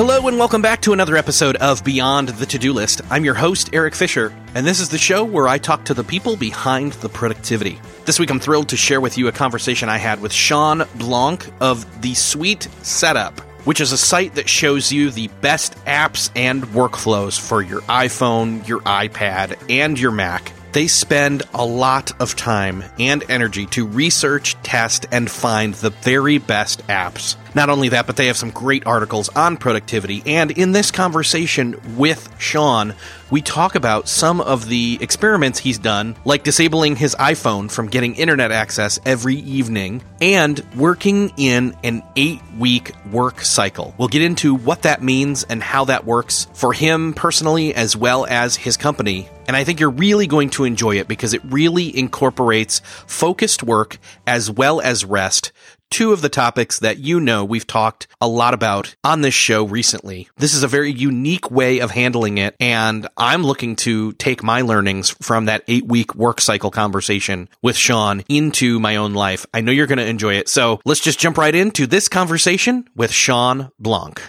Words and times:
Hello 0.00 0.26
and 0.28 0.38
welcome 0.38 0.62
back 0.62 0.80
to 0.80 0.94
another 0.94 1.14
episode 1.14 1.56
of 1.56 1.84
Beyond 1.84 2.30
the 2.30 2.46
To 2.46 2.58
Do 2.58 2.72
List. 2.72 3.02
I'm 3.10 3.22
your 3.22 3.34
host, 3.34 3.68
Erik 3.74 3.94
Fisher, 3.94 4.34
and 4.54 4.66
this 4.66 4.80
is 4.80 4.88
the 4.88 4.96
show 4.96 5.22
where 5.22 5.46
I 5.46 5.58
talk 5.58 5.84
to 5.84 5.92
the 5.92 6.02
people 6.02 6.38
behind 6.38 6.94
the 6.94 7.10
productivity. 7.10 7.78
This 8.06 8.18
week, 8.18 8.30
I'm 8.30 8.40
thrilled 8.40 8.70
to 8.70 8.78
share 8.78 9.02
with 9.02 9.18
you 9.18 9.28
a 9.28 9.32
conversation 9.32 9.90
I 9.90 9.98
had 9.98 10.22
with 10.22 10.32
Shawn 10.32 10.84
Blanc 10.94 11.46
of 11.60 12.00
The 12.00 12.14
Sweet 12.14 12.66
Setup, 12.80 13.40
which 13.66 13.82
is 13.82 13.92
a 13.92 13.98
site 13.98 14.36
that 14.36 14.48
shows 14.48 14.90
you 14.90 15.10
the 15.10 15.28
best 15.42 15.76
apps 15.84 16.30
and 16.34 16.62
workflows 16.68 17.38
for 17.38 17.60
your 17.60 17.82
iPhone, 17.82 18.66
your 18.66 18.80
iPad, 18.80 19.62
and 19.68 20.00
your 20.00 20.12
Mac. 20.12 20.50
They 20.72 20.86
spend 20.86 21.42
a 21.52 21.66
lot 21.66 22.12
of 22.22 22.36
time 22.36 22.84
and 22.98 23.28
energy 23.28 23.66
to 23.66 23.86
research, 23.86 24.54
test, 24.62 25.04
and 25.10 25.30
find 25.30 25.74
the 25.74 25.90
very 25.90 26.38
best 26.38 26.86
apps. 26.86 27.36
Not 27.54 27.70
only 27.70 27.88
that, 27.90 28.06
but 28.06 28.16
they 28.16 28.26
have 28.26 28.36
some 28.36 28.50
great 28.50 28.86
articles 28.86 29.28
on 29.30 29.56
productivity. 29.56 30.22
And 30.26 30.50
in 30.50 30.72
this 30.72 30.90
conversation 30.90 31.76
with 31.96 32.28
Shawn, 32.38 32.94
we 33.30 33.42
talk 33.42 33.74
about 33.74 34.08
some 34.08 34.40
of 34.40 34.68
the 34.68 34.98
experiments 35.00 35.58
he's 35.58 35.78
done, 35.78 36.16
like 36.24 36.42
disabling 36.42 36.96
his 36.96 37.14
iPhone 37.16 37.70
from 37.70 37.88
getting 37.88 38.14
internet 38.14 38.50
access 38.50 38.98
every 39.04 39.36
evening 39.36 40.02
and 40.20 40.64
working 40.76 41.32
in 41.36 41.76
an 41.84 42.02
eight 42.16 42.40
week 42.58 42.92
work 43.10 43.40
cycle. 43.40 43.94
We'll 43.98 44.08
get 44.08 44.22
into 44.22 44.54
what 44.54 44.82
that 44.82 45.02
means 45.02 45.44
and 45.44 45.62
how 45.62 45.86
that 45.86 46.04
works 46.04 46.48
for 46.54 46.72
him 46.72 47.14
personally 47.14 47.74
as 47.74 47.96
well 47.96 48.26
as 48.26 48.56
his 48.56 48.76
company. 48.76 49.28
And 49.46 49.56
I 49.56 49.64
think 49.64 49.80
you're 49.80 49.90
really 49.90 50.26
going 50.28 50.50
to 50.50 50.64
enjoy 50.64 50.98
it 50.98 51.08
because 51.08 51.34
it 51.34 51.42
really 51.44 51.96
incorporates 51.96 52.80
focused 53.06 53.62
work 53.62 53.98
as 54.26 54.50
well 54.50 54.80
as 54.80 55.04
rest 55.04 55.52
two 55.90 56.12
of 56.12 56.22
the 56.22 56.28
topics 56.28 56.78
that 56.78 56.98
you 56.98 57.20
know 57.20 57.44
we've 57.44 57.66
talked 57.66 58.06
a 58.20 58.28
lot 58.28 58.54
about 58.54 58.94
on 59.04 59.20
this 59.20 59.34
show 59.34 59.64
recently. 59.64 60.28
This 60.36 60.54
is 60.54 60.62
a 60.62 60.68
very 60.68 60.90
unique 60.90 61.50
way 61.50 61.80
of 61.80 61.90
handling 61.90 62.38
it, 62.38 62.54
and 62.60 63.06
I'm 63.16 63.42
looking 63.42 63.76
to 63.76 64.12
take 64.12 64.42
my 64.42 64.62
learnings 64.62 65.10
from 65.20 65.46
that 65.46 65.64
eight 65.68 65.86
week 65.86 66.14
work 66.14 66.40
cycle 66.40 66.70
conversation 66.70 67.48
with 67.60 67.76
Shawn 67.76 68.22
into 68.28 68.80
my 68.80 68.96
own 68.96 69.14
life. 69.14 69.44
I 69.52 69.60
know 69.60 69.72
you're 69.72 69.86
going 69.86 69.98
to 69.98 70.06
enjoy 70.06 70.34
it. 70.34 70.48
So 70.48 70.80
let's 70.84 71.00
just 71.00 71.18
jump 71.18 71.36
right 71.36 71.54
into 71.54 71.86
this 71.86 72.08
conversation 72.08 72.88
with 72.94 73.12
Shawn 73.12 73.70
Blanc. 73.78 74.22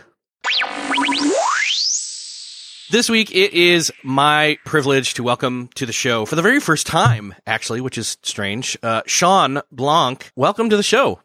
This 2.92 3.10
week, 3.10 3.32
it 3.34 3.54
is 3.54 3.90
my 4.04 4.58
privilege 4.66 5.14
to 5.14 5.24
welcome 5.24 5.70
to 5.76 5.86
the 5.86 5.94
show 5.94 6.26
for 6.26 6.36
the 6.36 6.42
very 6.42 6.60
first 6.60 6.86
time, 6.86 7.34
actually, 7.48 7.80
which 7.80 7.98
is 7.98 8.18
strange. 8.22 8.78
Uh, 8.84 9.02
Shawn 9.06 9.62
Blanc, 9.72 10.30
welcome 10.36 10.70
to 10.70 10.76
the 10.76 10.84
show. 10.84 11.22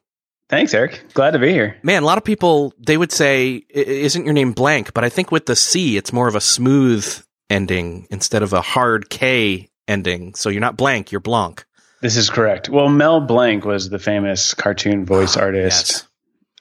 Thanks, 0.48 0.72
Erik. 0.74 1.12
Glad 1.12 1.32
to 1.32 1.38
be 1.40 1.50
here. 1.52 1.76
Man, 1.82 2.02
a 2.02 2.06
lot 2.06 2.18
of 2.18 2.24
people 2.24 2.72
they 2.78 2.96
would 2.96 3.10
say, 3.12 3.64
"Isn't 3.70 4.24
your 4.24 4.34
name 4.34 4.52
blank?" 4.52 4.94
But 4.94 5.02
I 5.04 5.08
think 5.08 5.32
with 5.32 5.46
the 5.46 5.56
C, 5.56 5.96
it's 5.96 6.12
more 6.12 6.28
of 6.28 6.36
a 6.36 6.40
smooth 6.40 7.04
ending 7.50 8.06
instead 8.10 8.42
of 8.42 8.52
a 8.52 8.60
hard 8.60 9.10
K 9.10 9.68
ending. 9.88 10.34
So 10.34 10.48
you're 10.48 10.60
not 10.60 10.76
blank, 10.76 11.10
you're 11.12 11.20
Blanc. 11.20 11.64
This 12.02 12.16
is 12.16 12.30
correct. 12.30 12.68
Well, 12.68 12.88
Mel 12.88 13.20
Blanc 13.20 13.64
was 13.64 13.88
the 13.88 13.98
famous 13.98 14.54
cartoon 14.54 15.04
voice 15.04 15.36
artist 15.36 15.88
Yes. 15.92 16.08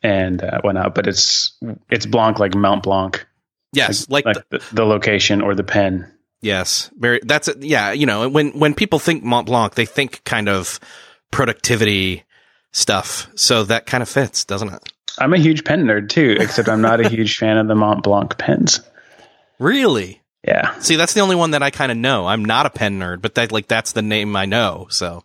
and 0.02 0.44
uh, 0.44 0.62
whatnot, 0.62 0.96
but 0.96 1.06
it's 1.07 1.56
it's 1.90 2.06
Blanc 2.07 2.40
like 2.40 2.56
Mount 2.56 2.84
Blanc, 2.84 3.23
Yes, 3.73 4.09
like, 4.09 4.25
like 4.25 4.38
the, 4.50 4.57
the, 4.59 4.75
the 4.78 4.85
location 4.85 5.41
or 5.41 5.53
the 5.53 5.63
pen. 5.63 6.12
yes, 6.41 6.90
very. 6.97 7.19
That's 7.23 7.47
it. 7.50 7.62
Yeah, 7.62 7.91
you 7.91 8.06
know, 8.07 8.29
when 8.29 8.52
when 8.57 8.73
people 8.73 8.97
think 8.97 9.23
Mont 9.23 9.46
Blanc, 9.47 9.75
they 9.75 9.85
think 9.85 10.23
kind 10.23 10.50
of 10.50 10.79
productivity 11.31 12.23
stuff. 12.75 13.29
So 13.35 13.63
that 13.63 13.85
kind 13.85 14.03
of 14.03 14.09
fits, 14.09 14.45
doesn't 14.45 14.69
it? 14.69 14.91
I'm 15.17 15.33
a 15.33 15.37
huge 15.37 15.63
pen 15.63 15.85
nerd 15.85 16.09
too, 16.09 16.35
except 16.39 16.67
I'm 16.67 16.81
not 16.81 16.99
a 16.99 17.09
huge 17.09 17.37
fan 17.39 17.57
of 17.57 17.67
the 17.67 17.75
Mont 17.75 18.03
Blanc 18.03 18.37
pens. 18.37 18.81
Really? 19.59 20.21
Yeah, 20.45 20.77
See, 20.79 20.95
that's 20.95 21.13
the 21.13 21.21
only 21.21 21.35
one 21.35 21.51
that 21.51 21.63
I 21.63 21.71
kind 21.71 21.91
of 21.91 21.97
know. 21.97 22.27
I'm 22.27 22.45
not 22.45 22.67
a 22.67 22.69
pen 22.69 22.99
nerd, 22.99 23.23
but 23.23 23.33
that 23.33 23.51
like 23.51 23.67
that's 23.67 23.93
the 23.93 24.03
name 24.03 24.35
I 24.35 24.45
know. 24.45 24.85
So 24.91 25.23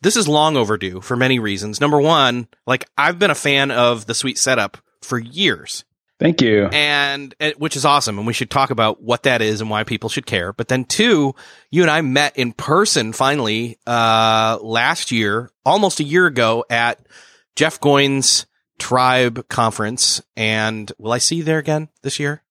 this 0.00 0.16
is 0.16 0.26
long 0.26 0.56
overdue 0.56 1.00
for 1.00 1.14
many 1.16 1.38
reasons. 1.38 1.80
Number 1.80 2.00
one, 2.00 2.48
like 2.66 2.88
I've 2.98 3.18
been 3.20 3.30
a 3.30 3.36
fan 3.36 3.70
of 3.70 4.06
the 4.06 4.14
Sweet 4.14 4.38
Setup 4.38 4.78
for 5.02 5.20
years, 5.20 5.84
thank 6.18 6.40
you. 6.42 6.66
and 6.66 7.34
and- 7.40 7.54
which 7.58 7.76
is 7.76 7.84
awesome, 7.84 8.18
and 8.18 8.26
we 8.26 8.32
should 8.32 8.50
talk 8.50 8.70
about 8.70 9.02
what 9.02 9.24
that 9.24 9.42
is 9.42 9.60
and 9.60 9.70
why 9.70 9.84
people 9.84 10.08
should 10.08 10.26
care. 10.26 10.52
But 10.52 10.68
then 10.68 10.84
two, 10.84 11.34
you 11.70 11.82
and 11.82 11.90
I 11.90 12.00
met 12.00 12.36
in 12.36 12.52
person 12.52 13.12
finally 13.12 13.78
uh 13.86 14.58
last 14.62 15.12
year, 15.12 15.50
almost 15.64 16.00
a 16.00 16.04
year 16.04 16.26
ago 16.26 16.64
at 16.70 17.06
Jeff 17.54 17.80
Goins 17.80 18.46
Tribe 18.78 19.48
Conference, 19.48 20.22
and 20.36 20.92
will 20.98 21.12
I 21.12 21.18
see 21.18 21.36
you 21.36 21.44
there 21.44 21.58
again 21.58 21.88
this 22.02 22.20
year? 22.20 22.42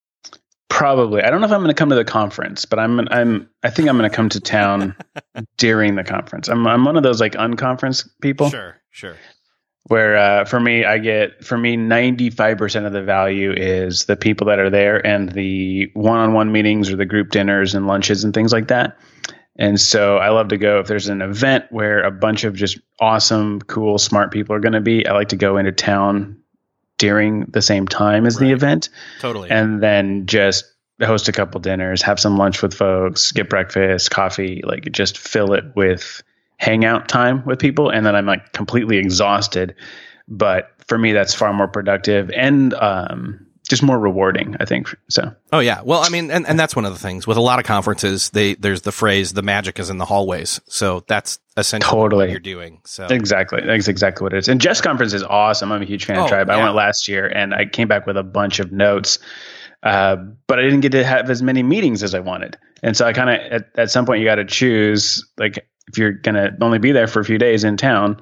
Probably. 0.67 1.21
I 1.21 1.29
don't 1.29 1.39
know 1.39 1.45
if 1.47 1.53
I'm 1.53 1.59
going 1.61 1.69
to 1.69 1.75
come 1.75 1.89
to 1.89 1.95
the 1.95 2.03
conference, 2.03 2.65
but 2.65 2.79
I'm 2.79 2.99
I'm 3.11 3.47
I 3.63 3.69
think 3.69 3.87
I'm 3.87 3.97
going 3.97 4.09
to 4.09 4.15
come 4.15 4.29
to 4.29 4.39
town 4.41 4.95
during 5.57 5.95
the 5.95 6.03
conference. 6.03 6.49
I'm 6.49 6.65
I'm 6.67 6.83
one 6.83 6.97
of 6.97 7.03
those 7.03 7.21
like 7.21 7.33
unconference 7.33 8.09
people. 8.21 8.49
Sure, 8.49 8.75
sure. 8.89 9.15
Where 9.87 10.17
uh, 10.17 10.45
for 10.45 10.59
me 10.59 10.83
i 10.83 10.97
get 10.97 11.43
for 11.43 11.57
me 11.57 11.77
95% 11.77 12.85
of 12.85 12.93
the 12.93 13.03
value 13.03 13.51
is 13.51 14.05
the 14.05 14.15
people 14.15 14.47
that 14.47 14.59
are 14.59 14.69
there 14.69 15.05
and 15.05 15.31
the 15.31 15.91
one-on-one 15.93 16.51
meetings 16.51 16.89
or 16.89 16.95
the 16.95 17.05
group 17.05 17.29
dinners 17.29 17.75
and 17.75 17.87
lunches 17.87 18.23
and 18.23 18.33
things 18.33 18.51
like 18.51 18.67
that. 18.69 18.97
And 19.57 19.79
so 19.79 20.17
i 20.17 20.29
love 20.29 20.49
to 20.49 20.57
go 20.57 20.79
if 20.79 20.87
there's 20.87 21.07
an 21.07 21.21
event 21.21 21.65
where 21.69 22.03
a 22.03 22.11
bunch 22.11 22.43
of 22.43 22.55
just 22.55 22.79
awesome 22.99 23.61
cool 23.61 23.97
smart 23.97 24.31
people 24.31 24.55
are 24.55 24.59
going 24.59 24.73
to 24.73 24.81
be 24.81 25.07
i 25.07 25.13
like 25.13 25.29
to 25.29 25.37
go 25.37 25.57
into 25.57 25.71
town 25.71 26.41
during 26.97 27.41
the 27.45 27.61
same 27.61 27.87
time 27.87 28.25
as 28.25 28.37
the 28.37 28.51
event. 28.51 28.89
Totally. 29.19 29.49
and 29.49 29.81
then 29.81 30.25
just 30.27 30.65
host 31.01 31.27
a 31.27 31.33
couple 31.33 31.59
dinners, 31.59 32.01
have 32.01 32.19
some 32.19 32.37
lunch 32.37 32.61
with 32.61 32.73
folks, 32.73 33.31
get 33.31 33.49
breakfast, 33.49 34.11
coffee, 34.11 34.61
like 34.63 34.89
just 34.91 35.17
fill 35.17 35.53
it 35.53 35.65
with 35.75 36.23
hangout 36.57 37.07
time 37.07 37.43
with 37.45 37.59
people. 37.59 37.89
And 37.89 38.05
then 38.05 38.15
I'm 38.15 38.25
like 38.25 38.53
completely 38.53 38.97
exhausted. 38.97 39.75
But 40.27 40.71
for 40.87 40.97
me, 40.97 41.13
that's 41.13 41.33
far 41.33 41.53
more 41.53 41.67
productive 41.67 42.31
and 42.31 42.73
um, 42.73 43.45
just 43.67 43.83
more 43.83 43.97
rewarding, 43.99 44.55
I 44.59 44.65
think. 44.65 44.95
So 45.09 45.35
Oh 45.51 45.59
yeah. 45.59 45.81
Well, 45.83 46.01
I 46.01 46.09
mean, 46.09 46.31
and, 46.31 46.47
and 46.47 46.59
that's 46.59 46.75
one 46.75 46.85
of 46.85 46.93
the 46.93 46.99
things 46.99 47.27
with 47.27 47.37
a 47.37 47.41
lot 47.41 47.59
of 47.59 47.65
conferences. 47.65 48.29
They 48.31 48.55
there's 48.55 48.81
the 48.81 48.91
phrase 48.91 49.33
"the 49.33 49.41
magic 49.41 49.79
is 49.79 49.89
in 49.89 49.97
the 49.97 50.05
hallways." 50.05 50.61
So 50.67 51.03
that's 51.07 51.39
essentially 51.57 51.91
Totally. 51.91 52.25
what 52.25 52.31
you're 52.31 52.39
doing. 52.39 52.81
So 52.85 53.05
exactly, 53.07 53.61
that's 53.65 53.87
exactly 53.87 54.23
what 54.23 54.33
it 54.33 54.37
is. 54.37 54.49
And 54.49 54.59
Jeff's 54.61 54.81
conference 54.81 55.13
is 55.13 55.23
awesome. 55.23 55.71
I'm 55.71 55.81
a 55.81 55.85
huge 55.85 56.05
fan 56.05 56.17
Oh, 56.17 56.23
of 56.23 56.29
Tribe. 56.29 56.49
I 56.49 56.57
went 56.63 56.75
last 56.75 57.07
year 57.07 57.27
and 57.27 57.53
I 57.53 57.65
came 57.65 57.87
back 57.87 58.05
with 58.07 58.17
a 58.17 58.23
bunch 58.23 58.59
of 58.59 58.71
notes. 58.71 59.19
Uh, 59.83 60.15
but 60.47 60.57
I 60.57 60.63
didn't 60.63 60.81
get 60.81 60.93
to 60.93 61.03
have 61.03 61.29
as 61.29 61.43
many 61.43 61.61
meetings 61.61 62.01
as 62.01 62.15
I 62.15 62.19
wanted. 62.19 62.57
And 62.81 62.97
so 62.97 63.05
I 63.05 63.13
kind 63.13 63.29
of, 63.29 63.51
at, 63.51 63.69
at 63.77 63.91
some 63.91 64.07
point, 64.07 64.19
you 64.19 64.25
got 64.25 64.35
to 64.35 64.45
choose 64.45 65.23
like, 65.37 65.67
if 65.87 65.97
you're 65.97 66.11
going 66.11 66.35
to 66.35 66.55
only 66.61 66.79
be 66.79 66.91
there 66.91 67.07
for 67.07 67.19
a 67.19 67.25
few 67.25 67.37
days 67.37 67.63
in 67.63 67.77
town, 67.77 68.21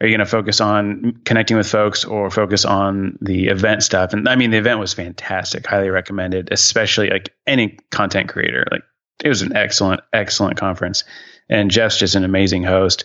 are 0.00 0.06
you 0.06 0.12
going 0.12 0.26
to 0.26 0.30
focus 0.30 0.60
on 0.60 1.20
connecting 1.24 1.56
with 1.56 1.68
folks 1.68 2.04
or 2.04 2.30
focus 2.30 2.64
on 2.64 3.18
the 3.20 3.46
event 3.46 3.82
stuff? 3.82 4.12
And 4.12 4.28
I 4.28 4.36
mean, 4.36 4.50
the 4.50 4.58
event 4.58 4.78
was 4.78 4.92
fantastic, 4.92 5.66
highly 5.66 5.88
recommended, 5.88 6.52
especially 6.52 7.08
like 7.08 7.34
any 7.46 7.78
content 7.90 8.28
creator. 8.28 8.66
Like, 8.70 8.82
it 9.24 9.28
was 9.28 9.42
an 9.42 9.56
excellent, 9.56 10.02
excellent 10.12 10.58
conference. 10.58 11.04
And 11.48 11.70
Jeff's 11.70 11.96
just 11.96 12.14
an 12.14 12.24
amazing 12.24 12.62
host. 12.62 13.04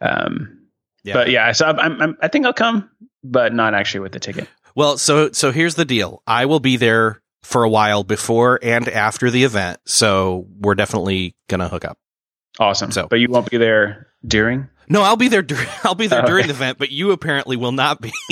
Um, 0.00 0.58
yeah. 1.04 1.14
But 1.14 1.30
yeah, 1.30 1.52
so 1.52 1.66
I'm, 1.66 2.02
I'm, 2.02 2.16
I 2.20 2.28
think 2.28 2.46
I'll 2.46 2.52
come, 2.52 2.90
but 3.22 3.54
not 3.54 3.74
actually 3.74 4.00
with 4.00 4.12
the 4.12 4.20
ticket. 4.20 4.48
Well, 4.74 4.98
so 4.98 5.30
so 5.32 5.52
here's 5.52 5.74
the 5.74 5.84
deal. 5.84 6.22
I 6.26 6.46
will 6.46 6.60
be 6.60 6.76
there 6.76 7.22
for 7.42 7.64
a 7.64 7.68
while 7.68 8.04
before 8.04 8.58
and 8.62 8.88
after 8.88 9.30
the 9.30 9.44
event, 9.44 9.80
so 9.84 10.46
we're 10.60 10.74
definitely 10.74 11.36
gonna 11.48 11.68
hook 11.68 11.84
up. 11.84 11.98
Awesome. 12.58 12.90
So- 12.90 13.06
but 13.08 13.18
you 13.20 13.28
won't 13.28 13.50
be 13.50 13.56
there 13.56 14.08
during. 14.26 14.68
No, 14.88 15.02
I'll 15.02 15.16
be 15.16 15.28
there. 15.28 15.42
Dur- 15.42 15.66
I'll 15.84 15.94
be 15.94 16.06
there 16.06 16.22
Oh, 16.22 16.26
during 16.26 16.44
okay. 16.44 16.48
the 16.52 16.54
event, 16.54 16.78
but 16.78 16.90
you 16.90 17.12
apparently 17.12 17.56
will 17.56 17.72
not 17.72 18.00
be. 18.00 18.12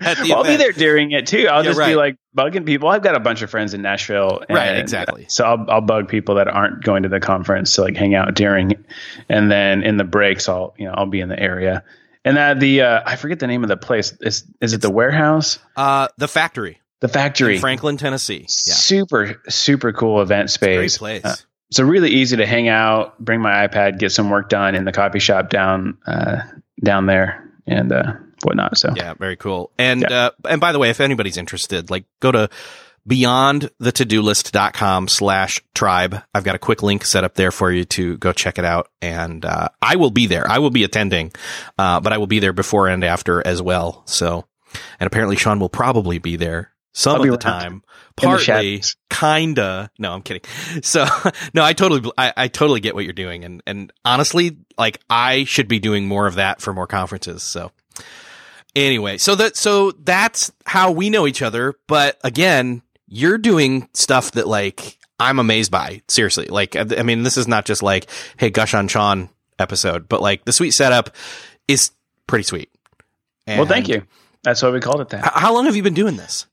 at 0.00 0.16
the 0.18 0.26
well, 0.28 0.38
I'll 0.38 0.44
be 0.44 0.56
there 0.56 0.72
during 0.72 1.12
it 1.12 1.26
too. 1.26 1.46
I'll 1.48 1.62
Yeah, 1.62 1.70
just 1.70 1.78
right. 1.78 1.88
be 1.90 1.94
like 1.96 2.16
bugging 2.36 2.66
people. 2.66 2.88
I've 2.88 3.02
got 3.02 3.14
a 3.14 3.20
bunch 3.20 3.42
of 3.42 3.50
friends 3.50 3.74
in 3.74 3.82
Nashville. 3.82 4.42
Right, 4.50 4.68
and- 4.68 4.78
exactly. 4.78 5.26
So 5.28 5.44
I'll 5.44 5.64
I'll 5.70 5.80
bug 5.80 6.08
people 6.08 6.36
that 6.36 6.48
aren't 6.48 6.82
going 6.82 7.04
to 7.04 7.08
the 7.08 7.20
conference 7.20 7.74
to 7.76 7.82
like 7.82 7.96
hang 7.96 8.14
out 8.14 8.34
during, 8.34 8.84
and 9.28 9.50
then 9.50 9.82
in 9.82 9.96
the 9.96 10.04
breaks 10.04 10.48
I'll 10.48 10.74
you 10.78 10.86
know 10.86 10.94
I'll 10.96 11.06
be 11.06 11.20
in 11.20 11.28
the 11.28 11.38
area. 11.38 11.84
And 12.24 12.36
that 12.38 12.58
the 12.58 12.80
uh, 12.82 13.02
I 13.04 13.16
forget 13.16 13.38
the 13.38 13.46
name 13.46 13.62
of 13.62 13.68
the 13.68 13.76
place. 13.76 14.12
Is 14.20 14.44
is 14.60 14.72
it 14.72 14.80
the 14.80 14.90
warehouse? 14.90 15.58
Uh, 15.76 16.08
the 16.16 16.26
factory, 16.26 16.80
The 17.00 17.08
factory. 17.08 17.56
in 17.56 17.60
Franklin, 17.60 17.96
Tennessee. 17.98 18.40
Yeah, 18.40 18.46
Super 18.74 19.40
super 19.48 19.92
cool 19.92 20.20
event 20.22 20.46
great 20.58 20.90
space. 20.90 20.98
place. 20.98 21.24
Uh, 21.24 21.36
so 21.70 21.84
really 21.84 22.10
easy 22.10 22.36
to 22.36 22.46
hang 22.46 22.68
out, 22.68 23.18
bring 23.18 23.40
my 23.40 23.66
iPad, 23.66 23.98
get 23.98 24.12
some 24.12 24.30
work 24.30 24.48
done 24.48 24.74
in 24.74 24.84
the 24.84 24.92
coffee 24.92 25.18
shop 25.18 25.50
down 25.50 25.98
uh, 26.06 26.38
down 26.82 27.06
there, 27.06 27.50
and 27.66 27.92
uh, 27.92 28.14
whatnot. 28.42 28.78
So 28.78 28.92
yeah, 28.96 29.14
very 29.14 29.36
cool. 29.36 29.70
And 29.78 30.02
Yeah. 30.02 30.26
uh, 30.26 30.30
and 30.48 30.60
by 30.60 30.72
the 30.72 30.78
way, 30.78 30.90
if 30.90 31.00
anybody's 31.00 31.36
interested, 31.36 31.90
like 31.90 32.04
go 32.20 32.32
to 32.32 32.48
beyondthetodolist.com 33.08 35.08
slash 35.08 35.62
tribe. 35.74 36.22
I've 36.34 36.44
got 36.44 36.54
a 36.54 36.58
quick 36.58 36.82
link 36.82 37.04
set 37.04 37.24
up 37.24 37.34
there 37.34 37.50
for 37.50 37.70
you 37.70 37.84
to 37.86 38.16
go 38.18 38.32
check 38.32 38.58
it 38.58 38.64
out. 38.64 38.88
And 39.02 39.44
uh, 39.44 39.68
I 39.82 39.96
will 39.96 40.10
be 40.10 40.26
there. 40.26 40.48
I 40.50 40.58
will 40.58 40.70
be 40.70 40.84
attending, 40.84 41.32
uh, 41.78 42.00
but 42.00 42.12
I 42.12 42.18
will 42.18 42.26
be 42.26 42.38
there 42.38 42.52
before 42.52 42.88
and 42.88 43.04
after 43.04 43.46
as 43.46 43.60
well. 43.60 44.02
So, 44.06 44.46
and 44.98 45.06
apparently 45.06 45.36
Shawn 45.36 45.60
will 45.60 45.68
probably 45.68 46.18
be 46.18 46.36
there 46.36 46.72
some 46.94 47.20
of 47.20 47.26
the 47.26 47.36
time. 47.36 47.72
In 47.72 47.80
the 48.30 48.36
Partly, 48.36 48.82
kinda. 49.10 49.90
No, 49.98 50.12
I'm 50.12 50.22
kidding. 50.22 50.42
So, 50.82 51.04
no, 51.54 51.64
I 51.64 51.72
totally, 51.72 52.10
I, 52.16 52.32
I 52.36 52.48
totally 52.48 52.80
get 52.80 52.94
what 52.94 53.04
you're 53.04 53.12
doing, 53.12 53.44
and 53.44 53.62
and 53.66 53.92
honestly, 54.04 54.56
like 54.78 55.00
I 55.10 55.44
should 55.44 55.66
be 55.66 55.80
doing 55.80 56.06
more 56.06 56.26
of 56.26 56.36
that 56.36 56.60
for 56.60 56.72
more 56.72 56.86
conferences. 56.86 57.42
So, 57.42 57.72
anyway, 58.76 59.18
so 59.18 59.34
that 59.34 59.56
so 59.56 59.90
that's 59.90 60.52
how 60.64 60.92
we 60.92 61.10
know 61.10 61.26
each 61.26 61.42
other. 61.42 61.74
But 61.88 62.18
again, 62.22 62.82
you're 63.08 63.38
doing 63.38 63.88
stuff 63.94 64.30
that 64.32 64.46
like 64.46 64.98
I'm 65.18 65.40
amazed 65.40 65.72
by. 65.72 66.02
Seriously, 66.06 66.46
like 66.46 66.76
I 66.76 66.86
I 66.98 67.02
mean, 67.02 67.24
this 67.24 67.36
is 67.36 67.48
not 67.48 67.64
just 67.64 67.82
like 67.82 68.08
hey, 68.38 68.50
gush 68.50 68.74
on 68.74 68.86
Shawn 68.86 69.28
episode, 69.58 70.08
but 70.08 70.22
like 70.22 70.44
the 70.44 70.52
sweet 70.52 70.70
setup 70.70 71.10
is 71.66 71.90
pretty 72.28 72.44
sweet. 72.44 72.70
well, 73.48 73.66
thank 73.66 73.88
you. 73.88 74.06
That's 74.44 74.62
why 74.62 74.70
we 74.70 74.78
called 74.78 75.00
it 75.00 75.08
that. 75.08 75.24
How 75.34 75.52
long 75.52 75.64
have 75.64 75.74
you 75.74 75.82
been 75.82 75.94
doing 75.94 76.16
this? 76.16 76.46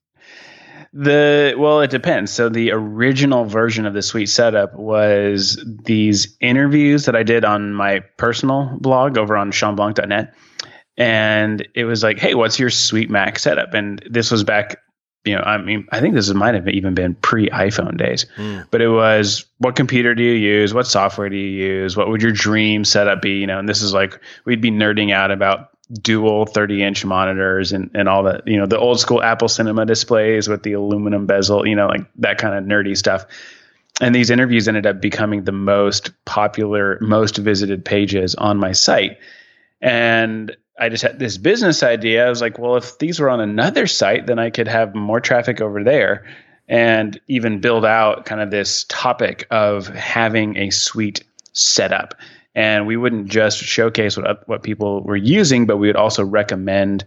The 0.94 1.56
well, 1.58 1.82
it 1.82 1.90
depends. 1.90 2.32
So 2.32 2.50
the 2.50 2.72
original 2.72 3.46
version 3.46 3.86
of 3.86 3.94
the 3.94 4.02
Sweet 4.02 4.26
Setup 4.26 4.74
was 4.76 5.64
these 5.66 6.36
interviews 6.42 7.06
that 7.06 7.16
I 7.16 7.24
did 7.24 7.46
on 7.46 7.74
my 7.74 8.02
personal 8.18 8.78
blog 8.80 9.18
over 9.18 9.38
on 9.38 9.52
ShawnBlanc.net, 9.52 10.34
and 10.98 11.68
it 11.76 11.86
was 11.86 12.04
like, 12.04 12.20
"Hey, 12.20 12.36
what's 12.36 12.60
your 12.60 12.70
Sweet 12.70 13.10
Mac 13.10 13.40
setup?" 13.40 13.74
And 13.74 14.04
this 14.10 14.32
was 14.32 14.44
back, 14.44 14.80
you 15.24 15.34
know, 15.34 15.42
I 15.42 15.58
mean, 15.60 15.88
I 15.94 16.02
think 16.02 16.14
this 16.14 16.30
might 16.34 16.56
have 16.56 16.68
even 16.68 16.94
been 16.94 17.16
pre 17.16 17.48
iPhone 17.50 17.96
days, 17.98 18.26
Mm. 18.38 18.66
but 18.70 18.82
it 18.82 18.90
was, 18.90 19.46
"What 19.60 19.78
computer 19.78 20.14
do 20.14 20.24
you 20.24 20.34
use? 20.34 20.74
What 20.74 20.88
software 20.88 21.30
do 21.30 21.38
you 21.38 21.68
use? 21.68 21.96
What 21.96 22.10
would 22.10 22.22
your 22.22 22.34
dream 22.34 22.84
setup 22.84 23.22
be?" 23.22 23.40
You 23.40 23.48
know, 23.48 23.60
and 23.60 23.70
this 23.70 23.82
is 23.82 23.94
like 23.94 24.20
we'd 24.44 24.60
be 24.62 24.72
nerding 24.72 25.14
out 25.14 25.32
about 25.32 25.70
dual 25.92 26.46
30 26.46 26.84
inch 26.84 27.06
monitors 27.06 27.72
and, 27.72 27.92
and 27.94 28.08
all 28.08 28.24
that, 28.24 28.48
you 28.48 28.58
know, 28.58 28.66
the 28.66 28.80
old 28.80 29.00
school 29.00 29.22
Apple 29.22 29.48
Cinema 29.48 29.86
displays 29.86 30.48
with 30.48 30.64
the 30.64 30.74
aluminum 30.74 31.26
bezel, 31.26 31.68
you 31.68 31.76
know, 31.76 31.88
like 31.88 32.06
that 32.18 32.38
kind 32.38 32.56
of 32.56 32.64
nerdy 32.64 32.96
stuff. 32.96 33.26
And 34.00 34.16
these 34.16 34.30
interviews 34.30 34.68
ended 34.68 34.86
up 34.86 35.02
becoming 35.02 35.44
the 35.44 35.52
most 35.52 36.12
popular, 36.26 36.98
most 37.02 37.38
visited 37.38 37.84
pages 37.84 38.36
on 38.36 38.58
my 38.58 38.72
site. 38.72 39.18
And 39.82 40.56
I 40.80 40.90
just 40.90 41.04
had 41.04 41.20
this 41.20 41.38
business 41.38 41.84
idea. 41.84 42.26
I 42.26 42.30
was 42.30 42.42
like, 42.42 42.58
well, 42.58 42.78
if 42.78 42.98
these 42.98 43.20
were 43.20 43.30
on 43.30 43.42
another 43.42 43.86
site, 43.86 44.26
then 44.26 44.40
I 44.40 44.50
could 44.50 44.68
have 44.68 44.96
more 44.96 45.20
traffic 45.20 45.62
over 45.62 45.84
there 45.84 46.26
and 46.68 47.20
even 47.28 47.60
build 47.60 47.86
out 47.86 48.26
kind 48.26 48.42
of 48.42 48.50
this 48.50 48.86
topic 48.88 49.46
of 49.52 49.88
having 49.88 50.58
a 50.58 50.70
sweet 50.70 51.24
setup. 51.54 52.16
And 52.54 52.86
we 52.86 52.98
wouldn't 52.98 53.28
just 53.28 53.58
showcase 53.60 54.18
what 54.18 54.48
what 54.48 54.64
people 54.64 55.02
were 55.02 55.16
using, 55.16 55.66
but 55.66 55.78
we 55.78 55.88
would 55.88 55.96
also 55.96 56.26
recommend 56.26 57.06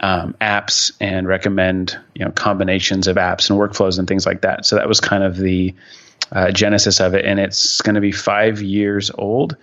um, 0.00 0.34
apps 0.40 0.92
and 1.00 1.26
recommend 1.26 1.98
you 2.14 2.24
know 2.24 2.30
combinations 2.30 3.06
of 3.06 3.16
apps 3.16 3.48
and 3.48 3.58
workflows 3.58 3.98
and 3.98 4.06
things 4.06 4.26
like 4.26 4.42
that. 4.42 4.66
So 4.66 4.76
that 4.76 4.88
was 4.88 5.00
kind 5.00 5.24
of 5.24 5.36
the 5.36 5.74
uh, 6.32 6.50
genesis 6.50 7.00
of 7.00 7.14
it, 7.14 7.24
and 7.24 7.40
it's 7.40 7.80
going 7.80 7.94
to 7.94 8.00
be 8.00 8.12
five 8.12 8.60
years 8.60 9.10
old, 9.14 9.56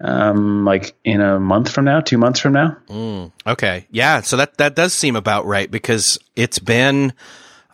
um, 0.00 0.64
like 0.64 0.94
in 1.04 1.20
a 1.20 1.40
month 1.40 1.70
from 1.70 1.84
now, 1.84 2.00
two 2.00 2.18
months 2.18 2.40
from 2.40 2.52
now. 2.52 2.76
Mm, 2.88 3.32
okay. 3.46 3.86
Yeah. 3.90 4.20
So 4.20 4.36
that, 4.36 4.58
that 4.58 4.74
does 4.74 4.92
seem 4.92 5.16
about 5.16 5.46
right 5.46 5.70
because 5.70 6.18
it's 6.36 6.58
been 6.58 7.12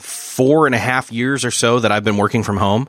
four 0.01 0.67
and 0.67 0.75
a 0.75 0.79
half 0.79 1.11
years 1.13 1.45
or 1.45 1.51
so 1.51 1.81
that 1.81 1.91
I've 1.93 2.05
been 2.05 2.17
working 2.17 2.43
from 2.43 2.57
home. 2.57 2.89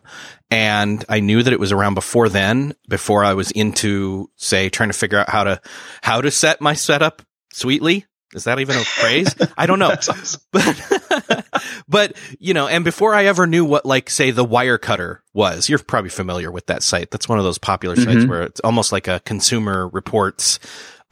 And 0.52 1.04
I 1.10 1.20
knew 1.20 1.44
that 1.44 1.54
it 1.54 1.60
was 1.60 1.72
around 1.72 1.94
before 1.94 2.30
then, 2.30 2.74
before 2.88 3.24
I 3.24 3.34
was 3.34 3.52
into, 3.52 4.30
say, 4.36 4.70
trying 4.70 4.90
to 4.90 4.98
figure 4.98 5.20
out 5.20 5.30
how 5.30 5.44
to, 5.44 5.62
how 6.02 6.22
to 6.22 6.32
set 6.32 6.60
my 6.62 6.74
setup 6.74 7.22
sweetly. 7.54 8.06
Is 8.34 8.44
that 8.44 8.60
even 8.60 8.76
a 8.76 8.82
phrase? 8.84 9.34
I 9.58 9.66
don't 9.66 9.80
know. 9.80 9.90
Awesome. 10.10 10.42
But, 10.52 11.46
but, 11.88 12.16
you 12.40 12.54
know, 12.54 12.68
and 12.68 12.84
before 12.84 13.14
I 13.16 13.26
ever 13.26 13.48
knew 13.48 13.66
what, 13.66 13.86
like, 13.86 14.10
say, 14.10 14.32
the 14.32 14.46
Wirecutter 14.46 15.20
was, 15.34 15.68
you're 15.70 15.80
probably 15.80 16.10
familiar 16.10 16.52
with 16.52 16.68
that 16.68 16.84
site. 16.84 17.10
That's 17.12 17.28
one 17.28 17.38
of 17.40 17.44
those 17.44 17.58
popular 17.58 17.96
sites 17.96 18.24
Mhm. 18.26 18.30
where 18.30 18.44
it's 18.44 18.60
almost 18.62 18.92
like 18.92 19.08
a 19.08 19.20
consumer 19.22 19.88
reports, 19.88 20.60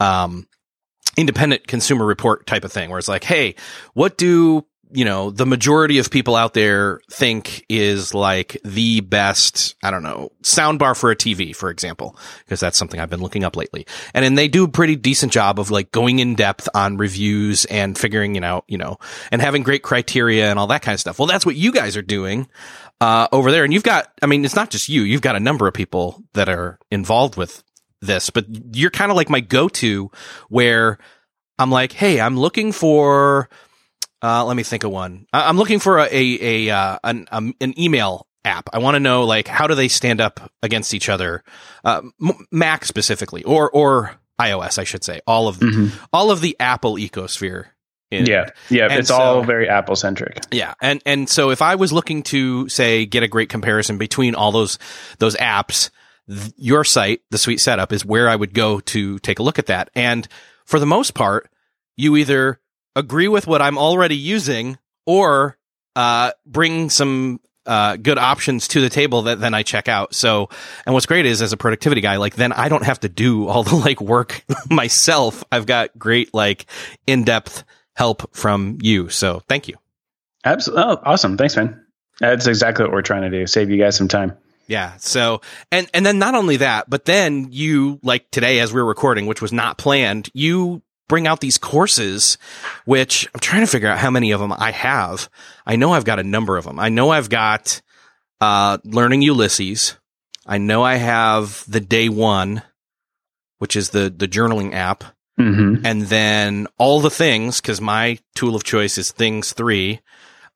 um, 0.00 0.46
independent 1.16 1.66
consumer 1.66 2.06
report 2.06 2.46
type 2.46 2.64
of 2.64 2.72
thing 2.72 2.90
where 2.90 2.98
it's 2.98 3.08
like, 3.08 3.24
hey, 3.24 3.56
what 3.94 4.16
do 4.16 4.64
you 4.90 5.04
know 5.04 5.30
the 5.30 5.46
majority 5.46 5.98
of 5.98 6.10
people 6.10 6.34
out 6.34 6.54
there 6.54 7.00
think 7.10 7.64
is 7.68 8.14
like 8.14 8.58
the 8.64 9.00
best 9.00 9.74
i 9.82 9.90
don't 9.90 10.02
know 10.02 10.30
soundbar 10.42 10.96
for 10.96 11.10
a 11.10 11.16
tv 11.16 11.54
for 11.54 11.70
example 11.70 12.16
because 12.44 12.60
that's 12.60 12.78
something 12.78 12.98
i've 13.00 13.10
been 13.10 13.20
looking 13.20 13.44
up 13.44 13.56
lately. 13.56 13.86
And 14.14 14.24
then 14.24 14.34
they 14.34 14.48
do 14.48 14.64
a 14.64 14.68
pretty 14.68 14.96
decent 14.96 15.32
job 15.32 15.58
of 15.58 15.70
like 15.70 15.92
going 15.92 16.18
in 16.18 16.34
depth 16.34 16.68
on 16.74 16.96
reviews 16.96 17.64
and 17.66 17.98
figuring 17.98 18.36
it 18.36 18.44
out 18.44 18.64
you 18.68 18.78
know 18.78 18.98
and 19.30 19.42
having 19.42 19.62
great 19.62 19.82
criteria 19.82 20.50
and 20.50 20.58
all 20.58 20.68
that 20.68 20.82
kind 20.82 20.94
of 20.94 21.00
stuff. 21.00 21.18
Well 21.18 21.28
that's 21.28 21.44
what 21.44 21.56
you 21.56 21.72
guys 21.72 21.96
are 21.96 22.02
doing 22.02 22.48
uh, 23.00 23.28
over 23.30 23.52
there. 23.52 23.64
And 23.64 23.72
you've 23.72 23.82
got 23.82 24.10
i 24.22 24.26
mean 24.26 24.44
it's 24.44 24.56
not 24.56 24.70
just 24.70 24.88
you. 24.88 25.02
You've 25.02 25.22
got 25.22 25.36
a 25.36 25.40
number 25.40 25.66
of 25.66 25.74
people 25.74 26.22
that 26.32 26.48
are 26.48 26.78
involved 26.90 27.36
with 27.36 27.62
this 28.00 28.30
but 28.30 28.46
you're 28.76 28.90
kind 28.90 29.10
of 29.10 29.16
like 29.16 29.28
my 29.28 29.40
go-to 29.40 30.08
where 30.48 30.98
i'm 31.58 31.68
like 31.68 31.90
hey 31.90 32.20
i'm 32.20 32.36
looking 32.36 32.70
for 32.70 33.48
uh, 34.22 34.44
let 34.44 34.56
me 34.56 34.62
think 34.62 34.84
of 34.84 34.90
one. 34.90 35.26
I- 35.32 35.48
I'm 35.48 35.56
looking 35.56 35.78
for 35.78 35.98
a 35.98 36.04
a, 36.10 36.66
a 36.68 36.74
uh, 36.74 36.98
an 37.04 37.26
um, 37.30 37.54
an 37.60 37.78
email 37.80 38.26
app. 38.44 38.68
I 38.72 38.78
want 38.78 38.94
to 38.96 39.00
know 39.00 39.24
like 39.24 39.48
how 39.48 39.66
do 39.66 39.74
they 39.74 39.88
stand 39.88 40.20
up 40.20 40.50
against 40.62 40.94
each 40.94 41.08
other, 41.08 41.42
uh, 41.84 42.02
M- 42.22 42.46
Mac 42.50 42.84
specifically, 42.84 43.44
or 43.44 43.70
or 43.70 44.12
iOS, 44.40 44.78
I 44.78 44.84
should 44.84 45.04
say. 45.04 45.20
All 45.26 45.48
of 45.48 45.58
Mhm. 45.58 45.90
all 46.12 46.30
of 46.30 46.40
the 46.40 46.56
Apple 46.60 46.94
ecosphere. 46.96 47.66
in- 48.10 48.24
Yeah, 48.24 48.46
yeah, 48.70 48.84
And 48.90 49.00
it's 49.00 49.10
all 49.10 49.42
very 49.44 49.68
Apple 49.68 49.94
centric. 49.94 50.38
yeah, 50.50 50.72
and 50.80 51.02
and 51.04 51.28
so 51.28 51.50
if 51.50 51.60
I 51.60 51.74
was 51.74 51.92
looking 51.92 52.22
to 52.24 52.66
say 52.70 53.04
get 53.04 53.22
a 53.22 53.28
great 53.28 53.50
comparison 53.50 53.98
between 53.98 54.34
all 54.34 54.50
those 54.50 54.78
those 55.18 55.36
apps, 55.36 55.90
th- 56.26 56.52
your 56.56 56.84
site, 56.84 57.20
the 57.30 57.36
Sweet 57.36 57.60
Setup, 57.60 57.92
is 57.92 58.06
where 58.06 58.28
I 58.30 58.34
would 58.36 58.54
go 58.54 58.80
to 58.80 59.18
take 59.18 59.38
a 59.40 59.42
look 59.42 59.58
at 59.58 59.66
that. 59.66 59.90
And 59.94 60.26
for 60.64 60.80
the 60.80 60.86
most 60.86 61.12
part, 61.12 61.50
you 61.96 62.16
either 62.16 62.60
agree 62.96 63.28
with 63.28 63.46
what 63.46 63.62
I'm 63.62 63.78
already 63.78 64.16
using 64.16 64.78
or 65.06 65.56
uh, 65.96 66.32
bring 66.46 66.90
some 66.90 67.40
uh, 67.66 67.96
good 67.96 68.18
options 68.18 68.66
to 68.68 68.80
the 68.80 68.88
table 68.88 69.22
that 69.22 69.40
then 69.40 69.52
I 69.52 69.62
check 69.62 69.88
out. 69.88 70.14
So, 70.14 70.48
and 70.86 70.94
what's 70.94 71.06
great 71.06 71.26
is 71.26 71.42
as 71.42 71.52
a 71.52 71.56
productivity 71.56 72.00
guy, 72.00 72.16
like 72.16 72.34
then 72.34 72.52
I 72.52 72.68
don't 72.68 72.84
have 72.84 73.00
to 73.00 73.08
do 73.08 73.46
all 73.46 73.62
the 73.62 73.76
like 73.84 74.00
work 74.00 74.44
myself. 74.70 75.44
I've 75.52 75.66
got 75.66 75.96
great 75.98 76.32
like 76.32 76.66
in 77.06 77.24
depth 77.24 77.64
help 77.94 78.34
from 78.34 78.78
you. 78.80 79.08
So 79.10 79.42
thank 79.48 79.68
you. 79.68 79.76
Absolutely, 80.44 80.84
oh, 80.84 81.00
awesome. 81.04 81.36
Thanks, 81.36 81.56
man. 81.56 81.84
That's 82.20 82.46
exactly 82.46 82.84
what 82.84 82.92
we're 82.92 83.02
trying 83.02 83.22
to 83.22 83.30
do. 83.30 83.46
Save 83.46 83.70
you 83.70 83.76
guys 83.76 83.96
some 83.96 84.08
time. 84.08 84.36
Yeah. 84.66 84.96
So, 84.98 85.40
and, 85.72 85.88
and 85.94 86.04
then 86.04 86.18
not 86.18 86.34
only 86.34 86.58
that, 86.58 86.88
but 86.88 87.06
then 87.06 87.48
you, 87.50 87.98
like 88.02 88.30
today 88.30 88.60
as 88.60 88.72
we 88.72 88.80
we're 88.80 88.88
recording, 88.88 89.26
which 89.26 89.42
was 89.42 89.52
not 89.52 89.78
planned, 89.78 90.30
you 90.32 90.82
bring 91.08 91.26
out 91.26 91.40
these 91.40 91.58
courses, 91.58 92.38
which 92.84 93.28
I'm 93.34 93.40
trying 93.40 93.62
to 93.62 93.66
figure 93.66 93.88
out 93.88 93.98
how 93.98 94.10
many 94.10 94.30
of 94.32 94.40
them 94.40 94.52
I 94.52 94.70
have. 94.72 95.28
I 95.66 95.76
know 95.76 95.92
I've 95.92 96.04
got 96.04 96.18
a 96.18 96.22
number 96.24 96.56
of 96.56 96.64
them. 96.64 96.78
I 96.78 96.88
know 96.90 97.10
I've 97.10 97.28
got, 97.30 97.80
uh, 98.40 98.78
learning 98.84 99.22
Ulysses. 99.22 99.96
I 100.46 100.58
know 100.58 100.82
I 100.82 100.96
have 100.96 101.64
the 101.68 101.80
day 101.80 102.08
one, 102.08 102.62
which 103.58 103.74
is 103.76 103.90
the, 103.90 104.08
the 104.14 104.28
journaling 104.28 104.74
app. 104.74 105.04
Mm-hmm. 105.40 105.84
And 105.86 106.02
then 106.02 106.66
all 106.78 107.00
the 107.00 107.10
things, 107.10 107.60
cause 107.60 107.80
my 107.80 108.18
tool 108.34 108.54
of 108.56 108.64
choice 108.64 108.98
is 108.98 109.12
things 109.12 109.52
three, 109.52 110.00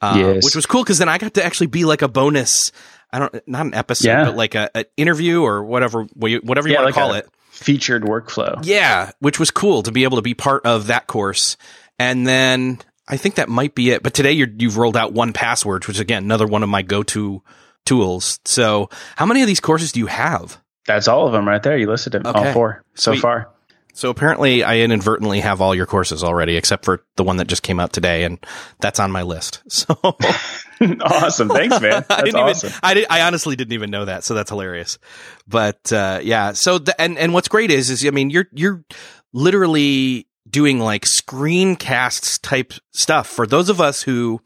uh, 0.01 0.15
Yes. 0.17 0.45
which 0.45 0.57
was 0.57 0.67
cool. 0.67 0.85
Cause 0.85 0.99
then 0.99 1.09
I 1.09 1.19
got 1.19 1.35
to 1.35 1.45
actually 1.45 1.69
be 1.69 1.85
like 1.85 2.03
a 2.03 2.09
bonus. 2.09 2.73
I 3.13 3.19
don't, 3.21 3.49
not 3.49 3.67
an 3.67 3.75
episode, 3.75 4.09
Yeah. 4.09 4.25
but 4.25 4.37
like 4.37 4.55
a, 4.55 4.71
an 4.77 4.85
interview 4.97 5.43
or 5.43 5.63
whatever, 5.63 6.03
whatever 6.15 6.69
you 6.69 6.75
Yeah, 6.75 6.83
want 6.83 6.95
to 6.95 7.01
like 7.01 7.07
call 7.07 7.15
a- 7.15 7.19
it. 7.19 7.29
Featured 7.53 8.03
workflow. 8.03 8.59
Yeah, 8.63 9.13
which 9.21 9.39
was 9.39 9.51
cool 9.51 9.83
to 9.83 9.93
be 9.93 10.05
able 10.05 10.17
to 10.17 10.23
be 10.23 10.35
part 10.35 10.65
of 10.65 10.87
that 10.89 11.07
course. 11.07 11.57
And 11.99 12.27
then 12.27 12.79
I 13.07 13.19
think 13.19 13.35
that 13.37 13.49
might 13.49 13.75
be 13.75 13.91
it. 13.91 14.03
But 14.03 14.15
today 14.15 14.33
you 14.33 14.47
have 14.63 14.77
rolled 14.77 14.97
out 14.97 15.13
1Password, 15.15 15.87
which 15.87 15.97
is 15.97 16.01
again 16.01 16.25
another 16.25 16.47
one 16.47 16.63
of 16.63 16.69
my 16.69 16.83
go-to 16.83 17.43
tools. 17.85 18.41
So, 18.45 18.89
how 19.17 19.27
many 19.27 19.43
of 19.43 19.47
these 19.47 19.61
courses 19.61 19.93
do 19.93 20.01
you 20.01 20.07
have? 20.07 20.61
That's 20.87 21.09
all 21.09 21.27
of 21.27 21.33
them 21.33 21.47
right 21.47 21.63
there. 21.63 21.77
You 21.77 21.89
listed 21.89 22.13
them, 22.13 22.27
okay. 22.27 22.49
all 22.49 22.53
four 22.53 22.85
so 22.95 23.13
Sweet. 23.13 23.21
far. 23.21 23.52
So 23.95 24.09
apparently, 24.09 24.65
I 24.65 24.79
inadvertently 24.79 25.41
have 25.41 25.61
all 25.61 25.75
your 25.75 25.87
courses 25.87 26.25
already, 26.25 26.57
except 26.57 26.85
for 26.85 27.05
the 27.17 27.25
one 27.25 27.37
that 27.37 27.47
just 27.47 27.63
came 27.63 27.79
out 27.79 27.93
today, 27.93 28.25
and 28.25 28.39
that's 28.81 28.99
on 28.99 29.11
my 29.11 29.23
list. 29.23 29.63
So 29.69 29.95
awesome, 31.01 31.49
thanks, 31.49 31.81
man. 31.81 32.05
That's 32.09 32.11
I 32.11 32.23
didn't 32.23 32.41
awesome. 32.41 32.69
Even, 32.69 32.81
I, 32.83 32.95
did, 32.95 33.07
I 33.09 33.21
honestly 33.23 33.55
didn't 33.55 33.73
even 33.73 33.91
know 33.91 34.05
that, 34.05 34.25
so 34.25 34.35
that's 34.35 34.51
hilarious. 34.51 34.99
But 35.47 35.93
uh, 35.93 36.21
yeah, 36.23 36.53
so 36.53 36.79
the, 36.79 37.01
and 37.01 37.19
and 37.19 37.33
what's 37.33 37.47
great 37.47 37.71
is 37.71 37.89
is 37.89 38.05
I 38.05 38.11
mean 38.11 38.31
you're 38.31 38.49
you're 38.53 38.85
literally 39.33 40.27
doing 40.49 40.81
like 40.81 41.05
screencasts 41.05 42.41
type 42.43 42.73
stuff 42.91 43.29
for 43.29 43.47
those 43.47 43.69
of 43.69 43.81
us 43.81 44.03
who 44.03 44.41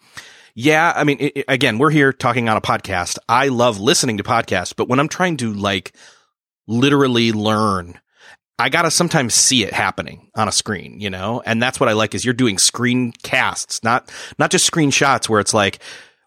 yeah, 0.59 0.91
I 0.97 1.05
mean, 1.05 1.19
it, 1.21 1.45
again, 1.49 1.77
we're 1.77 1.91
here 1.91 2.15
talking 2.15 2.49
on 2.49 2.57
a 2.57 2.63
podcast. 2.63 3.19
I 3.29 3.49
love 3.49 3.79
listening 3.79 4.17
to 4.17 4.23
podcasts, 4.23 4.75
but 4.75 4.89
when 4.89 4.99
I'm 4.99 5.09
trying 5.09 5.37
to 5.39 5.53
like 5.53 5.95
literally 6.67 7.31
learn, 7.33 8.01
I 8.59 8.71
gotta 8.71 8.91
sometimes 8.91 9.35
see 9.35 9.65
it 9.65 9.73
happening 9.73 10.31
on 10.35 10.49
a 10.49 10.53
screen, 10.53 10.99
you 11.01 11.11
know? 11.11 11.43
And 11.45 11.63
that's 11.63 11.79
what 11.79 11.89
I 11.89 11.93
like 11.93 12.15
is 12.15 12.25
you're 12.25 12.35
doing 12.35 12.57
screencasts, 12.57 13.85
not, 13.85 14.11
not 14.39 14.51
just 14.51 14.71
screenshots 14.71 15.29
where 15.29 15.41
it's 15.41 15.53
like, 15.53 15.79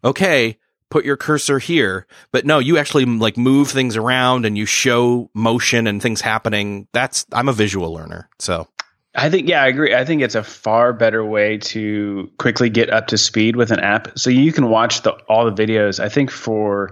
okay, 0.04 0.58
put 0.92 1.06
your 1.06 1.18
cursor 1.18 1.60
here. 1.60 2.06
But 2.32 2.46
no, 2.46 2.60
you 2.60 2.78
actually 2.78 3.06
like 3.06 3.38
move 3.38 3.70
things 3.70 3.96
around 3.96 4.46
and 4.46 4.58
you 4.58 4.66
show 4.66 5.30
motion 5.34 5.88
and 5.88 6.02
things 6.02 6.22
happening. 6.22 6.88
That's, 6.94 7.26
I'm 7.32 7.50
a 7.50 7.54
visual 7.54 7.94
learner. 7.94 8.30
So 8.38 8.68
I 9.16 9.32
think, 9.32 9.48
yeah, 9.48 9.64
I 9.64 9.68
agree. 9.68 9.96
I 9.96 10.06
think 10.06 10.22
it's 10.22 10.36
a 10.36 10.44
far 10.44 10.94
better 10.94 11.26
way 11.26 11.58
to 11.58 12.32
quickly 12.38 12.70
get 12.70 12.92
up 12.92 13.08
to 13.08 13.18
speed 13.18 13.56
with 13.56 13.72
an 13.72 13.80
app. 13.80 14.20
So 14.20 14.30
you 14.30 14.52
can 14.52 14.70
watch 14.70 15.02
the, 15.02 15.14
all 15.28 15.50
the 15.50 15.64
videos. 15.66 16.00
I 16.00 16.10
think 16.10 16.30
for, 16.30 16.92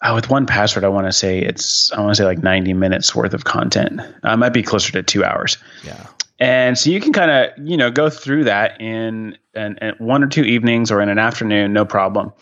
uh, 0.00 0.12
with 0.14 0.28
1Password, 0.28 0.84
I 0.84 0.88
want 0.88 1.06
to 1.06 1.12
say 1.12 1.40
it's, 1.40 1.92
I 1.92 2.00
want 2.00 2.12
to 2.12 2.14
say 2.16 2.24
like 2.24 2.42
90 2.42 2.72
minutes 2.74 3.14
worth 3.14 3.34
of 3.34 3.44
content. 3.44 4.00
Uh, 4.22 4.36
might 4.36 4.52
be 4.52 4.62
closer 4.62 4.92
to 4.92 5.02
two 5.02 5.24
hours. 5.24 5.58
Yeah. 5.84 6.06
And 6.40 6.78
so 6.78 6.90
you 6.90 7.00
can 7.00 7.12
kind 7.12 7.30
of, 7.30 7.66
you 7.66 7.76
know, 7.76 7.90
go 7.90 8.08
through 8.08 8.44
that 8.44 8.80
in, 8.80 9.36
in, 9.54 9.76
in, 9.78 9.94
one 9.98 10.22
or 10.22 10.28
two 10.28 10.44
evenings 10.44 10.92
or 10.92 11.00
in 11.00 11.08
an 11.08 11.18
afternoon, 11.18 11.72
no 11.72 11.84
problem 11.84 12.32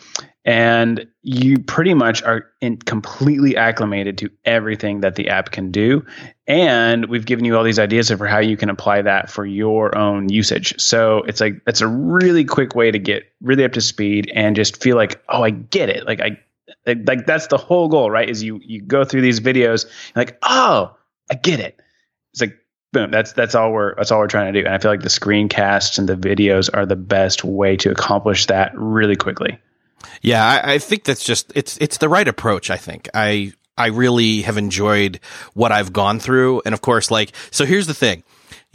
and 0.46 1.08
you 1.22 1.58
pretty 1.58 1.92
much 1.92 2.22
are 2.22 2.46
in 2.60 2.76
completely 2.76 3.56
acclimated 3.56 4.16
to 4.16 4.30
everything 4.44 5.00
that 5.00 5.16
the 5.16 5.28
app 5.28 5.50
can 5.50 5.72
do 5.72 6.06
and 6.46 7.06
we've 7.06 7.26
given 7.26 7.44
you 7.44 7.56
all 7.56 7.64
these 7.64 7.80
ideas 7.80 8.10
for 8.10 8.26
how 8.26 8.38
you 8.38 8.56
can 8.56 8.70
apply 8.70 9.02
that 9.02 9.28
for 9.28 9.44
your 9.44 9.98
own 9.98 10.28
usage 10.28 10.80
so 10.80 11.18
it's 11.26 11.40
like 11.40 11.60
it's 11.66 11.80
a 11.80 11.88
really 11.88 12.44
quick 12.44 12.76
way 12.76 12.90
to 12.90 12.98
get 12.98 13.24
really 13.42 13.64
up 13.64 13.72
to 13.72 13.80
speed 13.80 14.30
and 14.34 14.54
just 14.56 14.80
feel 14.80 14.96
like 14.96 15.20
oh 15.28 15.42
i 15.42 15.50
get 15.50 15.90
it 15.90 16.06
like 16.06 16.20
i 16.20 16.38
like 16.86 17.26
that's 17.26 17.48
the 17.48 17.58
whole 17.58 17.88
goal 17.88 18.10
right 18.10 18.28
is 18.28 18.42
you 18.42 18.60
you 18.64 18.80
go 18.80 19.04
through 19.04 19.20
these 19.20 19.40
videos 19.40 19.86
like 20.14 20.38
oh 20.42 20.96
i 21.30 21.34
get 21.34 21.60
it 21.60 21.80
it's 22.32 22.40
like 22.40 22.56
boom 22.92 23.10
that's 23.10 23.32
that's 23.32 23.54
all 23.54 23.72
we're 23.72 23.94
that's 23.96 24.12
all 24.12 24.20
we're 24.20 24.28
trying 24.28 24.52
to 24.52 24.60
do 24.60 24.64
and 24.64 24.74
i 24.74 24.78
feel 24.78 24.90
like 24.90 25.02
the 25.02 25.08
screencasts 25.08 25.98
and 25.98 26.08
the 26.08 26.16
videos 26.16 26.70
are 26.72 26.86
the 26.86 26.96
best 26.96 27.44
way 27.44 27.76
to 27.76 27.90
accomplish 27.90 28.46
that 28.46 28.70
really 28.74 29.16
quickly 29.16 29.58
yeah, 30.22 30.44
I, 30.44 30.74
I 30.74 30.78
think 30.78 31.04
that's 31.04 31.24
just 31.24 31.52
it's 31.54 31.76
it's 31.78 31.98
the 31.98 32.08
right 32.08 32.26
approach. 32.26 32.70
I 32.70 32.76
think 32.76 33.08
I 33.14 33.52
I 33.76 33.86
really 33.88 34.42
have 34.42 34.56
enjoyed 34.56 35.20
what 35.54 35.72
I've 35.72 35.92
gone 35.92 36.18
through, 36.18 36.62
and 36.64 36.74
of 36.74 36.80
course, 36.80 37.10
like 37.10 37.32
so. 37.50 37.64
Here's 37.64 37.86
the 37.86 37.94
thing. 37.94 38.22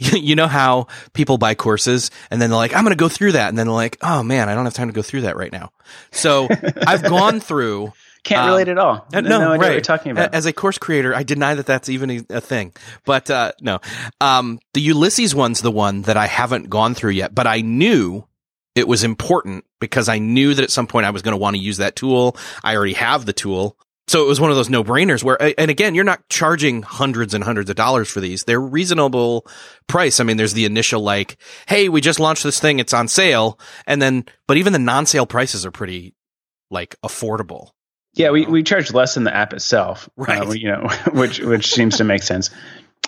You 0.22 0.36
know 0.36 0.46
how 0.46 0.86
people 1.12 1.38
buy 1.38 1.54
courses 1.54 2.10
and 2.30 2.40
then 2.40 2.50
they're 2.50 2.56
like, 2.56 2.74
I'm 2.74 2.84
going 2.84 2.92
to 2.92 2.96
go 2.96 3.08
through 3.08 3.32
that. 3.32 3.48
And 3.48 3.58
then 3.58 3.66
they're 3.66 3.74
like, 3.74 3.98
oh 4.02 4.22
man, 4.22 4.48
I 4.48 4.54
don't 4.54 4.64
have 4.64 4.74
time 4.74 4.88
to 4.88 4.94
go 4.94 5.02
through 5.02 5.22
that 5.22 5.36
right 5.36 5.52
now. 5.52 5.72
So 6.10 6.48
I've 6.86 7.02
gone 7.02 7.40
through. 7.40 7.92
Can't 8.24 8.42
um, 8.42 8.48
relate 8.50 8.68
at 8.68 8.78
all. 8.78 9.06
Uh, 9.12 9.20
no, 9.20 9.38
no 9.38 9.50
right. 9.50 9.58
what 9.58 9.72
you're 9.72 9.80
talking 9.80 10.12
about. 10.12 10.32
As 10.32 10.46
a 10.46 10.52
course 10.52 10.78
creator, 10.78 11.14
I 11.14 11.24
deny 11.24 11.54
that 11.54 11.66
that's 11.66 11.88
even 11.88 12.10
a, 12.10 12.24
a 12.30 12.40
thing. 12.40 12.72
But 13.04 13.30
uh, 13.30 13.52
no, 13.60 13.80
um, 14.20 14.60
the 14.74 14.80
Ulysses 14.80 15.34
one's 15.34 15.60
the 15.60 15.72
one 15.72 16.02
that 16.02 16.16
I 16.16 16.26
haven't 16.26 16.70
gone 16.70 16.94
through 16.94 17.12
yet. 17.12 17.34
But 17.34 17.46
I 17.46 17.62
knew 17.62 18.24
it 18.74 18.88
was 18.88 19.04
important 19.04 19.64
because 19.80 20.08
I 20.08 20.18
knew 20.18 20.54
that 20.54 20.62
at 20.62 20.70
some 20.70 20.86
point 20.86 21.06
I 21.06 21.10
was 21.10 21.22
going 21.22 21.32
to 21.32 21.38
want 21.38 21.56
to 21.56 21.62
use 21.62 21.78
that 21.78 21.96
tool. 21.96 22.36
I 22.62 22.76
already 22.76 22.94
have 22.94 23.26
the 23.26 23.32
tool. 23.32 23.76
So 24.12 24.22
it 24.22 24.28
was 24.28 24.38
one 24.38 24.50
of 24.50 24.56
those 24.56 24.68
no 24.68 24.84
brainers 24.84 25.24
where, 25.24 25.38
and 25.58 25.70
again, 25.70 25.94
you're 25.94 26.04
not 26.04 26.28
charging 26.28 26.82
hundreds 26.82 27.32
and 27.32 27.42
hundreds 27.42 27.70
of 27.70 27.76
dollars 27.76 28.10
for 28.10 28.20
these. 28.20 28.44
They're 28.44 28.60
reasonable 28.60 29.46
price. 29.86 30.20
I 30.20 30.24
mean, 30.24 30.36
there's 30.36 30.52
the 30.52 30.66
initial 30.66 31.00
like, 31.00 31.38
Hey, 31.66 31.88
we 31.88 32.02
just 32.02 32.20
launched 32.20 32.42
this 32.44 32.60
thing. 32.60 32.78
It's 32.78 32.92
on 32.92 33.08
sale. 33.08 33.58
And 33.86 34.02
then, 34.02 34.26
but 34.46 34.58
even 34.58 34.74
the 34.74 34.78
non 34.78 35.06
sale 35.06 35.24
prices 35.24 35.64
are 35.64 35.70
pretty 35.70 36.14
like 36.70 36.94
affordable. 37.02 37.70
Yeah, 38.12 38.32
we, 38.32 38.44
we 38.44 38.62
charge 38.62 38.92
less 38.92 39.14
than 39.14 39.24
the 39.24 39.34
app 39.34 39.54
itself, 39.54 40.10
uh, 40.18 40.24
right? 40.24 40.46
Uh, 40.46 40.52
you 40.52 40.68
know, 40.68 40.88
which 41.14 41.40
which 41.40 41.72
seems 41.72 41.96
to 41.96 42.04
make 42.04 42.22
sense. 42.22 42.50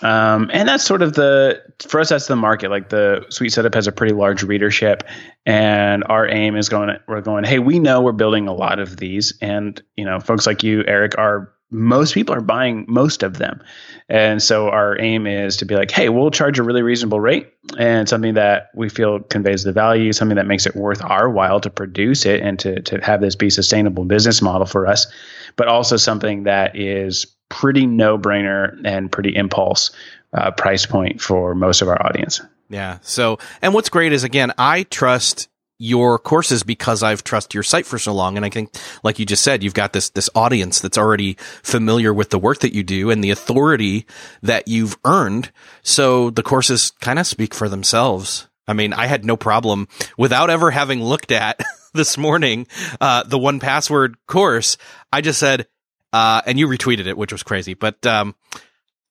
Um, 0.03 0.51
and 0.53 0.69
that's 0.69 0.85
sort 0.85 1.03
of 1.03 1.15
the 1.15 1.63
for 1.87 2.01
us 2.01 2.09
that's 2.09 2.27
the 2.27 2.37
market. 2.37 2.71
Like 2.71 2.89
the 2.89 3.25
Sweet 3.31 3.51
Setup 3.51 3.75
has 3.75 3.87
a 3.87 3.93
pretty 3.93 4.13
large 4.13 4.43
readership, 4.43 5.05
and 5.47 6.05
our 6.09 6.29
aim 6.29 6.57
is 6.57 6.69
going. 6.69 6.97
We're 7.07 7.21
going. 7.21 7.45
Hey, 7.45 7.59
we 7.59 7.79
know 7.79 8.01
we're 8.01 8.13
building 8.13 8.49
a 8.49 8.53
lot 8.55 8.81
of 8.81 8.97
these, 8.97 9.33
and 9.41 9.81
you 9.97 10.05
know, 10.05 10.19
folks 10.19 10.47
like 10.47 10.63
you, 10.63 10.85
Erik, 10.87 11.17
are 11.17 11.53
most 11.71 12.13
people 12.15 12.35
are 12.35 12.41
buying 12.41 12.85
most 12.89 13.23
of 13.23 13.39
them, 13.39 13.63
and 14.09 14.43
so 14.43 14.69
our 14.69 15.01
aim 15.01 15.29
is 15.29 15.57
to 15.59 15.65
be 15.65 15.77
like, 15.77 15.93
hey, 15.93 16.09
we'll 16.09 16.31
charge 16.31 16.59
a 16.59 16.65
really 16.65 16.83
reasonable 16.83 17.21
rate 17.21 17.53
and 17.79 18.09
something 18.09 18.35
that 18.35 18.71
we 18.75 18.89
feel 18.89 19.21
conveys 19.21 19.63
the 19.63 19.73
value, 19.73 20.13
something 20.13 20.37
that 20.37 20.47
makes 20.47 20.67
it 20.67 20.75
worth 20.75 21.03
our 21.03 21.31
while 21.31 21.61
to 21.61 21.71
produce 21.71 22.27
it 22.27 22.41
and 22.41 22.59
to 22.59 22.83
to 22.83 22.99
have 22.99 23.21
this 23.21 23.37
be 23.37 23.49
sustainable 23.49 24.05
business 24.05 24.43
model 24.43 24.67
for 24.67 24.89
us, 24.89 25.07
but 25.55 25.69
also 25.69 25.97
something 25.97 26.43
that 26.43 26.77
is 26.77 27.34
pretty 27.55 27.87
no 27.87 28.19
brainer 28.19 28.81
and 28.85 29.11
pretty 29.11 29.35
impulse 29.37 29.93
uh, 30.33 30.51
price 30.51 30.85
point 30.85 31.21
for 31.21 31.55
most 31.55 31.83
of 31.83 31.89
our 31.89 32.05
audience. 32.05 32.41
Yeah. 32.69 32.99
So, 33.03 33.39
and 33.63 33.73
what's 33.73 33.89
great 33.89 34.13
is 34.13 34.25
again, 34.25 34.53
I 34.59 34.83
trust 34.83 35.49
your 35.79 36.19
courses 36.19 36.65
because 36.65 37.03
I've 37.03 37.23
trusted 37.23 37.55
your 37.55 37.63
site 37.63 37.87
for 37.87 37.99
so 37.99 38.13
long. 38.13 38.37
And 38.37 38.45
I 38.45 38.51
think, 38.51 38.75
like 39.05 39.19
you 39.19 39.27
just 39.27 39.45
said, 39.45 39.63
you've 39.63 39.75
got 39.75 39.93
this, 39.93 40.11
this 40.11 40.31
audience 40.35 40.81
that's 40.81 40.99
already 40.99 41.37
familiar 41.63 42.13
with 42.13 42.31
the 42.31 42.39
work 42.39 42.61
that 42.61 42.75
you 42.75 42.83
do 42.83 43.11
and 43.11 43.23
the 43.23 43.31
authority 43.31 44.07
that 44.43 44.67
you've 44.67 44.97
earned. 45.05 45.53
So 45.83 46.31
the 46.31 46.43
courses 46.43 46.91
kind 47.01 47.19
of 47.19 47.27
speak 47.27 47.55
for 47.55 47.69
themselves. 47.69 48.49
I 48.67 48.73
mean, 48.73 48.93
I 48.93 49.07
had 49.07 49.25
no 49.25 49.37
problem 49.37 49.87
without 50.19 50.51
ever 50.51 50.71
having 50.71 51.03
looked 51.03 51.31
at 51.31 51.61
this 51.95 52.19
morning, 52.19 52.67
uh, 53.01 53.23
the 53.23 53.39
1Password 53.39 54.15
course. 54.27 54.77
I 55.13 55.21
just 55.21 55.39
said, 55.39 55.67
uh, 56.15 56.43
and 56.47 56.61
you 56.61 56.69
retweeted 56.69 57.07
it, 57.07 57.17
which 57.17 57.33
was 57.33 57.43
crazy. 57.43 57.75
But 57.75 58.07
um, 58.07 58.37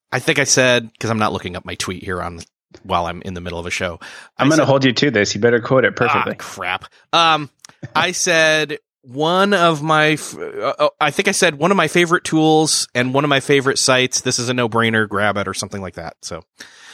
I 0.10 0.20
think 0.20 0.40
I 0.40 0.46
said 0.46 0.90
because 0.94 1.10
I'm 1.10 1.20
not 1.20 1.34
looking 1.34 1.58
up 1.58 1.66
my 1.66 1.76
tweet 1.76 2.02
here 2.02 2.22
on 2.22 2.40
while 2.84 3.08
I'm 3.08 3.22
in 3.24 3.34
the 3.34 3.42
middle 3.42 3.60
of 3.60 3.66
a 3.66 3.70
show. 3.70 4.00
I'm 4.38 4.48
going 4.48 4.60
to 4.60 4.66
hold 4.66 4.86
you 4.86 4.94
to 4.94 5.12
this. 5.12 5.36
You 5.36 5.42
better 5.42 5.60
quote 5.60 5.84
it 5.84 5.98
perfectly. 5.98 6.36
Ah, 6.40 6.42
crap. 6.42 6.86
Um, 7.12 7.50
I 7.94 8.14
said 8.14 8.80
one 9.02 9.54
of 9.54 9.84
my, 9.84 10.14
uh, 10.14 10.74
oh, 10.80 10.90
I 11.02 11.12
think 11.12 11.28
I 11.28 11.34
said 11.34 11.56
one 11.56 11.72
of 11.72 11.78
my 11.78 11.90
favorite 11.90 12.24
tools 12.24 12.88
and 12.96 13.14
one 13.14 13.26
of 13.26 13.30
my 13.30 13.42
favorite 13.42 13.80
sites. 13.80 14.22
This 14.22 14.40
is 14.40 14.48
a 14.48 14.54
no 14.54 14.70
brainer. 14.70 15.08
Grab 15.08 15.36
it 15.36 15.48
or 15.50 15.54
something 15.54 15.82
like 15.82 15.96
that. 15.96 16.16
So 16.22 16.44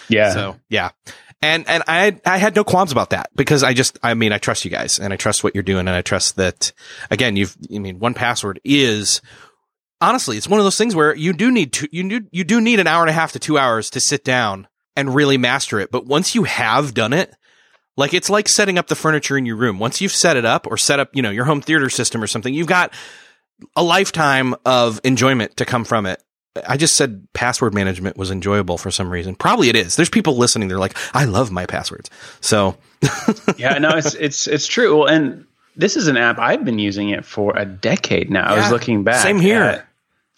yeah. 0.07 0.31
So 0.31 0.55
yeah. 0.69 0.89
And, 1.41 1.69
and 1.69 1.83
I, 1.87 2.19
I 2.25 2.37
had 2.37 2.55
no 2.55 2.63
qualms 2.63 2.91
about 2.91 3.11
that 3.11 3.29
because 3.35 3.63
I 3.63 3.73
just, 3.73 3.97
I 4.03 4.15
mean, 4.15 4.33
I 4.33 4.39
trust 4.39 4.65
you 4.65 4.71
guys 4.71 4.99
and 4.99 5.13
I 5.13 5.17
trust 5.17 5.43
what 5.43 5.53
you're 5.53 5.63
doing 5.63 5.87
and 5.87 5.91
I 5.91 6.01
trust 6.01 6.35
that 6.35 6.73
again, 7.11 7.37
you've, 7.37 7.55
I 7.73 7.77
mean, 7.77 7.99
1Password 7.99 8.57
is 8.65 9.21
honestly, 10.01 10.37
it's 10.37 10.47
one 10.47 10.59
of 10.59 10.65
those 10.65 10.77
things 10.77 10.95
where 10.95 11.15
you 11.15 11.33
do 11.33 11.51
need 11.51 11.73
to, 11.73 11.87
you 11.91 12.07
do, 12.07 12.27
you 12.31 12.43
do 12.43 12.61
need 12.61 12.79
an 12.79 12.87
hour 12.87 13.01
and 13.01 13.09
a 13.09 13.13
half 13.13 13.31
to 13.33 13.39
two 13.39 13.57
hours 13.57 13.89
to 13.91 13.99
sit 13.99 14.23
down 14.23 14.67
and 14.95 15.13
really 15.13 15.37
master 15.37 15.79
it. 15.79 15.91
But 15.91 16.05
once 16.05 16.35
you 16.35 16.43
have 16.43 16.93
done 16.93 17.13
it, 17.13 17.33
like 17.97 18.13
it's 18.13 18.29
like 18.29 18.47
setting 18.47 18.77
up 18.77 18.87
the 18.87 18.95
furniture 18.95 19.37
in 19.37 19.45
your 19.45 19.57
room. 19.57 19.77
Once 19.77 19.99
you've 19.99 20.13
set 20.13 20.37
it 20.37 20.45
up 20.45 20.67
or 20.67 20.77
set 20.77 20.99
up, 20.99 21.09
you 21.13 21.21
know, 21.21 21.29
your 21.29 21.45
home 21.45 21.61
theater 21.61 21.89
system 21.89 22.23
or 22.23 22.27
something, 22.27 22.53
you've 22.53 22.67
got 22.67 22.93
a 23.75 23.83
lifetime 23.83 24.55
of 24.65 25.01
enjoyment 25.03 25.57
to 25.57 25.65
come 25.65 25.83
from 25.83 26.05
it. 26.05 26.23
I 26.67 26.77
just 26.77 26.95
said 26.95 27.27
password 27.33 27.73
management 27.73 28.17
was 28.17 28.31
enjoyable 28.31 28.77
for 28.77 28.89
some 28.89 29.09
reason. 29.09 29.35
Probably 29.35 29.69
it 29.69 29.75
is. 29.75 29.95
There's 29.95 30.09
people 30.09 30.37
listening. 30.37 30.67
They're 30.67 30.79
like, 30.79 30.97
I 31.13 31.25
love 31.25 31.51
my 31.51 31.65
passwords. 31.65 32.09
So 32.41 32.77
yeah, 33.57 33.77
no, 33.77 33.89
it's, 33.89 34.13
it's, 34.15 34.47
it's 34.47 34.67
true. 34.67 34.97
Well, 34.97 35.07
and 35.07 35.45
this 35.75 35.95
is 35.95 36.07
an 36.07 36.17
app 36.17 36.39
I've 36.39 36.65
been 36.65 36.79
using 36.79 37.09
it 37.09 37.25
for 37.25 37.55
a 37.55 37.65
decade 37.65 38.29
now. 38.29 38.49
Yeah, 38.49 38.53
I 38.53 38.61
was 38.63 38.71
looking 38.71 39.03
back. 39.03 39.21
Same 39.21 39.39
here 39.39 39.88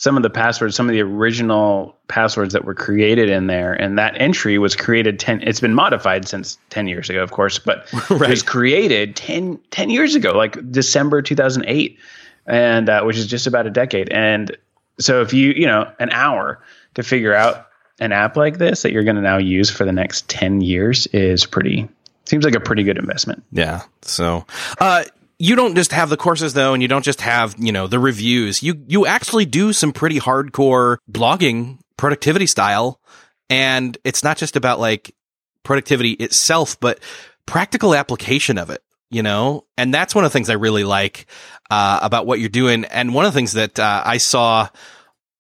some 0.02 0.18
of 0.18 0.24
the 0.24 0.32
passwords, 0.32 0.76
some 0.76 0.90
of 0.90 0.94
the 0.94 1.02
original 1.02 1.96
passwords 2.08 2.54
that 2.54 2.66
were 2.66 2.74
created 2.74 3.30
in 3.30 3.46
there. 3.46 3.72
And 3.72 4.00
that 4.00 4.20
entry 4.20 4.58
was 4.58 4.76
created 4.76 5.20
10, 5.20 5.44
it's 5.44 5.60
been 5.60 5.76
modified 5.76 6.28
since 6.28 6.58
10 6.72 6.88
years 6.88 7.08
ago, 7.08 7.22
of 7.22 7.30
course, 7.30 7.60
but 7.60 7.86
right. 8.10 8.22
it 8.22 8.30
was 8.32 8.42
created 8.42 9.16
10, 9.16 9.60
10 9.70 9.90
years 9.92 10.16
ago, 10.16 10.32
like 10.32 10.72
December 10.72 11.22
2008, 11.22 12.00
and 12.48 12.90
uh, 12.90 13.04
which 13.04 13.16
is 13.16 13.28
just 13.28 13.46
about 13.46 13.68
a 13.68 13.70
decade. 13.70 14.10
And 14.10 14.58
so 15.00 15.22
if 15.22 15.34
you, 15.34 15.52
you 15.52 15.68
know, 15.68 15.94
an 16.00 16.10
hour 16.10 16.64
to 16.96 17.04
figure 17.04 17.36
out 17.36 17.68
an 18.00 18.12
app 18.12 18.36
like 18.36 18.58
this 18.58 18.82
that 18.82 18.94
you're 18.94 19.04
going 19.04 19.18
to 19.18 19.22
now 19.22 19.38
use 19.38 19.70
for 19.70 19.86
the 19.86 19.92
next 19.92 20.28
10 20.30 20.62
years 20.62 21.06
is 21.14 21.46
pretty, 21.46 21.88
seems 22.26 22.44
like 22.44 22.56
a 22.56 22.60
pretty 22.60 22.82
good 22.82 22.98
investment. 22.98 23.44
Yeah. 23.52 23.84
So, 24.02 24.48
uh, 24.80 25.04
you 25.42 25.56
don't 25.56 25.74
just 25.76 25.92
have 25.92 26.10
the 26.10 26.18
courses 26.18 26.54
though, 26.54 26.74
and 26.76 26.84
you 26.84 26.88
don't 26.88 27.04
just 27.04 27.22
have, 27.22 27.56
you 27.58 27.72
know, 27.72 27.88
the 27.88 27.98
reviews. 27.98 28.62
You, 28.62 28.84
you 28.88 29.08
actually 29.08 29.46
do 29.46 29.74
some 29.74 29.92
pretty 29.92 30.20
hardcore 30.20 30.98
blogging 31.12 31.80
productivity 31.98 32.46
style. 32.46 33.02
And 33.50 33.98
it's 34.04 34.24
not 34.24 34.38
just 34.38 34.56
about 34.56 34.80
like 34.80 35.16
productivity 35.64 36.12
itself, 36.12 36.80
but 36.80 37.00
practical 37.48 37.96
application 37.96 38.60
of 38.60 38.70
it, 38.70 38.84
you 39.10 39.24
know? 39.24 39.66
And 39.78 39.92
that's 39.92 40.14
one 40.14 40.26
of 40.26 40.32
the 40.32 40.34
things 40.34 40.52
I 40.52 40.54
really 40.54 40.84
like, 40.84 41.26
uh, 41.72 42.00
about 42.04 42.28
what 42.28 42.40
you're 42.40 42.48
doing. 42.48 42.86
And 42.86 43.16
one 43.16 43.26
of 43.26 43.34
the 43.34 43.38
things 43.38 43.54
that, 43.54 43.80
uh, 43.80 44.04
I 44.06 44.18
saw 44.18 44.70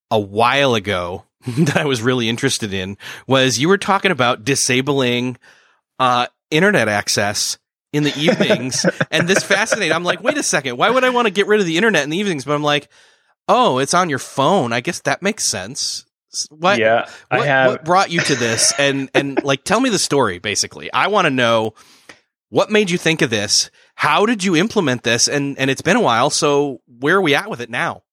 a 0.10 0.20
while 0.20 0.74
ago 0.74 1.26
that 1.48 1.78
I 1.78 1.86
was 1.86 2.02
really 2.02 2.28
interested 2.28 2.74
in 2.74 2.98
was 3.28 3.60
you 3.60 3.70
were 3.70 3.78
talking 3.78 4.10
about 4.10 4.44
disabling, 4.46 5.38
uh, 6.00 6.26
internet 6.50 6.88
access 6.88 7.60
in 7.94 8.04
the 8.04 8.18
evenings. 8.18 8.86
and 9.12 9.28
this 9.28 9.44
fascinated 9.44 9.92
I'm 9.92 10.04
like, 10.04 10.24
wait 10.24 10.38
a 10.38 10.44
second. 10.44 10.78
Why 10.78 10.90
would 10.90 11.04
I 11.04 11.10
want 11.10 11.28
to 11.28 11.32
get 11.34 11.48
rid 11.48 11.60
of 11.60 11.66
the 11.66 11.78
internet 11.78 12.04
in 12.04 12.10
the 12.10 12.18
evenings? 12.18 12.46
But 12.46 12.54
I'm 12.54 12.64
like, 12.64 12.90
oh, 13.48 13.80
it's 13.80 13.94
on 13.94 14.10
your 14.10 14.20
phone. 14.20 14.74
I 14.74 14.82
guess 14.82 15.02
that 15.02 15.22
makes 15.22 15.46
sense. 15.46 16.06
What, 16.50 16.80
yeah, 16.80 17.10
what, 17.30 17.46
have... 17.46 17.72
what 17.72 17.86
brought 17.86 18.12
you 18.12 18.22
to 18.22 18.36
this? 18.36 18.74
And, 18.80 19.10
and 19.14 19.44
like, 19.44 19.64
tell 19.64 19.80
me 19.80 19.90
the 19.90 20.00
story, 20.00 20.40
basically. 20.40 20.92
I 20.94 21.08
want 21.08 21.26
to 21.26 21.30
know 21.30 21.74
what 22.50 22.72
made 22.72 22.90
you 22.90 22.98
think 22.98 23.22
of 23.22 23.30
this? 23.30 23.70
How 23.96 24.26
did 24.26 24.44
you 24.44 24.56
implement 24.56 25.04
this? 25.04 25.28
And, 25.28 25.58
and 25.60 25.70
it's 25.70 25.82
been 25.82 25.98
a 25.98 26.02
while. 26.02 26.30
So 26.30 26.82
where 26.88 27.18
are 27.18 27.22
we 27.22 27.36
at 27.36 27.50
with 27.50 27.62
it 27.62 27.70
now? 27.70 28.04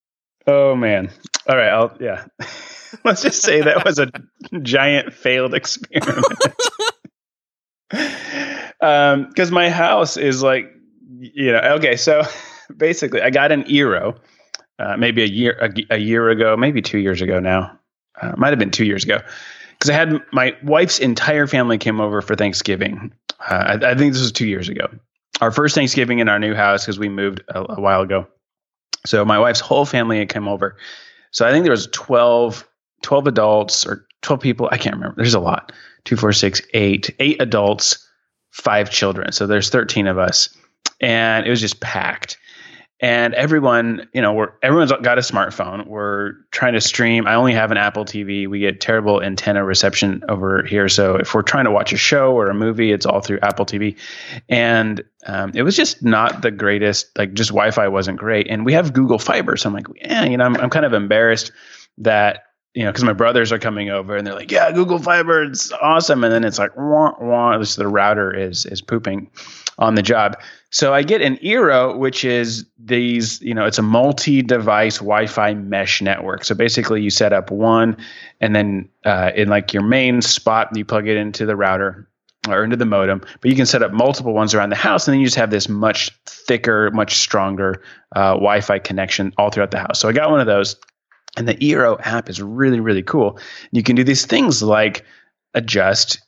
Oh 0.47 0.75
man. 0.75 1.11
All 1.47 1.57
right. 1.57 1.69
I'll, 1.69 1.97
yeah. 2.01 2.25
Let's 3.05 3.23
just 3.23 3.43
say 3.43 3.61
that 3.61 3.85
was 3.85 3.99
a 3.99 4.11
giant 4.63 5.13
failed 5.13 5.55
experiment. 5.55 6.25
Um, 8.81 9.29
because 9.29 9.51
my 9.51 9.71
house 9.71 10.17
is 10.17 10.43
like, 10.43 10.73
you 11.19 11.53
know, 11.53 11.59
okay. 11.77 11.97
So 11.97 12.23
basically, 12.77 13.23
I 13.23 13.31
got 13.31 13.53
an 13.53 13.65
Eero, 13.65 14.19
uh, 14.79 14.97
maybe 14.97 15.23
a 15.23 15.27
year 15.27 15.59
a, 15.61 15.95
a, 15.95 15.99
year 15.99 16.29
ago, 16.31 16.57
maybe 16.57 16.83
two 16.83 16.99
years 16.99 17.23
ago 17.23 17.41
now. 17.41 17.79
Uh, 18.21 18.35
might 18.37 18.51
have 18.51 18.59
been 18.59 18.71
two 18.71 18.85
years 18.85 19.05
ago, 19.05 19.21
because 19.73 19.91
I 19.91 19.93
had 19.93 20.21
my 20.33 20.57
wife's 20.63 20.99
entire 20.99 21.47
family 21.47 21.79
came 21.79 22.01
over 22.01 22.21
for 22.21 22.35
Thanksgiving. 22.35 23.13
Uh, 23.41 23.79
I, 23.81 23.91
I, 23.91 23.95
think 23.95 24.13
this 24.13 24.23
was 24.23 24.33
two 24.33 24.49
years 24.49 24.69
ago. 24.69 24.89
Our 25.41 25.53
first 25.53 25.77
Thanksgiving 25.77 26.19
in 26.19 26.29
our 26.29 26.41
new 26.41 26.55
house 26.55 26.85
because 26.85 26.99
we 26.99 27.09
moved 27.09 27.43
a, 27.49 27.61
a 27.75 27.81
while 27.81 28.03
ago. 28.03 28.27
So 29.07 29.25
my 29.25 29.39
wife's 29.39 29.61
whole 29.61 29.85
family 29.85 30.19
had 30.19 30.29
come 30.29 30.49
over. 30.49 30.77
So 31.31 31.47
I 31.47 31.53
think 31.53 31.63
there 31.63 31.71
was 31.71 31.87
12, 31.89 32.67
12 33.03 33.27
adults 33.29 33.87
or 33.87 34.07
12 34.23 34.41
people. 34.41 34.69
I 34.73 34.79
can't 34.79 34.97
remember. 34.97 35.17
There's 35.17 35.35
a 35.35 35.41
lot. 35.41 35.73
Two, 36.09 36.17
four, 36.17 36.33
six, 36.33 36.63
eight, 36.73 37.15
eight 37.19 37.43
adults, 37.43 38.09
five 38.51 38.89
children. 38.89 39.31
So 39.33 39.47
there's 39.47 39.69
13 39.69 40.07
of 40.07 40.17
us. 40.17 40.49
And 41.03 41.47
it 41.47 41.51
was 41.51 41.61
just 41.61 41.81
packed. 41.81 42.39
And 42.99 43.35
everyone, 43.35 44.09
you 44.15 44.23
know, 44.23 44.33
we're 44.33 44.53
everyone's 44.63 44.91
got 44.91 45.19
a 45.19 45.21
smartphone. 45.21 45.87
We're 45.87 46.33
trying 46.51 46.73
to 46.73 46.81
stream. 46.81 47.27
I 47.27 47.35
only 47.35 47.53
have 47.53 47.71
an 47.73 47.77
Apple 47.77 48.07
TV. 48.07 48.49
We 48.49 48.61
get 48.61 48.81
terrible 48.81 49.23
antenna 49.23 49.63
reception 49.67 50.25
over 50.31 50.63
here. 50.63 50.89
So 50.89 51.17
if 51.17 51.35
we're 51.35 51.43
trying 51.43 51.67
to 51.67 51.71
watch 51.71 51.93
a 51.93 51.99
show 51.99 52.33
or 52.33 52.49
a 52.49 52.55
movie, 52.55 52.91
it's 52.91 53.05
all 53.05 53.21
through 53.21 53.41
Apple 53.43 53.67
TV. 53.67 53.97
And 54.49 55.05
um, 55.27 55.53
it 55.55 55.63
was 55.63 55.77
just 55.77 56.03
not 56.03 56.41
the 56.41 56.51
greatest. 56.51 57.19
Like 57.19 57.35
just 57.35 57.51
Wi-Fi 57.51 57.89
wasn't 57.89 58.19
great. 58.19 58.47
And 58.49 58.65
we 58.65 58.73
have 58.73 58.95
Google 58.95 59.19
Fiber, 59.19 59.59
so 59.59 59.69
I'm 59.69 59.75
like, 59.75 59.89
yeah, 59.97 60.25
you 60.25 60.39
know, 60.39 60.45
I'm, 60.47 60.57
I'm 60.57 60.71
kind 60.71 60.87
of 60.87 60.95
embarrassed 60.95 61.53
that 61.99 62.45
you 62.75 62.85
know, 62.85 62.91
because 62.91 63.05
my 63.05 63.13
brothers 63.13 63.51
are 63.51 63.59
coming 63.59 63.91
over 63.91 64.17
and 64.17 64.27
they're 64.27 64.35
like, 64.35 64.51
"Yeah, 64.51 64.71
Google 64.73 64.99
Fiber, 64.99 65.43
it's 65.43 65.73
awesome," 65.73 66.23
and 66.25 66.33
then 66.33 66.45
it's 66.45 66.59
like, 66.59 66.77
wah, 66.77 67.15
wah, 67.21 67.53
at 67.53 67.61
least 67.61 67.77
the 67.77 67.89
router 67.89 68.35
is 68.35 68.67
is 68.67 68.81
pooping 68.83 69.31
on 69.79 69.95
the 69.95 70.03
job. 70.03 70.39
So 70.71 70.93
I 70.93 71.03
get 71.03 71.23
an 71.23 71.37
Eero, 71.39 71.97
which 71.97 72.25
is 72.25 72.67
these, 72.79 73.41
you 73.41 73.55
know, 73.55 73.65
it's 73.65 73.79
a 73.79 73.83
multi-device 73.83 74.99
Wi-Fi 74.99 75.55
mesh 75.55 76.03
network. 76.03 76.45
So 76.45 76.55
basically, 76.55 77.03
you 77.03 77.11
set 77.11 77.33
up 77.33 77.51
one, 77.51 77.97
and 78.41 78.55
then 78.55 78.89
uh, 79.05 79.31
in 79.35 79.49
like 79.49 79.73
your 79.73 79.83
main 79.83 80.21
spot, 80.21 80.77
you 80.77 80.85
plug 80.85 81.09
it 81.09 81.17
into 81.17 81.47
the 81.47 81.57
router 81.57 82.09
or 82.49 82.65
into 82.65 82.77
the 82.77 82.87
modem. 82.87 83.21
But 83.41 83.51
you 83.51 83.57
can 83.57 83.67
set 83.67 83.83
up 83.83 83.93
multiple 83.93 84.35
ones 84.35 84.55
around 84.55 84.71
the 84.71 84.77
house, 84.77 85.09
and 85.09 85.15
then 85.15 85.21
you 85.21 85.27
just 85.27 85.37
have 85.37 85.51
this 85.51 85.69
much 85.69 86.11
thicker, 86.27 86.91
much 86.91 87.15
stronger 87.15 87.83
uh, 88.15 88.33
Wi-Fi 88.33 88.79
connection 88.81 89.33
all 89.39 89.51
throughout 89.51 89.71
the 89.71 89.79
house. 89.79 89.99
So 89.99 90.09
I 90.09 90.13
got 90.13 90.31
one 90.31 90.41
of 90.41 90.47
those 90.47 90.77
and 91.39 91.49
the 91.49 91.55
Eero 91.55 91.99
app 92.05 92.29
is 92.29 92.43
really, 92.43 92.81
really 92.81 93.03
cool. 93.03 93.39
You 93.71 93.83
can 93.83 93.95
do 93.95 94.03
these 94.03 94.27
things 94.27 94.63
like 94.63 95.05
adjust 95.55 96.21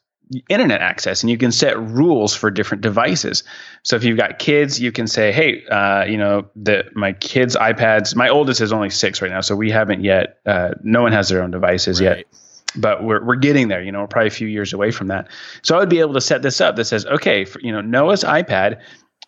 internet 0.49 0.81
access 0.81 1.25
and 1.25 1.31
you 1.31 1.37
can 1.37 1.51
set 1.51 1.77
rules 1.77 2.33
for 2.33 2.53
different 2.53 2.83
devices. 2.83 3.43
So 3.83 3.97
if 3.97 4.05
you've 4.05 4.17
got 4.17 4.39
kids, 4.39 4.81
you 4.81 4.93
can 4.93 5.09
say, 5.09 5.33
hey, 5.33 5.65
uh, 5.67 6.05
you 6.05 6.17
know, 6.17 6.47
the, 6.55 6.85
my 6.95 7.13
kids' 7.15 7.57
iPads, 7.57 8.15
my 8.15 8.29
oldest 8.29 8.61
is 8.61 8.73
only 8.73 8.91
six 8.91 9.21
right 9.21 9.31
now. 9.31 9.41
So 9.41 9.57
we 9.57 9.73
haven't 9.73 10.05
yet, 10.05 10.39
uh, 10.47 10.75
no 10.85 11.03
one 11.03 11.11
has 11.11 11.29
their 11.29 11.43
own 11.43 11.51
devices 11.51 12.01
right. 12.01 12.19
yet. 12.19 12.27
But 12.77 13.03
we're, 13.03 13.25
we're 13.25 13.35
getting 13.35 13.67
there, 13.67 13.83
you 13.83 13.91
know, 13.91 14.03
we're 14.03 14.07
probably 14.07 14.29
a 14.29 14.31
few 14.31 14.47
years 14.47 14.73
away 14.73 14.93
from 14.93 15.09
that. 15.09 15.27
So 15.63 15.75
I 15.75 15.81
would 15.81 15.89
be 15.89 15.99
able 15.99 16.15
to 16.15 16.21
set 16.21 16.43
this 16.43 16.61
up 16.61 16.77
that 16.77 16.85
says, 16.85 17.05
okay, 17.05 17.45
for, 17.45 17.59
you 17.61 17.73
know, 17.73 17.81
Noah's 17.81 18.23
iPad 18.23 18.81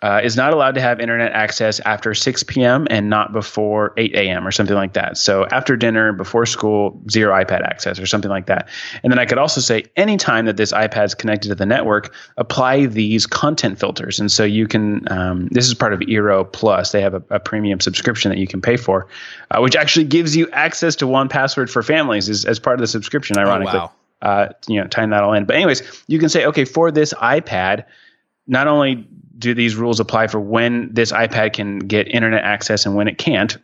uh, 0.02 0.20
is 0.22 0.36
not 0.36 0.52
allowed 0.52 0.74
to 0.74 0.80
have 0.80 1.00
internet 1.00 1.30
access 1.32 1.78
after 1.80 2.12
6 2.12 2.42
p.m. 2.42 2.88
and 2.90 3.08
not 3.08 3.32
before 3.32 3.94
8 3.96 4.14
a.m. 4.14 4.46
or 4.46 4.50
something 4.50 4.74
like 4.74 4.94
that. 4.94 5.16
So 5.16 5.46
after 5.46 5.76
dinner, 5.76 6.12
before 6.12 6.44
school, 6.44 7.00
zero 7.08 7.32
iPad 7.32 7.62
access 7.62 8.00
or 8.00 8.06
something 8.06 8.30
like 8.30 8.46
that. 8.46 8.68
And 9.04 9.12
then 9.12 9.20
I 9.20 9.26
could 9.26 9.38
also 9.38 9.60
say 9.60 9.84
anytime 9.96 10.46
that 10.46 10.56
this 10.56 10.72
iPad 10.72 11.04
is 11.04 11.14
connected 11.14 11.48
to 11.50 11.54
the 11.54 11.66
network, 11.66 12.12
apply 12.36 12.86
these 12.86 13.26
content 13.26 13.78
filters. 13.78 14.18
And 14.18 14.30
so 14.30 14.42
you 14.42 14.66
can, 14.66 15.10
um, 15.10 15.46
this 15.52 15.68
is 15.68 15.74
part 15.74 15.92
of 15.92 16.00
Eero 16.00 16.50
Plus. 16.50 16.90
They 16.90 17.00
have 17.00 17.14
a, 17.14 17.22
a 17.30 17.38
premium 17.38 17.78
subscription 17.78 18.30
that 18.30 18.38
you 18.38 18.48
can 18.48 18.60
pay 18.60 18.76
for, 18.76 19.06
uh, 19.52 19.60
which 19.60 19.76
actually 19.76 20.06
gives 20.06 20.36
you 20.36 20.50
access 20.50 20.96
to 20.96 21.04
1Password 21.04 21.70
for 21.70 21.82
families 21.82 22.28
as, 22.28 22.44
as 22.44 22.58
part 22.58 22.74
of 22.74 22.80
the 22.80 22.88
subscription, 22.88 23.38
ironically. 23.38 23.78
Oh, 23.78 23.82
wow. 23.82 23.92
Uh, 24.20 24.48
you 24.68 24.80
know, 24.80 24.86
tying 24.86 25.10
that 25.10 25.22
all 25.22 25.32
in. 25.32 25.44
But 25.44 25.56
anyways, 25.56 25.82
you 26.06 26.20
can 26.20 26.28
say, 26.28 26.46
okay, 26.46 26.64
for 26.64 26.92
this 26.92 27.12
iPad, 27.14 27.84
not 28.46 28.68
only 28.68 29.06
do 29.42 29.55
these 29.55 29.76
rules 29.76 30.00
apply 30.00 30.28
for 30.28 30.40
when 30.40 30.92
this 30.92 31.12
iPad 31.12 31.52
can 31.52 31.81
get 31.81 32.09
internet 32.09 32.44
access 32.44 32.87
and 32.87 32.94
when 32.94 33.09
it 33.09 33.18
can't? 33.18 33.57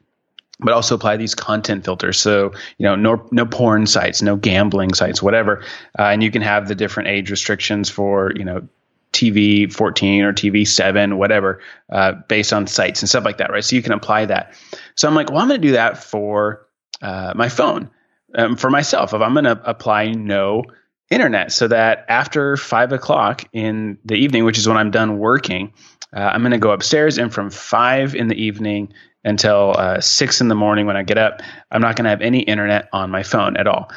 But 0.60 0.74
also 0.74 0.96
apply 0.96 1.16
these 1.16 1.36
content 1.36 1.84
filters. 1.84 2.20
So 2.20 2.52
you 2.78 2.84
know, 2.84 2.96
no 2.96 3.26
no 3.30 3.46
porn 3.46 3.86
sites, 3.86 4.22
no 4.22 4.36
gambling 4.36 4.92
sites, 4.92 5.22
whatever. 5.22 5.62
Uh, 5.98 6.02
and 6.02 6.22
you 6.22 6.30
can 6.32 6.42
have 6.42 6.66
the 6.66 6.74
different 6.74 7.08
age 7.08 7.30
restrictions 7.30 7.88
for 7.88 8.32
you 8.34 8.44
know 8.44 8.68
TV 9.12 9.72
14 9.72 10.22
or 10.24 10.32
TV 10.32 10.66
7, 10.66 11.16
whatever, 11.16 11.60
uh, 11.90 12.12
based 12.28 12.52
on 12.52 12.66
sites 12.66 13.02
and 13.02 13.08
stuff 13.08 13.24
like 13.24 13.38
that, 13.38 13.50
right? 13.50 13.64
So 13.64 13.76
you 13.76 13.82
can 13.82 13.92
apply 13.92 14.26
that. 14.26 14.54
So 14.96 15.08
I'm 15.08 15.14
like, 15.14 15.30
well, 15.30 15.40
I'm 15.40 15.48
going 15.48 15.60
to 15.60 15.66
do 15.66 15.72
that 15.72 16.02
for 16.02 16.66
uh, 17.00 17.32
my 17.34 17.48
phone, 17.48 17.90
um, 18.34 18.56
for 18.56 18.70
myself. 18.70 19.14
If 19.14 19.22
I'm 19.22 19.32
going 19.32 19.44
to 19.44 19.60
apply 19.64 20.12
no 20.12 20.64
internet 21.10 21.52
so 21.52 21.68
that 21.68 22.04
after 22.08 22.56
five 22.56 22.92
o'clock 22.92 23.44
in 23.52 23.98
the 24.04 24.14
evening, 24.14 24.44
which 24.44 24.58
is 24.58 24.68
when 24.68 24.76
I'm 24.76 24.90
done 24.90 25.18
working, 25.18 25.72
uh, 26.14 26.20
I'm 26.20 26.40
going 26.42 26.52
to 26.52 26.58
go 26.58 26.70
upstairs 26.70 27.18
and 27.18 27.32
from 27.32 27.50
five 27.50 28.14
in 28.14 28.28
the 28.28 28.42
evening 28.42 28.92
until 29.24 29.74
uh, 29.76 30.00
six 30.00 30.40
in 30.40 30.48
the 30.48 30.54
morning 30.54 30.86
when 30.86 30.96
I 30.96 31.02
get 31.02 31.18
up, 31.18 31.42
I'm 31.70 31.80
not 31.80 31.96
going 31.96 32.04
to 32.04 32.10
have 32.10 32.22
any 32.22 32.40
internet 32.40 32.88
on 32.92 33.10
my 33.10 33.22
phone 33.22 33.56
at 33.56 33.66
all. 33.66 33.90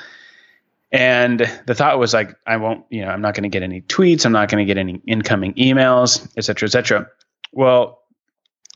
And 0.91 1.39
the 1.67 1.73
thought 1.73 1.99
was 1.99 2.13
like, 2.13 2.35
I 2.45 2.57
won't, 2.57 2.85
you 2.89 3.01
know, 3.01 3.09
I'm 3.09 3.21
not 3.21 3.33
going 3.33 3.43
to 3.43 3.49
get 3.49 3.63
any 3.63 3.81
tweets. 3.81 4.25
I'm 4.25 4.33
not 4.33 4.49
going 4.49 4.65
to 4.65 4.67
get 4.67 4.77
any 4.77 5.01
incoming 5.07 5.53
emails, 5.53 6.27
et 6.37 6.43
cetera, 6.43 6.67
et 6.67 6.71
cetera. 6.71 7.07
Well, 7.53 8.01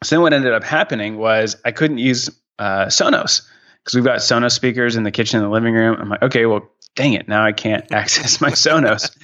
so 0.01 0.15
then 0.15 0.21
what 0.21 0.33
ended 0.33 0.53
up 0.53 0.63
happening 0.63 1.17
was 1.17 1.57
I 1.65 1.71
couldn't 1.71 1.97
use 1.97 2.29
uh, 2.57 2.85
Sonos 2.85 3.41
because 3.85 3.95
we've 3.95 4.03
got 4.03 4.17
Sonos 4.17 4.51
speakers 4.51 4.95
in 4.95 5.03
the 5.03 5.11
kitchen 5.11 5.37
and 5.37 5.45
the 5.45 5.51
living 5.51 5.75
room. 5.75 5.95
I'm 5.99 6.09
like, 6.09 6.23
okay, 6.23 6.47
well, 6.47 6.67
dang 6.95 7.13
it, 7.13 7.27
now 7.27 7.45
I 7.45 7.51
can't 7.51 7.89
access 7.91 8.41
my 8.41 8.49
Sonos. 8.49 9.15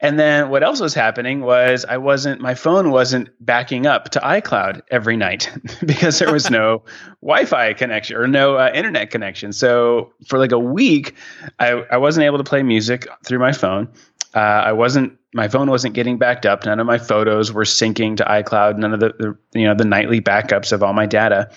and 0.00 0.18
then 0.18 0.50
what 0.50 0.62
else 0.62 0.80
was 0.80 0.92
happening 0.92 1.40
was 1.40 1.86
I 1.86 1.96
wasn't, 1.96 2.42
my 2.42 2.54
phone 2.54 2.90
wasn't 2.90 3.30
backing 3.40 3.86
up 3.86 4.10
to 4.10 4.20
iCloud 4.20 4.82
every 4.90 5.16
night 5.16 5.50
because 5.86 6.18
there 6.18 6.30
was 6.30 6.50
no 6.50 6.84
Wi 7.22 7.46
Fi 7.46 7.72
connection 7.72 8.16
or 8.16 8.28
no 8.28 8.56
uh, 8.56 8.70
internet 8.74 9.10
connection. 9.10 9.52
So 9.54 10.12
for 10.26 10.38
like 10.38 10.52
a 10.52 10.58
week, 10.58 11.14
I, 11.58 11.70
I 11.90 11.96
wasn't 11.96 12.26
able 12.26 12.38
to 12.38 12.44
play 12.44 12.62
music 12.62 13.08
through 13.24 13.38
my 13.38 13.52
phone. 13.52 13.88
Uh, 14.34 14.40
I 14.40 14.72
wasn't, 14.72 15.16
my 15.32 15.48
phone 15.48 15.70
wasn't 15.70 15.94
getting 15.94 16.18
backed 16.18 16.44
up. 16.44 16.66
None 16.66 16.80
of 16.80 16.86
my 16.86 16.98
photos 16.98 17.50
were 17.50 17.64
syncing 17.64 18.18
to 18.18 18.24
iCloud. 18.24 18.76
None 18.76 18.92
of 18.92 19.00
the, 19.00 19.14
the 19.18 19.58
you 19.58 19.66
know, 19.66 19.74
the 19.74 19.86
nightly 19.86 20.20
backups 20.20 20.72
of 20.72 20.82
all 20.82 20.92
my 20.92 21.06
data. 21.06 21.50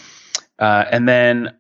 Uh, 0.57 0.85
and 0.89 1.07
then 1.07 1.53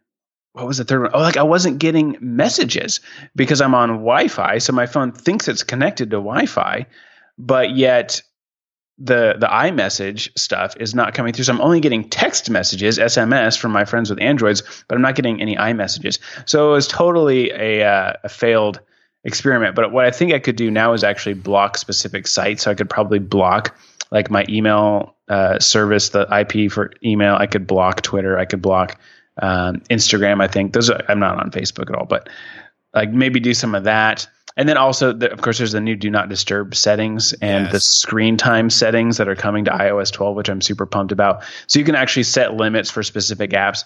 what 0.59 0.67
was 0.67 0.77
the 0.77 0.83
third 0.83 1.01
one? 1.01 1.11
Oh, 1.13 1.19
like 1.19 1.37
I 1.37 1.43
wasn't 1.43 1.79
getting 1.79 2.17
messages 2.19 2.99
because 3.35 3.61
I'm 3.61 3.73
on 3.73 3.89
Wi-Fi, 3.89 4.57
so 4.59 4.73
my 4.73 4.85
phone 4.85 5.11
thinks 5.11 5.47
it's 5.47 5.63
connected 5.63 6.11
to 6.11 6.17
Wi-Fi, 6.17 6.85
but 7.37 7.75
yet 7.75 8.21
the 8.97 9.35
the 9.39 9.47
iMessage 9.47 10.37
stuff 10.37 10.75
is 10.77 10.93
not 10.93 11.13
coming 11.13 11.33
through. 11.33 11.45
So 11.45 11.53
I'm 11.53 11.61
only 11.61 11.79
getting 11.79 12.09
text 12.09 12.49
messages, 12.49 12.99
SMS 12.99 13.57
from 13.57 13.71
my 13.71 13.85
friends 13.85 14.09
with 14.09 14.21
Androids, 14.21 14.61
but 14.87 14.95
I'm 14.95 15.01
not 15.01 15.15
getting 15.15 15.41
any 15.41 15.55
iMessages. 15.55 16.19
So 16.45 16.69
it 16.69 16.73
was 16.73 16.87
totally 16.87 17.51
a 17.51 17.87
uh, 17.87 18.13
a 18.23 18.29
failed 18.29 18.81
experiment. 19.23 19.75
But 19.75 19.91
what 19.91 20.05
I 20.05 20.11
think 20.11 20.33
I 20.33 20.39
could 20.39 20.55
do 20.57 20.69
now 20.69 20.93
is 20.93 21.03
actually 21.03 21.35
block 21.35 21.77
specific 21.77 22.27
sites. 22.27 22.63
So 22.63 22.71
I 22.71 22.75
could 22.75 22.89
probably 22.89 23.19
block 23.19 23.77
like 24.11 24.29
my 24.29 24.45
email 24.49 25.15
uh, 25.29 25.59
service, 25.59 26.09
the 26.09 26.27
IP 26.31 26.71
for 26.71 26.91
email. 27.03 27.35
I 27.35 27.47
could 27.47 27.67
block 27.67 28.01
Twitter. 28.01 28.37
I 28.37 28.45
could 28.45 28.61
block 28.61 28.99
um, 29.41 29.81
Instagram. 29.89 30.41
I 30.41 30.47
think 30.47 30.73
those. 30.73 30.89
Are, 30.89 31.01
I'm 31.07 31.19
not 31.19 31.37
on 31.37 31.51
Facebook 31.51 31.89
at 31.89 31.95
all, 31.95 32.05
but 32.05 32.29
like 32.93 33.11
maybe 33.11 33.39
do 33.39 33.53
some 33.53 33.75
of 33.75 33.85
that. 33.85 34.27
And 34.57 34.67
then 34.67 34.77
also, 34.77 35.13
the, 35.13 35.31
of 35.31 35.41
course, 35.41 35.57
there's 35.57 35.71
the 35.71 35.79
new 35.79 35.95
do 35.95 36.09
not 36.09 36.27
disturb 36.27 36.75
settings 36.75 37.33
and 37.33 37.65
yes. 37.65 37.71
the 37.71 37.79
screen 37.79 38.35
time 38.35 38.69
settings 38.69 39.17
that 39.17 39.29
are 39.29 39.35
coming 39.35 39.65
to 39.65 39.71
iOS 39.71 40.11
12, 40.11 40.35
which 40.35 40.49
I'm 40.49 40.59
super 40.59 40.85
pumped 40.85 41.13
about. 41.13 41.43
So 41.67 41.79
you 41.79 41.85
can 41.85 41.95
actually 41.95 42.23
set 42.23 42.53
limits 42.55 42.89
for 42.89 43.01
specific 43.01 43.51
apps. 43.51 43.85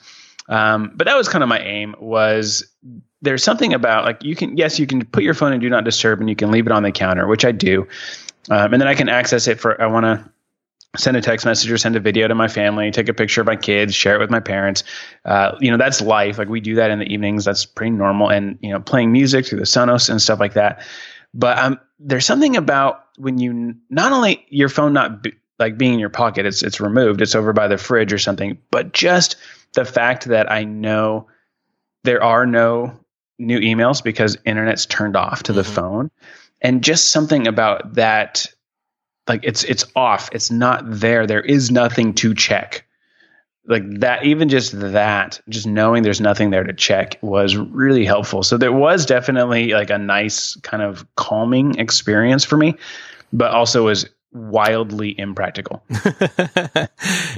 Um, 0.50 0.92
but 0.96 1.06
that 1.06 1.16
was 1.16 1.30
kind 1.30 1.44
of 1.44 1.50
my 1.50 1.60
aim 1.60 1.96
was 2.00 2.66
there's 3.22 3.44
something 3.44 3.74
about 3.74 4.04
like 4.04 4.24
you 4.24 4.36
can 4.36 4.58
yes 4.58 4.78
you 4.78 4.86
can 4.86 5.06
put 5.06 5.24
your 5.24 5.34
phone 5.34 5.54
in 5.54 5.62
do 5.62 5.70
not 5.70 5.86
disturb 5.86 6.20
and 6.20 6.30
you 6.30 6.36
can 6.36 6.52
leave 6.52 6.66
it 6.66 6.72
on 6.74 6.84
the 6.84 6.92
counter 6.92 7.28
which 7.28 7.46
I 7.46 7.54
do, 7.54 7.88
um, 8.50 8.74
and 8.74 8.82
then 8.82 8.88
I 8.88 8.94
can 8.94 9.08
access 9.08 9.48
it 9.48 9.62
for 9.62 9.82
I 9.82 9.88
want 9.88 10.04
to 10.04 10.30
send 10.96 11.18
a 11.18 11.22
text 11.22 11.46
message 11.46 11.72
or 11.72 11.78
send 11.78 11.96
a 11.96 12.00
video 12.00 12.28
to 12.28 12.36
my 12.36 12.48
family, 12.48 12.92
take 12.92 13.10
a 13.10 13.14
picture 13.14 13.42
of 13.42 13.48
my 13.48 13.56
kids, 13.56 13.96
share 13.96 14.16
it 14.16 14.20
with 14.20 14.30
my 14.30 14.40
parents. 14.40 14.84
Uh, 15.26 15.58
you 15.60 15.72
know, 15.72 15.78
that's 15.78 16.02
life. 16.02 16.38
Like 16.38 16.50
we 16.50 16.62
do 16.62 16.76
that 16.76 16.92
in 16.92 17.00
the 17.00 17.06
evenings. 17.06 17.46
That's 17.46 17.66
pretty 17.66 17.92
normal. 17.92 18.30
And, 18.30 18.60
you 18.62 18.70
know, 18.70 18.80
playing 18.80 19.12
music 19.12 19.48
through 19.48 19.60
the 19.60 19.66
Sonos 19.66 20.10
and 20.10 20.22
stuff 20.22 20.40
like 20.40 20.54
that. 20.54 20.86
But 21.34 21.58
um, 21.58 21.80
there's 22.00 22.26
something 22.26 22.58
about 22.58 23.06
when 23.18 23.40
you 23.40 23.76
not 23.90 24.12
only 24.12 24.46
your 24.50 24.70
phone 24.70 24.94
not 24.94 25.24
be, 25.24 25.34
like 25.60 25.78
being 25.78 25.94
in 25.94 26.00
your 26.00 26.10
pocket, 26.10 26.46
it's 26.46 26.62
it's 26.62 26.80
removed, 26.80 27.22
it's 27.22 27.36
over 27.36 27.54
by 27.54 27.68
the 27.68 27.78
fridge 27.78 28.14
or 28.14 28.18
something, 28.18 28.58
but 28.70 28.92
just 28.92 29.36
the 29.74 29.86
fact 29.86 30.26
that 30.26 30.52
I 30.52 30.64
know 30.64 31.28
there 32.04 32.24
are 32.24 32.46
no 32.46 33.00
new 33.40 33.60
emails 33.60 34.04
because 34.04 34.38
internet's 34.46 34.86
turned 34.86 35.16
off 35.16 35.44
to 35.44 35.52
mm-hmm. 35.52 35.58
the 35.58 35.64
phone, 35.64 36.12
and 36.62 36.84
just 36.84 37.12
something 37.12 37.48
about 37.48 37.96
that 37.96 38.53
like 39.28 39.42
it's 39.44 39.64
it's 39.64 39.86
off. 39.96 40.30
It's 40.34 40.52
not 40.52 40.84
there. 40.86 41.28
There 41.28 41.42
is 41.42 41.72
nothing 41.72 42.14
to 42.16 42.34
check. 42.34 42.86
Like 43.66 43.84
that 44.02 44.26
even 44.26 44.50
just 44.50 44.78
that 44.78 45.40
just 45.48 45.66
knowing 45.66 46.04
there's 46.04 46.20
nothing 46.20 46.50
there 46.50 46.66
to 46.66 46.74
check 46.74 47.18
was 47.22 47.56
really 47.56 48.06
helpful. 48.06 48.44
So 48.44 48.58
there 48.58 48.74
was 48.74 49.06
definitely 49.06 49.72
like 49.72 49.90
a 49.90 49.98
nice 49.98 50.56
kind 50.58 50.84
of 50.84 51.06
calming 51.16 51.80
experience 51.80 52.44
for 52.44 52.58
me 52.58 52.76
but 53.34 53.52
also 53.52 53.86
was 53.86 54.08
wildly 54.32 55.20
impractical. 55.20 55.84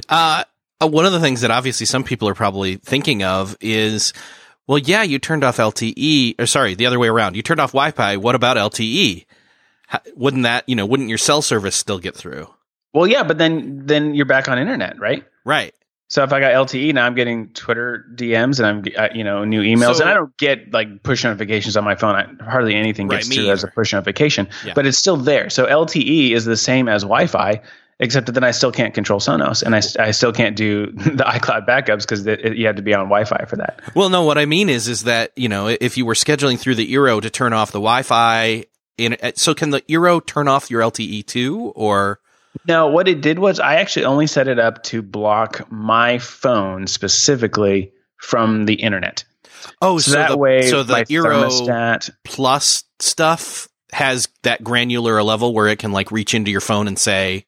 Uh, 0.08 0.44
uh, 0.80 0.86
one 0.86 1.04
of 1.04 1.10
the 1.10 1.18
things 1.18 1.40
that 1.40 1.50
obviously 1.50 1.84
some 1.84 2.04
people 2.04 2.28
are 2.28 2.34
probably 2.34 2.76
thinking 2.76 3.24
of 3.24 3.56
is 3.60 4.12
well 4.68 4.78
yeah 4.78 5.02
you 5.02 5.18
turned 5.18 5.42
off 5.42 5.56
lte 5.56 6.34
or 6.38 6.46
sorry 6.46 6.76
the 6.76 6.86
other 6.86 7.00
way 7.00 7.08
around. 7.08 7.34
You 7.34 7.42
turned 7.42 7.58
off 7.58 7.72
wi-fi. 7.72 8.18
What 8.18 8.36
about 8.36 8.56
lte 8.56 9.26
wouldn't 10.14 10.44
that, 10.44 10.68
you 10.68 10.76
know, 10.76 10.86
wouldn't 10.86 11.08
your 11.08 11.18
cell 11.18 11.42
service 11.42 11.76
still 11.76 11.98
get 11.98 12.14
through? 12.14 12.48
Well, 12.92 13.06
yeah, 13.06 13.24
but 13.24 13.36
then 13.38 13.86
then 13.86 14.14
you're 14.14 14.26
back 14.26 14.48
on 14.48 14.58
internet, 14.58 14.98
right? 14.98 15.24
Right. 15.44 15.74
So 16.08 16.22
if 16.22 16.32
I 16.32 16.38
got 16.38 16.52
LTE 16.52 16.94
now, 16.94 17.04
I'm 17.04 17.14
getting 17.14 17.48
Twitter 17.48 18.06
DMs 18.14 18.60
and 18.60 18.66
I'm 18.66 19.16
you 19.16 19.24
know 19.24 19.44
new 19.44 19.62
emails, 19.62 19.96
so, 19.96 20.02
and 20.02 20.10
I 20.10 20.14
don't 20.14 20.36
get 20.36 20.72
like 20.72 21.02
push 21.02 21.24
notifications 21.24 21.76
on 21.76 21.84
my 21.84 21.96
phone. 21.96 22.14
I, 22.14 22.44
hardly 22.44 22.74
anything 22.74 23.08
gets 23.08 23.28
right, 23.28 23.34
through 23.36 23.50
as 23.50 23.64
a 23.64 23.68
push 23.68 23.92
notification, 23.92 24.48
yeah. 24.64 24.72
but 24.74 24.86
it's 24.86 24.96
still 24.96 25.16
there. 25.16 25.50
So 25.50 25.66
LTE 25.66 26.30
is 26.30 26.44
the 26.44 26.56
same 26.56 26.88
as 26.88 27.02
Wi-Fi, 27.02 27.60
except 27.98 28.26
that 28.26 28.32
then 28.32 28.44
I 28.44 28.52
still 28.52 28.70
can't 28.70 28.94
control 28.94 29.18
Sonos, 29.18 29.64
and 29.64 29.74
I, 29.74 29.80
I 30.00 30.12
still 30.12 30.32
can't 30.32 30.56
do 30.56 30.86
the 30.92 31.24
iCloud 31.24 31.66
backups 31.66 32.02
because 32.02 32.24
you 32.56 32.66
have 32.66 32.76
to 32.76 32.82
be 32.82 32.94
on 32.94 33.06
Wi-Fi 33.06 33.44
for 33.46 33.56
that. 33.56 33.80
Well, 33.96 34.08
no, 34.08 34.22
what 34.22 34.38
I 34.38 34.46
mean 34.46 34.68
is 34.68 34.86
is 34.86 35.04
that 35.04 35.32
you 35.34 35.48
know 35.48 35.66
if 35.66 35.96
you 35.96 36.06
were 36.06 36.14
scheduling 36.14 36.58
through 36.58 36.76
the 36.76 36.90
Eero 36.92 37.20
to 37.20 37.30
turn 37.30 37.52
off 37.52 37.72
the 37.72 37.80
Wi-Fi 37.80 38.64
in 38.98 39.16
uh, 39.22 39.32
so 39.34 39.54
can 39.54 39.70
the 39.70 39.82
Eero 39.82 40.24
turn 40.24 40.48
off 40.48 40.70
your 40.70 40.82
LTE 40.82 41.26
too 41.26 41.72
or 41.74 42.20
no 42.66 42.88
what 42.88 43.08
it 43.08 43.20
did 43.20 43.38
was 43.38 43.60
I 43.60 43.76
actually 43.76 44.06
only 44.06 44.26
set 44.26 44.48
it 44.48 44.58
up 44.58 44.82
to 44.84 45.02
block 45.02 45.70
my 45.70 46.18
phone 46.18 46.86
specifically 46.86 47.92
from 48.16 48.66
the 48.66 48.74
internet. 48.74 49.24
Oh, 49.80 49.98
so, 49.98 50.12
so 50.12 50.16
that 50.16 50.30
the, 50.30 50.36
way 50.36 50.68
so 50.68 50.82
the 50.82 50.94
Eero 50.94 51.48
thermostat, 51.48 52.10
Plus 52.24 52.84
stuff 52.98 53.68
has 53.92 54.28
that 54.42 54.62
granular 54.62 55.22
level 55.22 55.54
where 55.54 55.68
it 55.68 55.78
can 55.78 55.92
like 55.92 56.10
reach 56.10 56.34
into 56.34 56.50
your 56.50 56.60
phone 56.60 56.88
and 56.88 56.98
say 56.98 57.46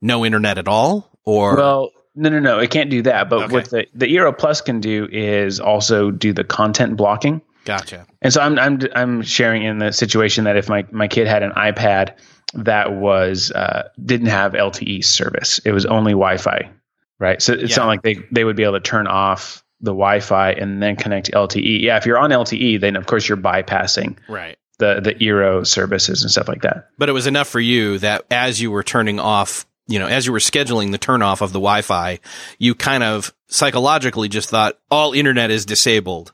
no 0.00 0.24
internet 0.24 0.58
at 0.58 0.68
all 0.68 1.10
or 1.24 1.56
Well, 1.56 1.90
no 2.14 2.28
no 2.30 2.38
no, 2.40 2.58
it 2.58 2.70
can't 2.70 2.90
do 2.90 3.02
that, 3.02 3.28
but 3.28 3.44
okay. 3.44 3.52
what 3.52 3.70
the 3.70 3.86
the 3.94 4.06
Eero 4.06 4.36
Plus 4.36 4.60
can 4.60 4.80
do 4.80 5.08
is 5.10 5.60
also 5.60 6.10
do 6.10 6.32
the 6.32 6.44
content 6.44 6.96
blocking. 6.96 7.42
Gotcha. 7.68 8.06
And 8.22 8.32
so 8.32 8.40
I'm 8.40 8.58
I'm 8.58 8.80
I'm 8.96 9.22
sharing 9.22 9.62
in 9.62 9.78
the 9.78 9.92
situation 9.92 10.44
that 10.44 10.56
if 10.56 10.70
my 10.70 10.86
my 10.90 11.06
kid 11.06 11.26
had 11.26 11.42
an 11.42 11.50
iPad 11.50 12.14
that 12.54 12.94
was 12.94 13.52
uh, 13.52 13.90
didn't 14.02 14.28
have 14.28 14.54
LTE 14.54 15.04
service, 15.04 15.58
it 15.66 15.72
was 15.72 15.84
only 15.84 16.12
Wi-Fi, 16.12 16.70
right? 17.18 17.42
So 17.42 17.52
it's 17.52 17.72
yeah. 17.72 17.76
not 17.76 17.88
like 17.88 18.00
they 18.00 18.16
they 18.32 18.42
would 18.42 18.56
be 18.56 18.62
able 18.62 18.74
to 18.74 18.80
turn 18.80 19.06
off 19.06 19.62
the 19.82 19.90
Wi-Fi 19.90 20.52
and 20.52 20.82
then 20.82 20.96
connect 20.96 21.30
LTE. 21.30 21.82
Yeah, 21.82 21.98
if 21.98 22.06
you're 22.06 22.16
on 22.16 22.30
LTE, 22.30 22.80
then 22.80 22.96
of 22.96 23.04
course 23.04 23.28
you're 23.28 23.36
bypassing 23.36 24.16
right 24.30 24.56
the 24.78 25.00
the 25.04 25.14
Eero 25.16 25.66
services 25.66 26.22
and 26.22 26.30
stuff 26.30 26.48
like 26.48 26.62
that. 26.62 26.88
But 26.96 27.10
it 27.10 27.12
was 27.12 27.26
enough 27.26 27.48
for 27.48 27.60
you 27.60 27.98
that 27.98 28.24
as 28.30 28.62
you 28.62 28.70
were 28.70 28.82
turning 28.82 29.20
off, 29.20 29.66
you 29.86 29.98
know, 29.98 30.06
as 30.06 30.24
you 30.24 30.32
were 30.32 30.38
scheduling 30.38 30.90
the 30.90 30.98
turn 30.98 31.20
off 31.20 31.42
of 31.42 31.52
the 31.52 31.60
Wi-Fi, 31.60 32.18
you 32.58 32.74
kind 32.74 33.02
of 33.02 33.34
psychologically 33.48 34.30
just 34.30 34.48
thought 34.48 34.78
all 34.90 35.12
internet 35.12 35.50
is 35.50 35.66
disabled 35.66 36.32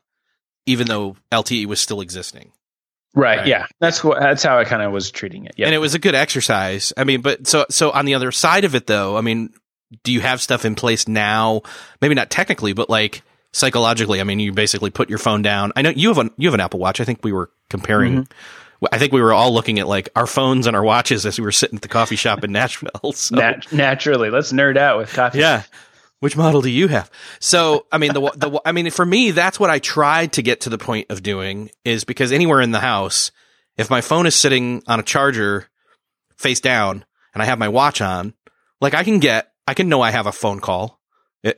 even 0.66 0.86
though 0.86 1.16
LTE 1.30 1.66
was 1.66 1.80
still 1.80 2.00
existing. 2.00 2.52
Right, 3.14 3.38
right. 3.38 3.46
Yeah. 3.46 3.66
That's 3.80 4.02
what, 4.02 4.18
that's 4.18 4.42
how 4.42 4.58
I 4.58 4.64
kind 4.64 4.82
of 4.82 4.92
was 4.92 5.10
treating 5.10 5.46
it. 5.46 5.54
Yeah. 5.56 5.66
And 5.66 5.74
it 5.74 5.78
was 5.78 5.94
a 5.94 5.98
good 5.98 6.14
exercise. 6.14 6.92
I 6.96 7.04
mean, 7.04 7.20
but 7.20 7.46
so, 7.46 7.64
so 7.70 7.90
on 7.92 8.06
the 8.06 8.14
other 8.14 8.32
side 8.32 8.64
of 8.64 8.74
it 8.74 8.86
though, 8.86 9.16
I 9.16 9.20
mean, 9.20 9.54
do 10.02 10.12
you 10.12 10.20
have 10.20 10.42
stuff 10.42 10.64
in 10.64 10.74
place 10.74 11.06
now? 11.06 11.62
Maybe 12.00 12.14
not 12.14 12.30
technically, 12.30 12.72
but 12.72 12.90
like 12.90 13.22
psychologically. 13.52 14.20
I 14.20 14.24
mean, 14.24 14.40
you 14.40 14.52
basically 14.52 14.90
put 14.90 15.08
your 15.08 15.18
phone 15.18 15.42
down. 15.42 15.72
I 15.76 15.82
know 15.82 15.90
you 15.90 16.08
have 16.08 16.18
an, 16.18 16.30
you 16.36 16.48
have 16.48 16.54
an 16.54 16.60
Apple 16.60 16.80
watch. 16.80 17.00
I 17.00 17.04
think 17.04 17.20
we 17.22 17.32
were 17.32 17.50
comparing. 17.70 18.24
Mm-hmm. 18.24 18.86
I 18.92 18.98
think 18.98 19.12
we 19.12 19.22
were 19.22 19.32
all 19.32 19.54
looking 19.54 19.78
at 19.78 19.86
like 19.86 20.08
our 20.16 20.26
phones 20.26 20.66
and 20.66 20.76
our 20.76 20.82
watches 20.82 21.24
as 21.24 21.38
we 21.38 21.44
were 21.44 21.52
sitting 21.52 21.76
at 21.76 21.82
the 21.82 21.88
coffee 21.88 22.16
shop 22.16 22.44
in 22.44 22.52
Nashville. 22.52 22.90
So. 23.14 23.36
Nat- 23.36 23.72
naturally, 23.72 24.30
let's 24.30 24.52
nerd 24.52 24.76
out 24.76 24.98
with 24.98 25.12
coffee. 25.12 25.38
Yeah. 25.38 25.62
Which 26.24 26.38
model 26.38 26.62
do 26.62 26.70
you 26.70 26.88
have? 26.88 27.10
So, 27.38 27.84
I 27.92 27.98
mean, 27.98 28.14
the, 28.14 28.20
the, 28.34 28.62
I 28.64 28.72
mean, 28.72 28.90
for 28.90 29.04
me, 29.04 29.30
that's 29.30 29.60
what 29.60 29.68
I 29.68 29.78
tried 29.78 30.32
to 30.32 30.42
get 30.42 30.62
to 30.62 30.70
the 30.70 30.78
point 30.78 31.10
of 31.10 31.22
doing 31.22 31.68
is 31.84 32.04
because 32.04 32.32
anywhere 32.32 32.62
in 32.62 32.70
the 32.70 32.80
house, 32.80 33.30
if 33.76 33.90
my 33.90 34.00
phone 34.00 34.24
is 34.24 34.34
sitting 34.34 34.82
on 34.86 34.98
a 34.98 35.02
charger 35.02 35.68
face 36.38 36.60
down 36.60 37.04
and 37.34 37.42
I 37.42 37.44
have 37.44 37.58
my 37.58 37.68
watch 37.68 38.00
on, 38.00 38.32
like 38.80 38.94
I 38.94 39.04
can 39.04 39.18
get, 39.18 39.52
I 39.68 39.74
can 39.74 39.90
know 39.90 40.00
I 40.00 40.12
have 40.12 40.26
a 40.26 40.32
phone 40.32 40.60
call, 40.60 40.98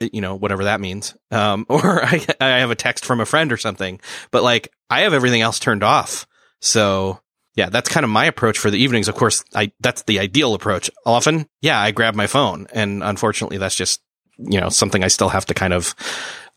you 0.01 0.21
know, 0.21 0.35
whatever 0.35 0.65
that 0.65 0.81
means. 0.81 1.17
Um, 1.31 1.65
or 1.69 2.05
I, 2.05 2.27
I 2.41 2.49
have 2.59 2.73
a 2.73 2.75
text 2.75 3.05
from 3.05 3.21
a 3.21 3.25
friend 3.25 3.53
or 3.53 3.57
something, 3.57 4.01
but 4.33 4.43
like 4.43 4.73
I 4.91 5.03
have 5.03 5.15
everything 5.15 5.43
else 5.43 5.61
turned 5.61 5.85
off. 5.85 6.27
So 6.61 7.21
yeah, 7.55 7.69
that's 7.69 7.89
kind 7.89 8.03
of 8.03 8.11
my 8.11 8.25
approach 8.25 8.59
for 8.59 8.73
the 8.73 8.79
evenings. 8.81 9.07
Of 9.07 9.15
course, 9.15 9.45
I, 9.55 9.71
that's 9.79 10.03
the 10.03 10.19
ideal 10.19 10.55
approach. 10.55 10.91
Often, 11.07 11.49
yeah, 11.61 11.81
I 11.81 11.93
grab 11.93 12.17
my 12.17 12.27
phone 12.27 12.67
and 12.73 13.05
unfortunately 13.05 13.59
that's 13.59 13.77
just 13.77 14.01
you 14.39 14.61
know, 14.61 14.69
something 14.69 15.03
I 15.03 15.09
still 15.09 15.29
have 15.29 15.47
to 15.47 15.55
kind 15.55 15.73
of 15.73 15.95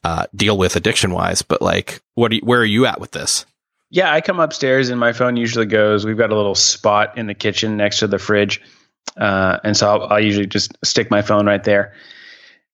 uh, 0.03 0.25
deal 0.35 0.57
with 0.57 0.75
addiction 0.75 1.11
wise. 1.11 1.41
But 1.41 1.61
like, 1.61 2.01
what? 2.15 2.31
You, 2.31 2.41
where 2.43 2.59
are 2.59 2.65
you 2.65 2.85
at 2.85 2.99
with 2.99 3.11
this? 3.11 3.45
Yeah, 3.91 4.13
I 4.13 4.21
come 4.21 4.39
upstairs 4.39 4.89
and 4.89 4.99
my 4.99 5.13
phone 5.13 5.35
usually 5.35 5.65
goes. 5.65 6.05
We've 6.05 6.17
got 6.17 6.31
a 6.31 6.35
little 6.35 6.55
spot 6.55 7.17
in 7.17 7.27
the 7.27 7.33
kitchen 7.33 7.75
next 7.75 7.99
to 7.99 8.07
the 8.07 8.19
fridge, 8.19 8.61
uh, 9.17 9.59
and 9.63 9.75
so 9.75 9.89
I'll, 9.89 10.07
I'll, 10.13 10.23
usually 10.23 10.45
just 10.45 10.77
stick 10.83 11.09
my 11.09 11.23
phone 11.23 11.47
right 11.47 11.63
there. 11.63 11.93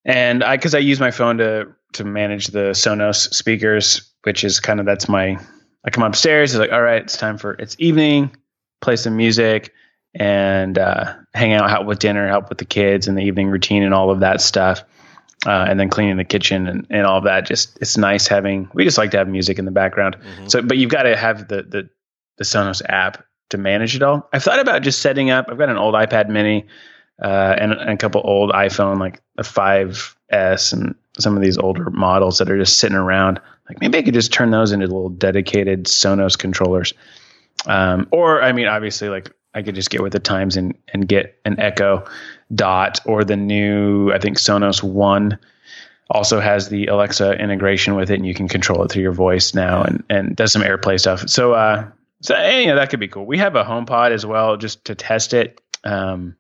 And 0.04 0.44
I, 0.44 0.58
because 0.58 0.76
I 0.76 0.80
use 0.80 1.00
my 1.00 1.12
phone 1.12 1.38
to 1.38 1.74
to 1.94 2.04
manage 2.04 2.48
the 2.48 2.72
Sonos 2.72 3.34
speakers, 3.34 4.12
which 4.24 4.44
is 4.44 4.60
kind 4.60 4.80
of 4.80 4.86
that's 4.86 5.08
my. 5.08 5.38
I 5.88 5.92
come 5.92 6.04
upstairs. 6.04 6.54
It's 6.54 6.60
like, 6.60 6.72
all 6.72 6.82
right, 6.82 7.04
it's 7.04 7.18
time 7.18 7.38
for 7.38 7.54
it's 7.54 7.76
evening. 7.80 8.36
Play 8.82 8.96
some 8.96 9.16
music 9.16 9.72
and 10.16 10.78
uh, 10.78 11.14
hang 11.34 11.54
out, 11.54 11.70
help 11.70 11.86
with 11.86 12.00
dinner, 12.00 12.28
help 12.28 12.50
with 12.50 12.58
the 12.58 12.66
kids 12.66 13.08
and 13.08 13.18
the 13.18 13.22
evening 13.22 13.50
routine 13.50 13.84
and 13.84 13.94
all 13.94 14.10
of 14.10 14.22
that 14.22 14.42
stuff 14.42 14.84
uh, 15.46 15.66
and 15.68 15.80
then 15.80 15.90
cleaning 15.90 16.18
the 16.18 16.24
kitchen 16.24 16.68
and, 16.68 16.88
and 16.90 17.06
all 17.06 17.18
of 17.18 17.24
that. 17.26 17.46
Just 17.46 17.78
it's 17.82 17.98
nice 17.98 18.28
having. 18.28 18.70
We 18.74 18.84
just 18.84 18.98
like 18.98 19.12
to 19.12 19.18
have 19.18 19.28
music 19.28 19.60
in 19.60 19.66
the 19.66 19.72
background. 19.72 20.18
Mm-hmm. 20.18 20.48
So, 20.48 20.62
but 20.62 20.78
you've 20.78 20.92
got 20.92 21.04
to 21.04 21.16
have 21.16 21.48
the 21.48 21.64
the 21.64 21.90
the 22.38 22.44
Sonos 22.44 22.82
app 22.88 23.24
to 23.50 23.58
manage 23.58 23.96
it 23.96 24.04
all. 24.04 24.28
I've 24.34 24.44
thought 24.44 24.60
about 24.60 24.82
just 24.82 25.02
setting 25.02 25.30
up. 25.30 25.48
I've 25.50 25.58
got 25.58 25.70
an 25.70 25.78
old 25.78 25.94
iPad 25.94 26.30
Mini 26.30 26.66
uh, 27.22 27.56
and, 27.58 27.72
and, 27.72 27.92
a 27.92 27.98
couple 27.98 28.22
old 28.24 28.52
iPhone, 28.52 29.00
like 29.00 29.22
a 29.38 29.44
5S, 29.44 30.74
and 30.74 30.96
some 31.18 31.36
of 31.36 31.42
these 31.42 31.58
older 31.58 31.90
models 31.90 32.40
that 32.40 32.50
are 32.50 32.58
just 32.58 32.80
sitting 32.80 32.98
around. 32.98 33.40
Like 33.70 33.80
maybe 33.80 33.98
I 33.98 34.02
could 34.02 34.14
just 34.14 34.34
turn 34.34 34.52
those 34.52 34.72
into 34.72 34.88
little 34.88 35.10
dedicated 35.10 35.86
Sonos 35.86 36.38
controllers. 36.38 36.94
Um, 37.66 38.08
or 38.12 38.42
I 38.42 38.52
mean, 38.52 38.68
obviously, 38.68 39.10
like 39.10 39.32
I 39.54 39.62
could 39.62 39.76
just 39.76 39.90
get 39.90 40.04
with 40.04 40.14
the 40.14 40.20
times 40.20 40.58
and 40.58 40.76
and 40.94 41.08
get 41.08 41.40
an 41.46 41.60
Echo 41.60 42.06
Dot 42.54 43.00
or 43.06 43.24
the 43.24 43.36
new 43.36 44.12
I 44.12 44.20
think 44.20 44.38
Sonos 44.38 44.84
One 44.84 45.40
also 46.10 46.40
has 46.40 46.70
the 46.70 46.88
Alexa 46.88 47.34
integration 47.34 47.96
with 47.96 48.12
it, 48.12 48.16
and 48.16 48.26
you 48.26 48.36
can 48.36 48.48
control 48.48 48.84
it 48.84 48.92
through 48.92 49.02
your 49.02 49.14
voice 49.14 49.56
now 49.56 49.82
and 49.82 50.04
and 50.10 50.36
does 50.36 50.52
some 50.52 50.62
AirPlay 50.62 51.00
stuff. 51.00 51.28
So 51.28 51.54
uh, 51.54 51.90
So 52.22 52.36
yeah, 52.36 52.76
that 52.76 52.90
could 52.90 53.00
be 53.00 53.08
cool. 53.08 53.26
We 53.26 53.38
have 53.40 53.56
a 53.56 53.64
HomePod 53.64 54.12
as 54.12 54.26
well, 54.26 54.58
just 54.58 54.86
to 54.86 54.96
test 54.96 55.34
it. 55.34 55.60
Um, 55.84 56.36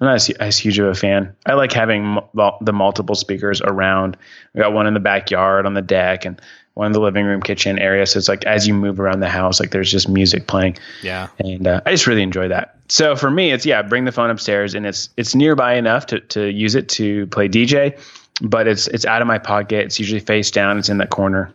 I'm 0.00 0.06
not 0.06 0.14
as, 0.14 0.30
as, 0.30 0.58
huge 0.58 0.78
of 0.78 0.86
a 0.86 0.94
fan. 0.94 1.36
I 1.44 1.52
like 1.54 1.72
having 1.72 2.16
m- 2.16 2.50
the 2.62 2.72
multiple 2.72 3.14
speakers 3.14 3.60
around. 3.60 4.16
We 4.54 4.60
got 4.60 4.72
one 4.72 4.86
in 4.86 4.94
the 4.94 5.00
backyard 5.00 5.66
on 5.66 5.74
the 5.74 5.82
deck, 5.82 6.24
and 6.24 6.40
one 6.74 6.86
in 6.86 6.92
the 6.92 7.00
living 7.00 7.24
room, 7.24 7.42
kitchen 7.42 7.78
area. 7.78 8.06
So 8.06 8.18
it's 8.18 8.28
like 8.28 8.44
as 8.44 8.66
you 8.66 8.74
move 8.74 9.00
around 9.00 9.20
the 9.20 9.28
house, 9.28 9.60
like 9.60 9.70
there's 9.70 9.90
just 9.90 10.08
music 10.08 10.46
playing. 10.46 10.78
Yeah, 11.02 11.28
and 11.38 11.66
uh, 11.66 11.80
I 11.84 11.90
just 11.90 12.06
really 12.06 12.22
enjoy 12.22 12.48
that. 12.48 12.76
So 12.88 13.16
for 13.16 13.30
me, 13.30 13.52
it's 13.52 13.66
yeah, 13.66 13.82
bring 13.82 14.04
the 14.04 14.12
phone 14.12 14.30
upstairs, 14.30 14.74
and 14.74 14.86
it's 14.86 15.10
it's 15.16 15.34
nearby 15.34 15.74
enough 15.74 16.06
to 16.06 16.20
to 16.20 16.50
use 16.50 16.74
it 16.74 16.88
to 16.90 17.26
play 17.28 17.48
DJ, 17.48 18.00
but 18.40 18.66
it's 18.66 18.86
it's 18.88 19.04
out 19.04 19.22
of 19.22 19.28
my 19.28 19.38
pocket. 19.38 19.86
It's 19.86 19.98
usually 19.98 20.20
face 20.20 20.50
down. 20.50 20.78
It's 20.78 20.88
in 20.88 20.98
that 20.98 21.10
corner. 21.10 21.52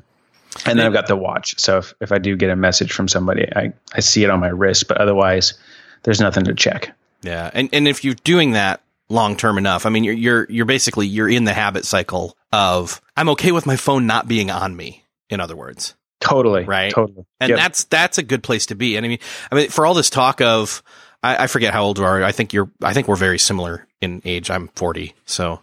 And 0.65 0.79
then 0.79 0.85
I've 0.85 0.93
got 0.93 1.07
the 1.07 1.17
watch. 1.17 1.59
So 1.59 1.79
if, 1.79 1.93
if 1.99 2.11
I 2.13 2.17
do 2.17 2.37
get 2.37 2.49
a 2.49 2.55
message 2.55 2.93
from 2.93 3.09
somebody, 3.09 3.45
I, 3.53 3.73
I 3.93 3.99
see 3.99 4.23
it 4.23 4.29
on 4.29 4.39
my 4.39 4.47
wrist, 4.47 4.87
but 4.87 4.97
otherwise 4.97 5.55
there's 6.03 6.21
nothing 6.21 6.45
to 6.45 6.53
check. 6.53 6.95
Yeah. 7.21 7.49
And 7.53 7.69
and 7.73 7.87
if 7.87 8.03
you're 8.03 8.15
doing 8.23 8.51
that 8.51 8.81
long 9.09 9.35
term 9.35 9.57
enough, 9.57 9.85
I 9.85 9.89
mean 9.89 10.03
you're 10.03 10.13
you're 10.13 10.47
you're 10.49 10.65
basically 10.65 11.07
you're 11.07 11.29
in 11.29 11.43
the 11.43 11.53
habit 11.53 11.85
cycle 11.85 12.37
of 12.53 13.01
I'm 13.17 13.29
okay 13.29 13.51
with 13.51 13.65
my 13.65 13.75
phone 13.75 14.07
not 14.07 14.27
being 14.27 14.49
on 14.49 14.75
me, 14.75 15.03
in 15.29 15.39
other 15.39 15.55
words. 15.55 15.95
Totally. 16.19 16.63
Right. 16.63 16.91
Totally. 16.91 17.25
And 17.39 17.49
yep. 17.49 17.57
that's 17.57 17.83
that's 17.85 18.17
a 18.17 18.23
good 18.23 18.43
place 18.43 18.67
to 18.67 18.75
be. 18.75 18.95
And 18.95 19.05
I 19.05 19.09
mean 19.09 19.19
I 19.51 19.55
mean 19.55 19.69
for 19.69 19.85
all 19.85 19.93
this 19.93 20.09
talk 20.09 20.41
of 20.41 20.81
I, 21.21 21.43
I 21.43 21.47
forget 21.47 21.73
how 21.73 21.83
old 21.83 21.97
you 21.97 22.05
are. 22.05 22.23
I 22.23 22.31
think 22.31 22.53
you're 22.53 22.71
I 22.81 22.93
think 22.93 23.07
we're 23.07 23.15
very 23.15 23.39
similar 23.39 23.87
in 24.01 24.21
age. 24.25 24.49
I'm 24.49 24.69
forty, 24.69 25.13
so 25.25 25.61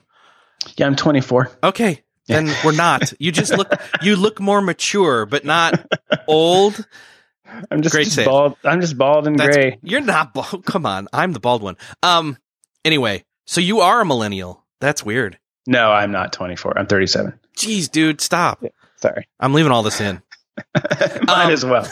Yeah, 0.77 0.87
I'm 0.87 0.96
twenty 0.96 1.20
four. 1.20 1.51
Okay 1.64 2.03
then 2.27 2.53
we're 2.64 2.72
not. 2.72 3.12
You 3.18 3.33
just 3.33 3.57
look 3.57 3.72
you 4.03 4.16
look 4.16 4.40
more 4.40 4.61
mature, 4.61 5.27
but 5.27 5.44
not 5.44 5.87
old. 6.27 6.87
I'm 7.70 7.83
just, 7.83 7.94
just 7.94 8.25
bald. 8.25 8.57
I'm 8.64 8.81
just 8.81 8.96
bald 8.96 9.27
and 9.27 9.38
That's, 9.38 9.57
gray. 9.57 9.79
You're 9.83 10.01
not 10.01 10.33
bald. 10.33 10.64
Come 10.66 10.87
on, 10.87 11.09
I'm 11.12 11.33
the 11.33 11.40
bald 11.40 11.62
one. 11.62 11.77
Um. 12.03 12.38
Anyway, 12.85 13.25
so 13.46 13.61
you 13.61 13.81
are 13.81 14.01
a 14.01 14.05
millennial. 14.05 14.64
That's 14.81 15.05
weird. 15.05 15.38
No, 15.66 15.92
I'm 15.92 16.11
not 16.11 16.33
24. 16.33 16.77
I'm 16.77 16.88
37. 16.88 17.38
Jeez, 17.57 17.88
dude, 17.88 18.20
stop. 18.20 18.64
Sorry. 19.03 19.27
I'm 19.41 19.53
leaving 19.53 19.73
all 19.73 19.83
this 19.83 20.01
in. 20.01 20.23
Mine 21.27 21.47
um, 21.47 21.51
as 21.51 21.65
well. 21.65 21.88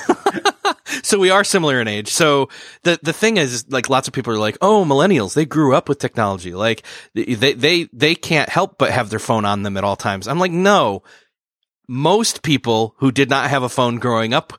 so 1.03 1.19
we 1.19 1.31
are 1.31 1.43
similar 1.43 1.81
in 1.81 1.89
age. 1.89 2.09
So 2.09 2.49
the 2.85 3.01
the 3.03 3.13
thing 3.13 3.37
is, 3.37 3.67
like, 3.69 3.91
lots 3.91 4.07
of 4.07 4.15
people 4.15 4.33
are 4.33 4.39
like, 4.39 4.57
"Oh, 4.61 4.85
millennials, 4.85 5.35
they 5.35 5.45
grew 5.45 5.75
up 5.75 5.89
with 5.89 5.99
technology. 5.99 6.55
Like, 6.55 6.85
they 7.15 7.55
they 7.55 7.89
they 7.93 8.15
can't 8.15 8.49
help 8.49 8.79
but 8.79 8.91
have 8.93 9.11
their 9.11 9.19
phone 9.19 9.45
on 9.45 9.63
them 9.65 9.77
at 9.77 9.85
all 9.85 9.97
times." 9.97 10.29
I'm 10.29 10.39
like, 10.39 10.53
no. 10.53 11.03
Most 11.89 12.43
people 12.43 12.95
who 12.99 13.11
did 13.11 13.29
not 13.29 13.51
have 13.51 13.65
a 13.65 13.69
phone 13.69 13.99
growing 13.99 14.33
up, 14.33 14.53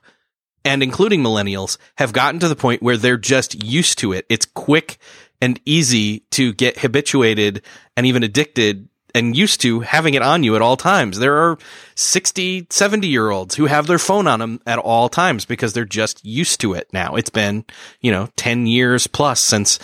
and 0.64 0.82
including 0.82 1.22
millennials, 1.22 1.78
have 1.96 2.12
gotten 2.12 2.40
to 2.40 2.48
the 2.48 2.56
point 2.56 2.82
where 2.82 2.98
they're 2.98 3.16
just 3.16 3.64
used 3.64 3.98
to 4.00 4.12
it. 4.12 4.26
It's 4.28 4.44
quick 4.44 4.98
and 5.40 5.58
easy 5.64 6.20
to 6.32 6.52
get 6.52 6.80
habituated 6.80 7.62
and 7.96 8.04
even 8.04 8.22
addicted 8.22 8.88
and 9.14 9.36
used 9.36 9.60
to 9.62 9.80
having 9.80 10.14
it 10.14 10.22
on 10.22 10.42
you 10.42 10.56
at 10.56 10.62
all 10.62 10.76
times. 10.76 11.18
There 11.18 11.36
are 11.36 11.58
60, 11.94 12.66
70 12.70 13.06
year 13.06 13.30
olds 13.30 13.54
who 13.54 13.66
have 13.66 13.86
their 13.86 13.98
phone 13.98 14.26
on 14.26 14.40
them 14.40 14.60
at 14.66 14.78
all 14.78 15.08
times 15.08 15.44
because 15.44 15.72
they're 15.72 15.84
just 15.84 16.24
used 16.24 16.60
to 16.60 16.74
it 16.74 16.88
now. 16.92 17.16
It's 17.16 17.30
been, 17.30 17.64
you 18.00 18.10
know, 18.10 18.28
10 18.36 18.66
years 18.66 19.06
plus 19.06 19.42
since, 19.42 19.78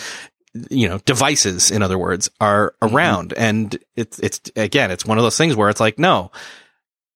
you 0.70 0.88
know, 0.88 0.98
devices, 0.98 1.70
in 1.70 1.82
other 1.82 1.98
words, 1.98 2.30
are 2.40 2.74
mm-hmm. 2.82 2.94
around. 2.94 3.30
Mm-hmm. 3.30 3.42
And 3.42 3.78
it's, 3.96 4.18
it's, 4.18 4.40
again, 4.56 4.90
it's 4.90 5.06
one 5.06 5.18
of 5.18 5.24
those 5.24 5.38
things 5.38 5.56
where 5.56 5.68
it's 5.68 5.80
like, 5.80 5.98
no, 5.98 6.30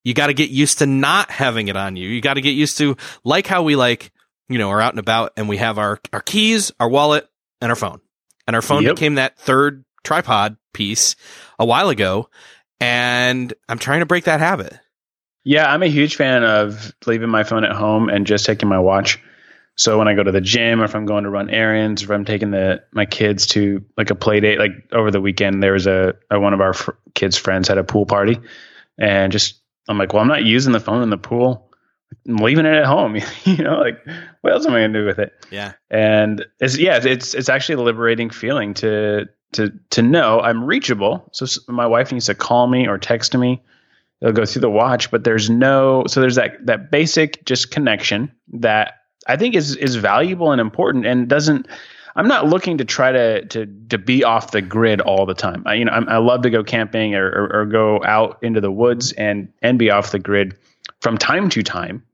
you 0.05 0.15
got 0.15 0.27
to 0.29 0.35
get 0.35 0.51
used 0.51 0.79
to 0.79 0.87
not 0.87 1.31
having 1.31 1.69
it 1.69 1.77
on 1.77 1.97
you. 1.97 2.09
You 2.09 2.21
got 2.21 2.35
to 2.35 2.41
get 2.41 2.51
used 2.51 2.79
to 2.79 2.97
like 3.25 3.47
how 3.47 3.63
we 3.63 3.77
like, 3.77 4.13
you 4.49 4.59
know, 4.59 4.71
are 4.71 4.81
out 4.81 4.93
and 4.93 5.01
about 5.01 5.33
and 5.37 5.49
we 5.49 5.59
have 5.59 5.79
our, 5.79 6.01
our 6.13 6.21
keys, 6.21 6.73
our 6.81 6.89
wallet 6.89 7.29
and 7.61 7.71
our 7.71 7.77
phone 7.77 8.01
and 8.47 8.57
our 8.57 8.63
phone 8.63 8.83
yep. 8.83 8.97
became 8.97 9.15
that 9.15 9.39
third 9.39 9.85
tripod 10.05 10.57
piece 10.73 11.17
a 11.59 11.65
while 11.65 11.89
ago, 11.89 12.29
and 12.81 13.53
I'm 13.69 13.79
trying 13.79 14.01
to 14.01 14.07
break 14.07 14.25
that 14.25 14.41
habit. 14.41 14.79
Yeah, 15.45 15.73
I'm 15.73 15.83
a 15.83 15.89
huge 15.89 16.17
fan 16.17 16.45
of 16.45 16.93
leaving 17.07 17.29
my 17.29 17.43
phone 17.43 17.65
at 17.65 17.73
home 17.73 18.09
and 18.09 18.27
just 18.27 18.47
taking 18.47 18.69
my 18.69 18.79
watch. 18.79 19.21
So 19.75 19.99
when 19.99 20.07
I 20.07 20.15
go 20.15 20.23
to 20.23 20.31
the 20.31 20.41
gym, 20.41 20.81
or 20.81 20.85
if 20.85 20.95
I'm 20.95 21.07
going 21.07 21.25
to 21.25 21.31
run 21.31 21.51
errands, 21.51 22.03
or 22.03 22.07
if 22.07 22.11
I'm 22.11 22.25
taking 22.25 22.51
the 22.51 22.83
my 22.93 23.07
kids 23.07 23.47
to 23.49 23.85
like 23.97 24.11
a 24.11 24.15
play 24.15 24.39
date, 24.41 24.59
like 24.59 24.73
over 24.93 25.11
the 25.11 25.21
weekend, 25.21 25.63
there 25.63 25.73
was 25.73 25.87
a, 25.87 26.15
a 26.31 26.39
one 26.39 26.53
of 26.53 26.61
our 26.61 26.75
fr- 26.75 26.93
kids' 27.15 27.37
friends 27.37 27.69
had 27.69 27.79
a 27.79 27.85
pool 27.85 28.05
party, 28.05 28.39
and 28.99 29.33
just 29.33 29.61
I'm 29.89 29.99
like, 29.99 30.13
well, 30.13 30.23
I'm 30.23 30.29
not 30.29 30.45
using 30.45 30.73
the 30.73 30.81
phone 30.81 31.03
in 31.03 31.11
the 31.11 31.19
pool. 31.19 31.71
I'm 32.29 32.37
leaving 32.37 32.67
it 32.67 32.75
at 32.75 32.85
home. 32.85 33.17
you 33.45 33.65
know, 33.65 33.79
like 33.79 34.05
what 34.43 34.53
else 34.53 34.67
am 34.67 34.75
I 34.75 34.83
gonna 34.83 34.93
do 34.93 35.07
with 35.07 35.19
it? 35.19 35.33
Yeah. 35.51 35.73
And 35.91 36.45
it's 36.61 36.77
yeah, 36.77 37.01
it's 37.03 37.35
it's 37.35 37.49
actually 37.49 37.77
a 37.77 37.85
liberating 37.85 38.31
feeling 38.31 38.75
to 38.75 39.29
to 39.53 39.73
to 39.91 40.03
know 40.03 40.41
I'm 40.41 40.65
reachable. 40.65 41.29
So 41.33 41.47
my 41.69 41.87
wife 41.87 42.13
needs 42.13 42.27
to 42.27 42.35
call 42.35 42.67
me 42.67 42.87
or 42.87 42.99
text 42.99 43.37
me. 43.37 43.63
It'll 44.21 44.33
go 44.33 44.45
through 44.45 44.61
the 44.61 44.71
watch, 44.71 45.11
but 45.11 45.25
there's 45.25 45.51
no 45.51 46.05
so 46.07 46.21
there's 46.21 46.37
that 46.37 46.67
that 46.67 46.91
basic 46.91 47.45
just 47.45 47.71
connection 47.71 48.33
that 48.55 49.01
I 49.27 49.37
think 49.37 49.55
is 49.55 49.77
is 49.77 49.97
valuable 49.97 50.53
and 50.53 50.61
important 50.61 51.07
and 51.07 51.29
doesn't. 51.29 51.67
I'm 52.15 52.29
not 52.29 52.47
looking 52.47 52.79
to 52.79 52.85
try 52.85 53.13
to 53.13 53.45
to 53.47 53.67
to 53.89 53.99
be 53.99 54.25
off 54.25 54.51
the 54.51 54.63
grid 54.63 55.01
all 55.01 55.27
the 55.27 55.35
time. 55.35 55.63
I, 55.67 55.75
you 55.75 55.85
know, 55.85 55.93
I'm, 55.93 56.09
i 56.09 56.19
love 56.19 56.43
to 56.43 56.51
go 56.51 56.63
camping 56.63 57.15
or, 57.15 57.27
or, 57.27 57.61
or 57.61 57.67
go 57.67 58.03
out 58.05 58.39
into 58.43 58.61
the 58.61 58.71
woods 58.71 59.13
and 59.13 59.53
and 59.63 59.79
be 59.79 59.91
off 59.91 60.13
the 60.13 60.19
grid 60.19 60.57
from 61.01 61.19
time 61.19 61.49
to 61.51 61.63
time, 61.63 62.05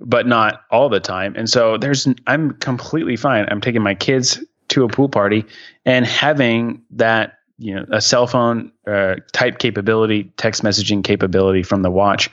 but 0.00 0.26
not 0.26 0.62
all 0.70 0.88
the 0.88 1.00
time. 1.00 1.34
And 1.36 1.48
so 1.48 1.76
there's 1.76 2.08
I'm 2.26 2.52
completely 2.54 3.16
fine. 3.16 3.46
I'm 3.48 3.60
taking 3.60 3.82
my 3.82 3.94
kids 3.94 4.42
to 4.74 4.84
a 4.84 4.88
pool 4.88 5.08
party 5.08 5.44
and 5.84 6.04
having 6.04 6.82
that 6.90 7.38
you 7.58 7.74
know 7.74 7.86
a 7.90 8.00
cell 8.00 8.26
phone 8.26 8.72
uh, 8.86 9.16
type 9.32 9.58
capability, 9.58 10.32
text 10.36 10.62
messaging 10.62 11.02
capability 11.02 11.62
from 11.62 11.82
the 11.82 11.90
watch 11.90 12.30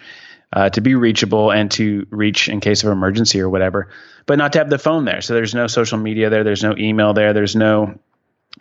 uh, 0.54 0.70
to 0.70 0.82
be 0.82 0.96
reachable 0.96 1.52
and 1.52 1.72
to 1.72 2.06
reach 2.10 2.50
in 2.50 2.60
case 2.60 2.84
of 2.84 2.92
emergency 2.92 3.40
or 3.40 3.50
whatever, 3.50 3.90
but 4.26 4.38
not 4.38 4.54
to 4.54 4.60
have 4.60 4.70
the 4.70 4.80
phone 4.80 5.06
there. 5.06 5.22
So 5.22 5.34
there's 5.34 5.54
no 5.54 5.68
social 5.68 5.98
media 5.98 6.30
there, 6.30 6.44
there's 6.44 6.64
no 6.64 6.76
email 6.78 7.14
there, 7.14 7.34
there's 7.34 7.56
no 7.56 7.98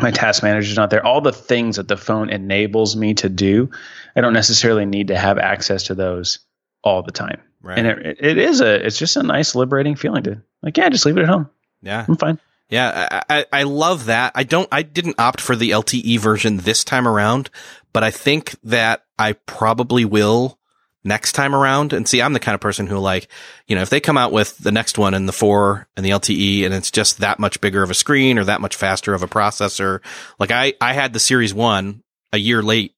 my 0.00 0.10
task 0.12 0.42
manager's 0.42 0.76
not 0.76 0.90
there. 0.90 1.04
All 1.04 1.20
the 1.20 1.32
things 1.32 1.76
that 1.76 1.88
the 1.88 1.96
phone 1.96 2.30
enables 2.30 2.94
me 2.94 3.14
to 3.14 3.28
do, 3.28 3.70
I 4.14 4.20
don't 4.20 4.32
necessarily 4.32 4.86
need 4.86 5.08
to 5.08 5.18
have 5.18 5.36
access 5.36 5.84
to 5.84 5.94
those 5.94 6.38
all 6.84 7.02
the 7.02 7.10
time. 7.10 7.40
Right. 7.60 7.78
And 7.78 7.86
it, 7.88 8.16
it 8.20 8.38
is 8.38 8.60
a 8.60 8.86
it's 8.86 8.98
just 8.98 9.16
a 9.16 9.22
nice 9.22 9.54
liberating 9.54 9.96
feeling 9.96 10.22
to 10.24 10.42
like 10.62 10.76
yeah, 10.76 10.88
just 10.90 11.06
leave 11.06 11.16
it 11.16 11.22
at 11.22 11.28
home. 11.28 11.50
Yeah, 11.82 12.04
I'm 12.06 12.16
fine. 12.16 12.38
Yeah, 12.70 13.22
I, 13.28 13.46
I 13.52 13.62
love 13.64 14.06
that. 14.06 14.33
I 14.37 14.44
don't, 14.44 14.68
I 14.70 14.83
didn't 14.83 15.18
opt 15.18 15.40
for 15.40 15.56
the 15.56 15.70
LTE 15.70 16.18
version 16.20 16.59
this 16.59 16.85
time 16.85 17.06
around, 17.06 17.50
but 17.92 18.04
I 18.04 18.12
think 18.12 18.54
that 18.62 19.04
I 19.18 19.33
probably 19.33 20.04
will 20.04 20.56
next 21.02 21.33
time 21.33 21.54
around. 21.54 21.92
And 21.92 22.06
see, 22.06 22.22
I'm 22.22 22.33
the 22.33 22.38
kind 22.38 22.54
of 22.54 22.61
person 22.61 22.87
who 22.87 22.98
like, 22.98 23.28
you 23.66 23.74
know, 23.74 23.83
if 23.83 23.90
they 23.90 23.98
come 23.98 24.16
out 24.16 24.30
with 24.30 24.56
the 24.59 24.70
next 24.70 24.98
one 24.98 25.14
and 25.14 25.28
the 25.28 25.33
four 25.33 25.88
and 25.96 26.06
the 26.06 26.11
LTE 26.11 26.64
and 26.64 26.72
it's 26.72 26.92
just 26.92 27.18
that 27.18 27.40
much 27.40 27.61
bigger 27.61 27.83
of 27.83 27.90
a 27.90 27.94
screen 27.94 28.38
or 28.38 28.44
that 28.44 28.61
much 28.61 28.76
faster 28.76 29.14
of 29.14 29.24
a 29.24 29.28
processor, 29.28 30.00
like 30.38 30.52
I, 30.52 30.74
I 30.80 30.92
had 30.92 31.12
the 31.12 31.20
series 31.20 31.52
one 31.52 32.04
a 32.33 32.38
year 32.38 32.62
late, 32.62 32.94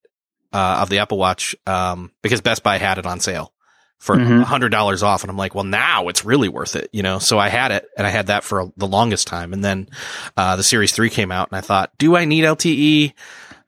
uh, 0.52 0.80
of 0.82 0.90
the 0.90 0.98
Apple 0.98 1.16
Watch, 1.16 1.56
um, 1.66 2.12
because 2.20 2.42
Best 2.42 2.62
Buy 2.62 2.76
had 2.76 2.98
it 2.98 3.06
on 3.06 3.20
sale 3.20 3.54
for 4.02 4.16
a 4.16 4.18
mm-hmm. 4.18 4.40
hundred 4.40 4.70
dollars 4.70 5.04
off. 5.04 5.22
And 5.22 5.30
I'm 5.30 5.36
like, 5.36 5.54
well, 5.54 5.62
now 5.62 6.08
it's 6.08 6.24
really 6.24 6.48
worth 6.48 6.74
it, 6.74 6.90
you 6.92 7.04
know? 7.04 7.20
So 7.20 7.38
I 7.38 7.48
had 7.48 7.70
it 7.70 7.86
and 7.96 8.04
I 8.04 8.10
had 8.10 8.26
that 8.26 8.42
for 8.42 8.72
the 8.76 8.88
longest 8.88 9.28
time. 9.28 9.52
And 9.52 9.64
then, 9.64 9.88
uh, 10.36 10.56
the 10.56 10.64
series 10.64 10.90
three 10.92 11.08
came 11.08 11.30
out 11.30 11.50
and 11.52 11.56
I 11.56 11.60
thought, 11.60 11.92
do 11.98 12.16
I 12.16 12.24
need 12.24 12.42
LTE? 12.42 13.12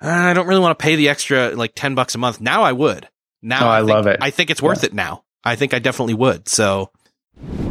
Uh, 0.02 0.08
I 0.08 0.32
don't 0.32 0.48
really 0.48 0.60
want 0.60 0.76
to 0.76 0.82
pay 0.82 0.96
the 0.96 1.08
extra 1.08 1.50
like 1.50 1.76
10 1.76 1.94
bucks 1.94 2.16
a 2.16 2.18
month. 2.18 2.40
Now 2.40 2.64
I 2.64 2.72
would. 2.72 3.08
Now 3.42 3.68
oh, 3.68 3.70
I, 3.70 3.78
I 3.78 3.80
love 3.82 4.08
it. 4.08 4.18
I 4.20 4.30
think 4.30 4.50
it's 4.50 4.60
worth 4.60 4.82
yeah. 4.82 4.88
it 4.88 4.94
now. 4.94 5.22
I 5.44 5.54
think 5.54 5.72
I 5.72 5.78
definitely 5.78 6.14
would. 6.14 6.48
So 6.48 6.90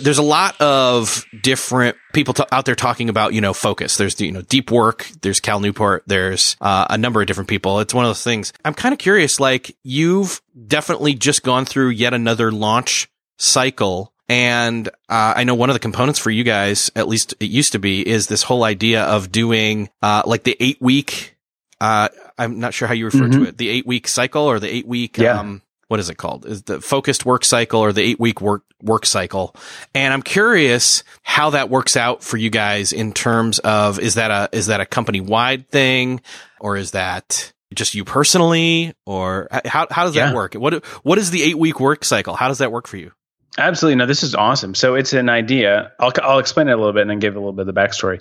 There's 0.00 0.18
a 0.18 0.22
lot 0.22 0.60
of 0.60 1.24
different 1.42 1.96
people 2.12 2.34
t- 2.34 2.44
out 2.52 2.64
there 2.64 2.74
talking 2.74 3.08
about, 3.08 3.32
you 3.34 3.40
know, 3.40 3.52
focus. 3.54 3.96
There's, 3.96 4.20
you 4.20 4.32
know, 4.32 4.42
deep 4.42 4.70
work. 4.70 5.08
There's 5.22 5.40
Cal 5.40 5.60
Newport. 5.60 6.02
There's 6.06 6.56
uh, 6.60 6.86
a 6.90 6.98
number 6.98 7.20
of 7.20 7.26
different 7.26 7.48
people. 7.48 7.80
It's 7.80 7.94
one 7.94 8.04
of 8.04 8.08
those 8.10 8.22
things. 8.22 8.52
I'm 8.64 8.74
kind 8.74 8.92
of 8.92 8.98
curious, 8.98 9.40
like 9.40 9.76
you've 9.82 10.40
definitely 10.66 11.14
just 11.14 11.42
gone 11.42 11.64
through 11.64 11.90
yet 11.90 12.12
another 12.14 12.52
launch 12.52 13.08
cycle. 13.38 14.12
And 14.28 14.88
uh, 15.08 15.34
I 15.36 15.44
know 15.44 15.54
one 15.54 15.70
of 15.70 15.74
the 15.74 15.80
components 15.80 16.18
for 16.18 16.30
you 16.30 16.42
guys, 16.44 16.90
at 16.96 17.06
least 17.06 17.34
it 17.38 17.48
used 17.48 17.72
to 17.72 17.78
be, 17.78 18.06
is 18.06 18.26
this 18.26 18.42
whole 18.42 18.64
idea 18.64 19.04
of 19.04 19.30
doing 19.30 19.88
uh, 20.02 20.22
like 20.26 20.42
the 20.42 20.56
eight 20.58 20.78
week. 20.80 21.36
Uh, 21.80 22.08
I'm 22.36 22.58
not 22.58 22.74
sure 22.74 22.88
how 22.88 22.94
you 22.94 23.04
refer 23.04 23.18
Mm-hmm. 23.20 23.42
to 23.44 23.48
it, 23.50 23.56
the 23.58 23.68
eight 23.68 23.86
week 23.86 24.08
cycle 24.08 24.42
or 24.42 24.58
the 24.58 24.68
eight 24.74 24.86
week. 24.86 25.16
Yeah. 25.18 25.38
Um, 25.40 25.62
what 25.88 26.00
is 26.00 26.10
it 26.10 26.16
called? 26.16 26.46
Is 26.46 26.62
the 26.64 26.80
focused 26.80 27.24
work 27.24 27.44
cycle 27.44 27.80
or 27.80 27.92
the 27.92 28.02
eight 28.02 28.18
week 28.20 28.40
work 28.40 28.62
work 28.82 29.06
cycle? 29.06 29.54
And 29.94 30.12
I'm 30.12 30.22
curious 30.22 31.04
how 31.22 31.50
that 31.50 31.70
works 31.70 31.96
out 31.96 32.22
for 32.24 32.36
you 32.36 32.50
guys 32.50 32.92
in 32.92 33.12
terms 33.12 33.58
of 33.60 33.98
is 33.98 34.14
that 34.14 34.30
a 34.30 34.48
is 34.56 34.66
that 34.66 34.80
a 34.80 34.86
company 34.86 35.20
wide 35.20 35.68
thing 35.68 36.20
or 36.60 36.76
is 36.76 36.90
that 36.92 37.52
just 37.74 37.94
you 37.94 38.04
personally 38.04 38.94
or 39.04 39.48
how 39.64 39.86
how 39.90 40.04
does 40.04 40.14
Yeah. 40.16 40.26
that 40.26 40.34
work? 40.34 40.54
What 40.54 40.84
what 41.04 41.18
is 41.18 41.30
the 41.30 41.42
eight 41.42 41.58
week 41.58 41.78
work 41.80 42.04
cycle? 42.04 42.34
How 42.34 42.48
does 42.48 42.58
that 42.58 42.72
work 42.72 42.86
for 42.86 42.96
you? 42.96 43.12
Absolutely. 43.58 43.96
No, 43.96 44.06
this 44.06 44.22
is 44.22 44.34
awesome. 44.34 44.74
So 44.74 44.96
it's 44.96 45.14
an 45.14 45.28
idea. 45.30 45.92
I'll, 45.98 46.12
I'll 46.22 46.38
explain 46.40 46.68
it 46.68 46.72
a 46.72 46.76
little 46.76 46.92
bit 46.92 47.02
and 47.02 47.10
then 47.10 47.20
give 47.20 47.36
a 47.36 47.38
little 47.38 47.54
bit 47.54 47.66
of 47.66 47.74
the 47.74 47.80
backstory. 47.80 48.20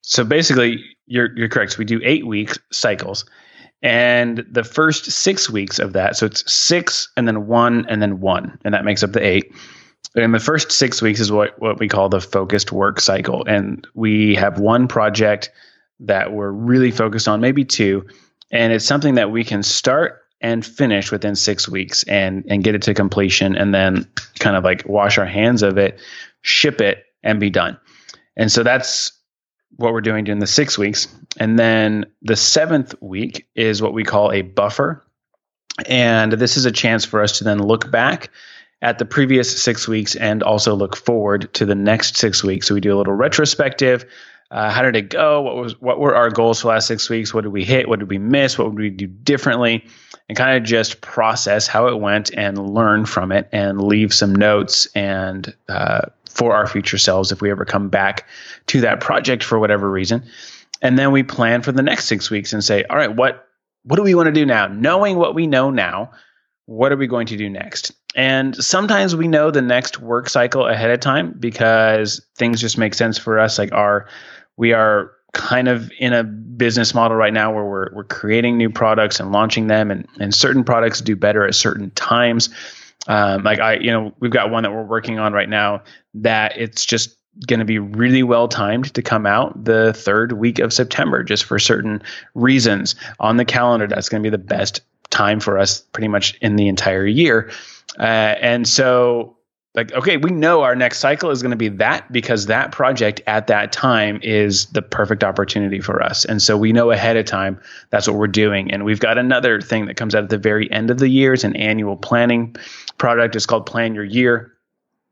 So 0.00 0.24
basically, 0.24 0.82
you're, 1.06 1.28
you're 1.36 1.48
correct. 1.50 1.72
So 1.72 1.78
we 1.78 1.84
do 1.84 2.00
eight 2.02 2.26
week 2.26 2.52
cycles. 2.72 3.26
And 3.82 4.46
the 4.48 4.64
first 4.64 5.10
six 5.10 5.50
weeks 5.50 5.78
of 5.78 5.92
that, 5.94 6.16
so 6.16 6.26
it's 6.26 6.50
six 6.50 7.08
and 7.16 7.26
then 7.26 7.46
one 7.46 7.84
and 7.88 8.00
then 8.00 8.20
one, 8.20 8.58
and 8.64 8.74
that 8.74 8.84
makes 8.84 9.02
up 9.02 9.12
the 9.12 9.24
eight. 9.24 9.52
And 10.14 10.34
the 10.34 10.40
first 10.40 10.70
six 10.70 11.02
weeks 11.02 11.20
is 11.20 11.32
what, 11.32 11.58
what 11.60 11.80
we 11.80 11.88
call 11.88 12.08
the 12.08 12.20
focused 12.20 12.70
work 12.70 13.00
cycle. 13.00 13.44
And 13.46 13.86
we 13.94 14.34
have 14.34 14.60
one 14.60 14.86
project 14.86 15.50
that 16.00 16.32
we're 16.32 16.50
really 16.50 16.90
focused 16.90 17.28
on, 17.28 17.40
maybe 17.40 17.64
two. 17.64 18.06
And 18.50 18.72
it's 18.72 18.84
something 18.84 19.14
that 19.14 19.30
we 19.30 19.42
can 19.42 19.62
start 19.62 20.20
and 20.42 20.66
finish 20.66 21.10
within 21.10 21.36
six 21.36 21.68
weeks 21.68 22.02
and 22.04 22.44
and 22.48 22.64
get 22.64 22.74
it 22.74 22.82
to 22.82 22.94
completion 22.94 23.54
and 23.56 23.72
then 23.72 24.06
kind 24.40 24.56
of 24.56 24.64
like 24.64 24.84
wash 24.86 25.16
our 25.16 25.24
hands 25.24 25.62
of 25.62 25.78
it, 25.78 26.00
ship 26.42 26.80
it, 26.80 27.04
and 27.22 27.40
be 27.40 27.48
done. 27.48 27.78
And 28.36 28.50
so 28.50 28.62
that's 28.62 29.12
what 29.76 29.92
we're 29.92 30.00
doing 30.00 30.24
during 30.24 30.40
the 30.40 30.46
six 30.46 30.76
weeks. 30.78 31.08
And 31.38 31.58
then 31.58 32.06
the 32.22 32.36
seventh 32.36 32.94
week 33.00 33.46
is 33.54 33.82
what 33.82 33.94
we 33.94 34.04
call 34.04 34.32
a 34.32 34.42
buffer. 34.42 35.04
And 35.86 36.32
this 36.32 36.56
is 36.56 36.66
a 36.66 36.72
chance 36.72 37.04
for 37.04 37.22
us 37.22 37.38
to 37.38 37.44
then 37.44 37.58
look 37.58 37.90
back 37.90 38.30
at 38.82 38.98
the 38.98 39.04
previous 39.04 39.62
six 39.62 39.86
weeks 39.86 40.14
and 40.16 40.42
also 40.42 40.74
look 40.74 40.96
forward 40.96 41.52
to 41.54 41.64
the 41.64 41.74
next 41.74 42.16
six 42.16 42.44
weeks. 42.44 42.66
So 42.66 42.74
we 42.74 42.80
do 42.80 42.94
a 42.94 42.98
little 42.98 43.14
retrospective. 43.14 44.04
Uh, 44.50 44.70
how 44.70 44.82
did 44.82 44.96
it 44.96 45.08
go? 45.08 45.40
What 45.40 45.56
was 45.56 45.80
what 45.80 45.98
were 45.98 46.14
our 46.14 46.28
goals 46.28 46.60
for 46.60 46.66
the 46.66 46.74
last 46.74 46.86
six 46.86 47.08
weeks? 47.08 47.32
What 47.32 47.44
did 47.44 47.52
we 47.52 47.64
hit? 47.64 47.88
What 47.88 48.00
did 48.00 48.10
we 48.10 48.18
miss? 48.18 48.58
What 48.58 48.68
would 48.68 48.78
we 48.78 48.90
do 48.90 49.06
differently? 49.06 49.86
And 50.28 50.36
kind 50.36 50.58
of 50.58 50.62
just 50.62 51.00
process 51.00 51.66
how 51.66 51.88
it 51.88 51.98
went 51.98 52.30
and 52.34 52.58
learn 52.58 53.06
from 53.06 53.32
it 53.32 53.48
and 53.50 53.82
leave 53.82 54.12
some 54.12 54.34
notes 54.34 54.86
and 54.94 55.54
uh, 55.68 56.02
for 56.34 56.54
our 56.54 56.66
future 56.66 56.98
selves 56.98 57.32
if 57.32 57.40
we 57.40 57.50
ever 57.50 57.64
come 57.64 57.88
back 57.88 58.26
to 58.66 58.80
that 58.80 59.00
project 59.00 59.42
for 59.42 59.58
whatever 59.58 59.90
reason. 59.90 60.22
And 60.80 60.98
then 60.98 61.12
we 61.12 61.22
plan 61.22 61.62
for 61.62 61.72
the 61.72 61.82
next 61.82 62.06
six 62.06 62.30
weeks 62.30 62.52
and 62.52 62.62
say, 62.62 62.84
all 62.84 62.96
right, 62.96 63.14
what 63.14 63.46
what 63.84 63.96
do 63.96 64.02
we 64.02 64.14
want 64.14 64.26
to 64.26 64.32
do 64.32 64.46
now? 64.46 64.68
Knowing 64.68 65.16
what 65.16 65.34
we 65.34 65.46
know 65.46 65.70
now, 65.70 66.12
what 66.66 66.92
are 66.92 66.96
we 66.96 67.06
going 67.06 67.26
to 67.26 67.36
do 67.36 67.50
next? 67.50 67.92
And 68.14 68.54
sometimes 68.56 69.16
we 69.16 69.26
know 69.26 69.50
the 69.50 69.62
next 69.62 70.00
work 70.00 70.28
cycle 70.28 70.66
ahead 70.66 70.90
of 70.90 71.00
time 71.00 71.34
because 71.38 72.24
things 72.36 72.60
just 72.60 72.78
make 72.78 72.94
sense 72.94 73.18
for 73.18 73.38
us. 73.38 73.58
Like 73.58 73.72
our, 73.72 74.06
we 74.56 74.72
are 74.72 75.12
kind 75.32 75.66
of 75.66 75.90
in 75.98 76.12
a 76.12 76.22
business 76.22 76.94
model 76.94 77.16
right 77.16 77.32
now 77.32 77.52
where 77.52 77.64
we're 77.64 77.94
we're 77.94 78.04
creating 78.04 78.58
new 78.58 78.70
products 78.70 79.18
and 79.18 79.32
launching 79.32 79.66
them, 79.66 79.90
and 79.90 80.06
and 80.20 80.34
certain 80.34 80.62
products 80.62 81.00
do 81.00 81.16
better 81.16 81.46
at 81.46 81.54
certain 81.54 81.90
times. 81.92 82.50
Um, 83.08 83.42
like 83.42 83.58
I, 83.58 83.74
you 83.74 83.90
know, 83.90 84.14
we've 84.20 84.30
got 84.30 84.50
one 84.50 84.62
that 84.62 84.72
we're 84.72 84.84
working 84.84 85.18
on 85.18 85.32
right 85.32 85.48
now 85.48 85.82
that 86.14 86.56
it's 86.56 86.84
just 86.84 87.16
going 87.46 87.60
to 87.60 87.64
be 87.64 87.78
really 87.78 88.22
well 88.22 88.46
timed 88.46 88.92
to 88.94 89.02
come 89.02 89.26
out 89.26 89.64
the 89.64 89.92
third 89.94 90.32
week 90.32 90.58
of 90.58 90.72
September, 90.72 91.22
just 91.24 91.44
for 91.44 91.58
certain 91.58 92.02
reasons 92.34 92.94
on 93.18 93.36
the 93.38 93.44
calendar. 93.44 93.86
That's 93.86 94.08
going 94.08 94.22
to 94.22 94.26
be 94.26 94.30
the 94.30 94.42
best 94.42 94.82
time 95.10 95.40
for 95.40 95.58
us, 95.58 95.80
pretty 95.80 96.08
much 96.08 96.34
in 96.40 96.56
the 96.56 96.68
entire 96.68 97.06
year. 97.06 97.50
Uh, 97.98 98.02
and 98.40 98.68
so, 98.68 99.36
like, 99.74 99.92
okay, 99.92 100.18
we 100.18 100.30
know 100.30 100.62
our 100.62 100.76
next 100.76 100.98
cycle 100.98 101.30
is 101.30 101.40
going 101.40 101.50
to 101.50 101.56
be 101.56 101.68
that 101.68 102.12
because 102.12 102.46
that 102.46 102.72
project 102.72 103.22
at 103.26 103.46
that 103.46 103.72
time 103.72 104.20
is 104.22 104.66
the 104.66 104.82
perfect 104.82 105.24
opportunity 105.24 105.80
for 105.80 106.02
us. 106.02 106.26
And 106.26 106.42
so 106.42 106.58
we 106.58 106.72
know 106.72 106.90
ahead 106.90 107.16
of 107.16 107.24
time 107.24 107.58
that's 107.88 108.06
what 108.06 108.16
we're 108.16 108.26
doing. 108.26 108.70
And 108.70 108.84
we've 108.84 109.00
got 109.00 109.16
another 109.16 109.62
thing 109.62 109.86
that 109.86 109.96
comes 109.96 110.14
out 110.14 110.24
at 110.24 110.30
the 110.30 110.36
very 110.36 110.70
end 110.70 110.90
of 110.90 110.98
the 110.98 111.08
year. 111.08 111.32
It's 111.32 111.44
an 111.44 111.56
annual 111.56 111.96
planning 111.96 112.54
product. 112.98 113.34
It's 113.34 113.46
called 113.46 113.64
Plan 113.64 113.94
Your 113.94 114.04
Year. 114.04 114.52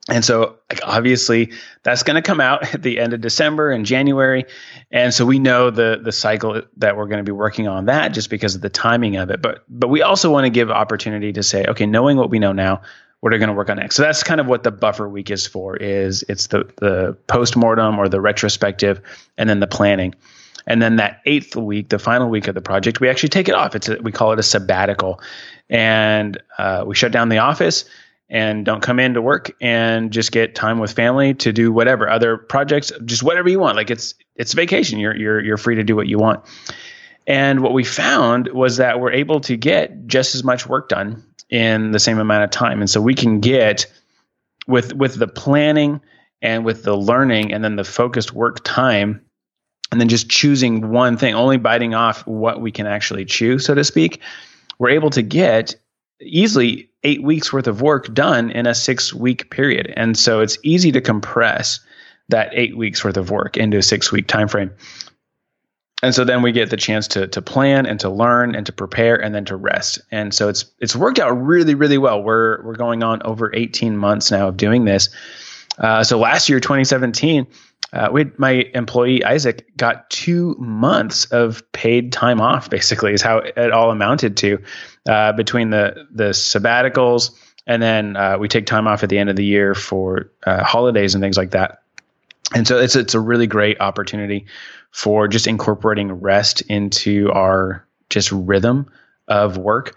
And 0.08 0.24
so, 0.24 0.56
like, 0.68 0.80
obviously, 0.84 1.52
that's 1.82 2.02
going 2.02 2.16
to 2.16 2.22
come 2.22 2.40
out 2.40 2.74
at 2.74 2.82
the 2.82 2.98
end 2.98 3.12
of 3.12 3.20
December 3.20 3.70
and 3.70 3.84
January, 3.86 4.46
and 4.90 5.12
so 5.12 5.26
we 5.26 5.38
know 5.38 5.70
the 5.70 6.00
the 6.02 6.10
cycle 6.10 6.62
that 6.78 6.96
we're 6.96 7.06
going 7.06 7.18
to 7.18 7.22
be 7.22 7.32
working 7.32 7.68
on 7.68 7.84
that 7.84 8.08
just 8.08 8.30
because 8.30 8.54
of 8.54 8.62
the 8.62 8.70
timing 8.70 9.16
of 9.16 9.30
it. 9.30 9.42
But 9.42 9.62
but 9.68 9.88
we 9.88 10.00
also 10.02 10.30
want 10.30 10.46
to 10.46 10.50
give 10.50 10.70
opportunity 10.70 11.34
to 11.34 11.42
say, 11.42 11.64
okay, 11.66 11.86
knowing 11.86 12.16
what 12.16 12.30
we 12.30 12.38
know 12.38 12.52
now, 12.52 12.80
what 13.20 13.34
are 13.34 13.38
going 13.38 13.48
to 13.48 13.54
work 13.54 13.70
on 13.70 13.76
next. 13.76 13.96
So 13.96 14.02
that's 14.02 14.22
kind 14.22 14.40
of 14.40 14.46
what 14.46 14.62
the 14.62 14.70
buffer 14.70 15.08
week 15.08 15.30
is 15.30 15.46
for. 15.46 15.76
Is 15.76 16.24
it's 16.28 16.48
the 16.48 16.70
the 16.76 17.16
post 17.26 17.56
mortem 17.56 17.98
or 17.98 18.08
the 18.08 18.20
retrospective, 18.20 19.00
and 19.36 19.48
then 19.48 19.60
the 19.60 19.66
planning. 19.66 20.14
And 20.66 20.80
then 20.82 20.96
that 20.96 21.20
eighth 21.24 21.56
week, 21.56 21.88
the 21.88 21.98
final 21.98 22.28
week 22.28 22.46
of 22.46 22.54
the 22.54 22.60
project, 22.60 23.00
we 23.00 23.08
actually 23.08 23.30
take 23.30 23.48
it 23.48 23.54
off. 23.54 23.74
It's 23.74 23.88
a, 23.88 23.96
we 23.96 24.12
call 24.12 24.32
it 24.32 24.38
a 24.38 24.42
sabbatical, 24.42 25.20
and 25.68 26.40
uh, 26.58 26.84
we 26.86 26.94
shut 26.94 27.12
down 27.12 27.28
the 27.28 27.38
office 27.38 27.84
and 28.28 28.64
don't 28.64 28.80
come 28.80 29.00
in 29.00 29.14
to 29.14 29.22
work 29.22 29.50
and 29.60 30.12
just 30.12 30.30
get 30.30 30.54
time 30.54 30.78
with 30.78 30.92
family 30.92 31.34
to 31.34 31.52
do 31.52 31.72
whatever 31.72 32.08
other 32.08 32.36
projects, 32.36 32.92
just 33.04 33.22
whatever 33.22 33.48
you 33.48 33.58
want. 33.58 33.76
Like 33.76 33.90
it's 33.90 34.14
it's 34.36 34.52
vacation. 34.54 34.98
You're 34.98 35.16
you're 35.16 35.40
you're 35.40 35.56
free 35.56 35.76
to 35.76 35.84
do 35.84 35.96
what 35.96 36.06
you 36.06 36.18
want. 36.18 36.44
And 37.26 37.60
what 37.60 37.74
we 37.74 37.84
found 37.84 38.48
was 38.48 38.78
that 38.78 38.98
we're 38.98 39.12
able 39.12 39.40
to 39.42 39.56
get 39.56 40.06
just 40.06 40.34
as 40.34 40.42
much 40.42 40.66
work 40.66 40.88
done 40.88 41.24
in 41.50 41.90
the 41.90 41.98
same 41.98 42.18
amount 42.18 42.44
of 42.44 42.50
time. 42.50 42.80
And 42.80 42.88
so 42.88 43.00
we 43.00 43.14
can 43.14 43.40
get 43.40 43.86
with 44.66 44.92
with 44.94 45.16
the 45.16 45.28
planning 45.28 46.00
and 46.42 46.64
with 46.64 46.84
the 46.84 46.96
learning 46.96 47.52
and 47.52 47.62
then 47.62 47.76
the 47.76 47.84
focused 47.84 48.32
work 48.32 48.64
time 48.64 49.20
and 49.90 50.00
then 50.00 50.08
just 50.08 50.30
choosing 50.30 50.90
one 50.90 51.16
thing, 51.16 51.34
only 51.34 51.56
biting 51.56 51.94
off 51.94 52.26
what 52.26 52.60
we 52.60 52.70
can 52.70 52.86
actually 52.86 53.24
chew, 53.24 53.58
so 53.58 53.74
to 53.74 53.82
speak, 53.82 54.20
we're 54.78 54.90
able 54.90 55.10
to 55.10 55.22
get 55.22 55.74
easily 56.20 56.90
eight 57.02 57.22
weeks 57.22 57.52
worth 57.52 57.66
of 57.66 57.82
work 57.82 58.12
done 58.14 58.50
in 58.50 58.66
a 58.66 58.74
six 58.74 59.12
week 59.12 59.50
period. 59.50 59.92
And 59.96 60.16
so 60.16 60.40
it's 60.40 60.58
easy 60.62 60.92
to 60.92 61.00
compress 61.00 61.80
that 62.28 62.50
eight 62.52 62.76
weeks 62.76 63.04
worth 63.04 63.16
of 63.16 63.30
work 63.30 63.56
into 63.56 63.78
a 63.78 63.82
six 63.82 64.12
week 64.12 64.28
time 64.28 64.48
frame. 64.48 64.70
And 66.02 66.14
so 66.14 66.24
then 66.24 66.42
we 66.42 66.52
get 66.52 66.70
the 66.70 66.76
chance 66.76 67.08
to 67.08 67.28
to 67.28 67.42
plan 67.42 67.86
and 67.86 68.00
to 68.00 68.10
learn 68.10 68.54
and 68.54 68.66
to 68.66 68.72
prepare 68.72 69.16
and 69.16 69.34
then 69.34 69.44
to 69.46 69.56
rest. 69.56 70.00
And 70.10 70.34
so 70.34 70.48
it's 70.48 70.64
it's 70.78 70.96
worked 70.96 71.18
out 71.18 71.30
really 71.30 71.74
really 71.74 71.98
well. 71.98 72.22
We're 72.22 72.62
we're 72.62 72.76
going 72.76 73.02
on 73.02 73.22
over 73.24 73.54
18 73.54 73.96
months 73.96 74.30
now 74.30 74.48
of 74.48 74.56
doing 74.56 74.84
this. 74.84 75.10
Uh, 75.78 76.04
so 76.04 76.18
last 76.18 76.48
year, 76.48 76.60
2017, 76.60 77.46
uh, 77.92 78.08
we 78.12 78.22
had, 78.22 78.38
my 78.38 78.50
employee 78.74 79.24
Isaac 79.24 79.74
got 79.76 80.10
two 80.10 80.54
months 80.58 81.26
of 81.26 81.62
paid 81.72 82.12
time 82.12 82.40
off. 82.40 82.70
Basically, 82.70 83.12
is 83.12 83.22
how 83.22 83.38
it 83.38 83.70
all 83.70 83.90
amounted 83.90 84.36
to 84.38 84.62
uh, 85.08 85.32
between 85.32 85.70
the 85.70 86.06
the 86.10 86.30
sabbaticals 86.30 87.32
and 87.66 87.82
then 87.82 88.16
uh, 88.16 88.38
we 88.38 88.48
take 88.48 88.66
time 88.66 88.88
off 88.88 89.02
at 89.02 89.08
the 89.08 89.18
end 89.18 89.30
of 89.30 89.36
the 89.36 89.44
year 89.44 89.74
for 89.74 90.30
uh, 90.44 90.64
holidays 90.64 91.14
and 91.14 91.22
things 91.22 91.36
like 91.36 91.50
that. 91.52 91.82
And 92.54 92.66
so 92.66 92.78
it's 92.78 92.96
it's 92.96 93.14
a 93.14 93.20
really 93.20 93.46
great 93.46 93.80
opportunity 93.80 94.46
for 94.90 95.28
just 95.28 95.46
incorporating 95.46 96.12
rest 96.12 96.62
into 96.62 97.30
our 97.32 97.86
just 98.08 98.32
rhythm 98.32 98.90
of 99.28 99.56
work. 99.56 99.96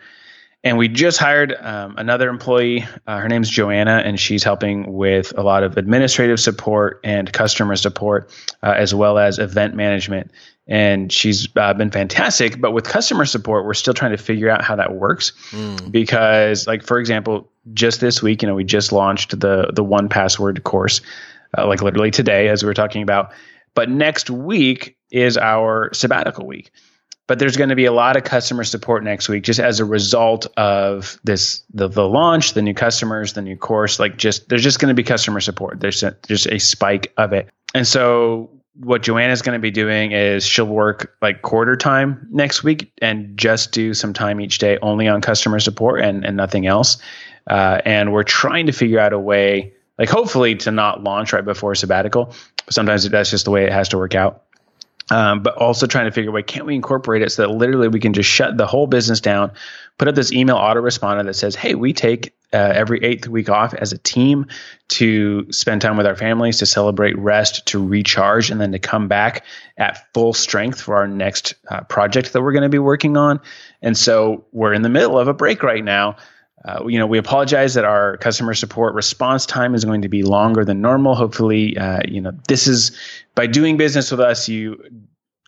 And 0.65 0.77
we 0.77 0.87
just 0.87 1.19
hired 1.19 1.53
um, 1.59 1.95
another 1.97 2.29
employee. 2.29 2.85
Uh, 3.05 3.19
her 3.19 3.27
name's 3.27 3.49
Joanna, 3.49 4.01
and 4.05 4.17
she's 4.17 4.45
helping 4.45 4.93
with 4.93 5.37
a 5.37 5.43
lot 5.43 5.63
of 5.63 5.75
administrative 5.75 6.39
support 6.39 7.01
and 7.03 7.31
customer 7.33 7.75
support, 7.75 8.31
uh, 8.61 8.73
as 8.77 8.95
well 8.95 9.17
as 9.17 9.39
event 9.39 9.75
management. 9.75 10.31
And 10.65 11.11
she's 11.11 11.49
uh, 11.57 11.73
been 11.73 11.91
fantastic. 11.91 12.61
But 12.61 12.71
with 12.71 12.85
customer 12.85 13.25
support, 13.25 13.65
we're 13.65 13.73
still 13.73 13.93
trying 13.93 14.11
to 14.11 14.17
figure 14.17 14.49
out 14.49 14.63
how 14.63 14.77
that 14.77 14.95
works. 14.95 15.33
Mm. 15.51 15.91
Because, 15.91 16.65
like 16.65 16.83
for 16.83 16.97
example, 16.97 17.51
just 17.73 17.99
this 17.99 18.23
week, 18.23 18.41
you 18.41 18.47
know, 18.47 18.55
we 18.55 18.63
just 18.63 18.93
launched 18.93 19.37
the 19.37 19.69
the 19.73 19.83
1Password 19.83 20.63
course, 20.63 21.01
uh, 21.57 21.67
like 21.67 21.81
literally 21.81 22.11
today, 22.11 22.47
as 22.47 22.63
we 22.63 22.67
were 22.67 22.73
talking 22.73 23.03
about. 23.03 23.33
But 23.75 23.89
next 23.89 24.29
week 24.29 24.97
is 25.11 25.37
our 25.37 25.93
sabbatical 25.93 26.45
week. 26.45 26.71
But 27.25 27.39
there's 27.39 27.55
going 27.55 27.69
to 27.69 27.75
be 27.75 27.85
a 27.85 27.91
lot 27.93 28.17
of 28.17 28.25
customer 28.25 28.65
support 28.65 29.03
next 29.03 29.29
week 29.29 29.43
just 29.43 29.59
as 29.59 29.79
a 29.79 29.85
result 29.85 30.47
of 30.57 31.17
this 31.23 31.63
the, 31.73 31.87
the 31.87 32.07
launch 32.07 32.53
the 32.53 32.61
new 32.61 32.73
customers 32.73 33.31
the 33.31 33.41
new 33.41 33.55
course 33.55 33.97
like 33.97 34.17
just 34.17 34.49
there's 34.49 34.63
just 34.63 34.79
going 34.79 34.93
to 34.93 34.93
be 34.93 35.03
customer 35.03 35.39
support. 35.39 35.79
There's 35.79 36.03
a, 36.03 36.17
just 36.27 36.47
a 36.47 36.59
spike 36.59 37.13
of 37.17 37.31
it. 37.31 37.49
And 37.73 37.87
so 37.87 38.49
what 38.75 39.03
joanna's 39.03 39.41
going 39.41 39.57
to 39.57 39.61
be 39.61 39.71
doing 39.71 40.11
is 40.11 40.45
she'll 40.45 40.65
work 40.65 41.15
like 41.21 41.41
quarter 41.43 41.77
time 41.77 42.27
next 42.29 42.63
week 42.63 42.91
and 43.01 43.37
just 43.37 43.71
do 43.71 43.93
some 43.93 44.13
time 44.13 44.41
each 44.41 44.57
day 44.57 44.77
only 44.81 45.07
on 45.07 45.21
customer 45.21 45.59
support 45.59 46.01
and, 46.01 46.25
and 46.25 46.35
nothing 46.35 46.67
else. 46.67 46.97
Uh, 47.47 47.79
and 47.85 48.11
we're 48.11 48.23
trying 48.23 48.65
to 48.65 48.73
figure 48.73 48.99
out 48.99 49.13
a 49.13 49.19
way 49.19 49.73
like 49.97 50.09
hopefully 50.09 50.55
to 50.55 50.71
not 50.71 51.03
launch 51.03 51.33
right 51.33 51.45
before 51.45 51.75
sabbatical 51.75 52.33
sometimes 52.69 53.09
that's 53.09 53.29
just 53.29 53.45
the 53.45 53.51
way 53.51 53.65
it 53.65 53.71
has 53.71 53.89
to 53.89 53.97
work 53.97 54.15
out 54.15 54.43
um, 55.11 55.43
but 55.43 55.55
also 55.57 55.85
trying 55.85 56.05
to 56.05 56.11
figure 56.11 56.35
out, 56.35 56.47
can't 56.47 56.65
we 56.65 56.75
incorporate 56.75 57.21
it 57.21 57.31
so 57.31 57.43
that 57.43 57.53
literally 57.53 57.87
we 57.87 57.99
can 57.99 58.13
just 58.13 58.29
shut 58.29 58.57
the 58.57 58.65
whole 58.65 58.87
business 58.87 59.19
down, 59.19 59.51
put 59.97 60.07
up 60.07 60.15
this 60.15 60.31
email 60.31 60.55
autoresponder 60.55 61.25
that 61.25 61.35
says, 61.35 61.55
hey, 61.55 61.75
we 61.75 61.93
take 61.93 62.33
uh, 62.53 62.57
every 62.57 63.03
eighth 63.03 63.27
week 63.27 63.49
off 63.49 63.73
as 63.73 63.91
a 63.91 63.97
team 63.97 64.45
to 64.87 65.51
spend 65.51 65.81
time 65.81 65.97
with 65.97 66.05
our 66.05 66.15
families, 66.15 66.59
to 66.59 66.65
celebrate 66.65 67.17
rest, 67.17 67.65
to 67.67 67.85
recharge, 67.85 68.49
and 68.49 68.61
then 68.61 68.71
to 68.71 68.79
come 68.79 69.07
back 69.07 69.43
at 69.77 70.11
full 70.13 70.33
strength 70.33 70.79
for 70.79 70.95
our 70.95 71.07
next 71.07 71.55
uh, 71.69 71.81
project 71.81 72.33
that 72.33 72.41
we're 72.41 72.53
going 72.53 72.63
to 72.63 72.69
be 72.69 72.79
working 72.79 73.17
on. 73.17 73.41
And 73.81 73.97
so 73.97 74.45
we're 74.51 74.73
in 74.73 74.83
the 74.83 74.89
middle 74.89 75.19
of 75.19 75.27
a 75.27 75.33
break 75.33 75.63
right 75.63 75.83
now. 75.83 76.17
Uh, 76.65 76.87
you 76.87 76.97
know, 76.97 77.07
we 77.07 77.17
apologize 77.17 77.73
that 77.73 77.83
our 77.83 78.17
customer 78.17 78.53
support 78.53 78.93
response 78.93 79.45
time 79.45 79.75
is 79.75 79.83
going 79.83 80.01
to 80.03 80.09
be 80.09 80.23
longer 80.23 80.63
than 80.63 80.81
normal. 80.81 81.13
Hopefully, 81.13 81.77
uh, 81.77 81.99
you 82.07 82.21
know, 82.21 82.31
this 82.47 82.67
is 82.67 82.97
by 83.35 83.47
doing 83.47 83.75
business 83.75 84.11
with 84.11 84.21
us, 84.21 84.47
you 84.47 84.81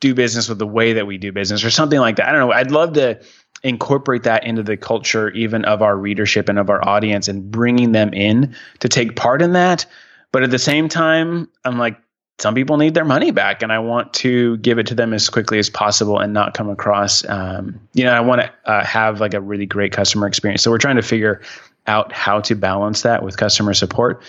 do 0.02 0.14
business 0.14 0.50
with 0.50 0.60
the 0.60 0.68
way 0.68 0.94
that 0.94 1.08
we 1.08 1.18
do 1.18 1.32
business 1.32 1.64
or 1.64 1.72
something 1.72 2.00
like 2.00 2.18
that. 2.18 2.28
I 2.28 2.32
don't 2.32 2.42
know. 2.42 2.52
I'd 2.52 2.72
love 2.72 2.94
to 2.94 3.20
incorporate 3.64 4.24
that 4.24 4.46
into 4.46 4.62
the 4.62 4.78
culture, 4.78 5.30
even 5.32 5.64
of 5.66 5.82
our 5.82 5.98
readership 5.98 6.50
and 6.50 6.60
of 6.60 6.70
our 6.70 6.86
audience, 6.88 7.28
and 7.28 7.50
bringing 7.50 7.94
them 7.94 8.14
in 8.14 8.56
to 8.80 8.90
take 8.90 9.16
part 9.16 9.42
in 9.42 9.54
that. 9.54 9.86
But 10.32 10.44
at 10.44 10.52
the 10.52 10.60
same 10.60 10.90
time, 10.90 11.48
I'm 11.64 11.78
like, 11.78 11.98
some 12.38 12.54
people 12.54 12.78
need 12.78 12.94
their 12.94 13.06
money 13.06 13.32
back 13.32 13.62
and 13.62 13.72
I 13.72 13.80
want 13.80 14.14
to 14.16 14.58
give 14.58 14.78
it 14.78 14.88
to 14.88 14.96
them 14.96 15.14
as 15.14 15.30
quickly 15.30 15.58
as 15.58 15.70
possible 15.70 16.20
and 16.20 16.34
not 16.34 16.54
come 16.54 16.70
across, 16.70 17.28
um, 17.30 17.80
you 17.94 18.04
know, 18.04 18.12
I 18.12 18.20
want 18.20 18.42
to 18.42 18.52
uh, 18.66 18.84
have 18.84 19.22
like 19.22 19.34
a 19.34 19.42
really 19.42 19.66
great 19.66 19.94
customer 19.94 20.28
experience. 20.28 20.62
So 20.62 20.70
we're 20.70 20.78
trying 20.78 20.98
to 20.98 21.02
figure 21.02 21.42
out 21.88 22.12
how 22.12 22.42
to 22.42 22.56
balance 22.56 23.04
that 23.04 23.24
with 23.24 23.38
customer 23.38 23.74
support. 23.74 24.22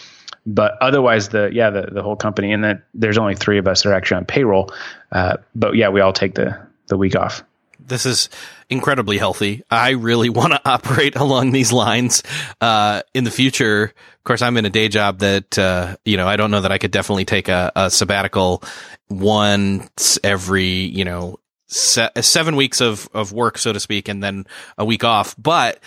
But 0.46 0.78
otherwise, 0.80 1.30
the 1.30 1.50
yeah, 1.52 1.70
the, 1.70 1.88
the 1.90 2.02
whole 2.02 2.14
company, 2.14 2.52
and 2.52 2.62
then 2.62 2.80
there's 2.94 3.18
only 3.18 3.34
three 3.34 3.58
of 3.58 3.66
us 3.66 3.82
that 3.82 3.88
are 3.88 3.94
actually 3.94 4.18
on 4.18 4.26
payroll. 4.26 4.72
Uh, 5.10 5.38
but 5.56 5.74
yeah, 5.74 5.88
we 5.88 6.00
all 6.00 6.12
take 6.12 6.36
the 6.36 6.56
the 6.86 6.96
week 6.96 7.16
off 7.16 7.42
this 7.86 8.06
is 8.06 8.28
incredibly 8.68 9.18
healthy. 9.18 9.62
I 9.70 9.90
really 9.90 10.28
want 10.40 10.52
to 10.52 10.60
operate 10.64 11.16
along 11.16 11.52
these 11.52 11.72
lines 11.72 12.22
uh, 12.60 13.02
in 13.14 13.24
the 13.24 13.30
future. 13.30 13.84
Of 13.84 14.24
course, 14.24 14.42
I'm 14.42 14.56
in 14.56 14.66
a 14.66 14.70
day 14.70 14.88
job 14.88 15.20
that 15.20 15.58
uh, 15.58 15.96
you 16.04 16.16
know 16.16 16.26
I 16.26 16.36
don't 16.36 16.50
know 16.50 16.60
that 16.60 16.72
I 16.72 16.78
could 16.78 16.90
definitely 16.90 17.24
take 17.24 17.48
a, 17.48 17.72
a 17.76 17.90
sabbatical 17.90 18.62
once 19.08 20.18
every 20.24 20.64
you 20.64 21.04
know 21.04 21.38
se- 21.68 22.10
seven 22.20 22.56
weeks 22.56 22.80
of 22.80 23.08
of 23.14 23.32
work, 23.32 23.58
so 23.58 23.72
to 23.72 23.80
speak, 23.80 24.08
and 24.08 24.22
then 24.22 24.46
a 24.78 24.84
week 24.84 25.04
off. 25.04 25.34
But 25.38 25.80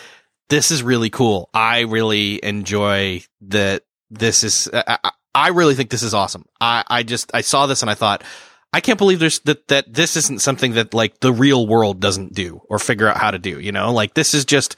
this 0.50 0.72
is 0.72 0.82
really 0.84 1.10
cool. 1.10 1.50
I 1.54 1.82
really 1.82 2.44
enjoy 2.44 3.24
that. 3.42 3.84
This 4.10 4.44
is. 4.44 4.70
I, 4.74 5.12
I 5.36 5.50
really 5.50 5.76
think 5.76 5.92
this 5.92 6.02
is 6.02 6.14
awesome. 6.14 6.46
I 6.60 6.84
I 6.88 7.04
just 7.04 7.32
I 7.34 7.42
saw 7.42 7.68
this 7.68 7.82
and 7.82 7.92
I 7.92 7.94
thought 7.94 8.24
I 8.72 8.82
can't 8.82 9.00
believe 9.00 9.20
there's 9.20 9.40
that, 9.40 9.68
that 9.70 9.94
this 9.94 10.16
isn't 10.16 10.42
something 10.42 10.74
that 10.74 10.94
like 10.94 11.20
the 11.20 11.34
real 11.34 11.66
world 11.66 12.00
doesn't 12.00 12.34
do 12.34 12.62
or 12.70 12.78
figure 12.78 13.08
out 13.08 13.18
how 13.18 13.32
to 13.32 13.40
do, 13.40 13.60
you 13.60 13.72
know, 13.72 13.92
like 13.92 14.14
this 14.14 14.34
is 14.34 14.46
just 14.46 14.76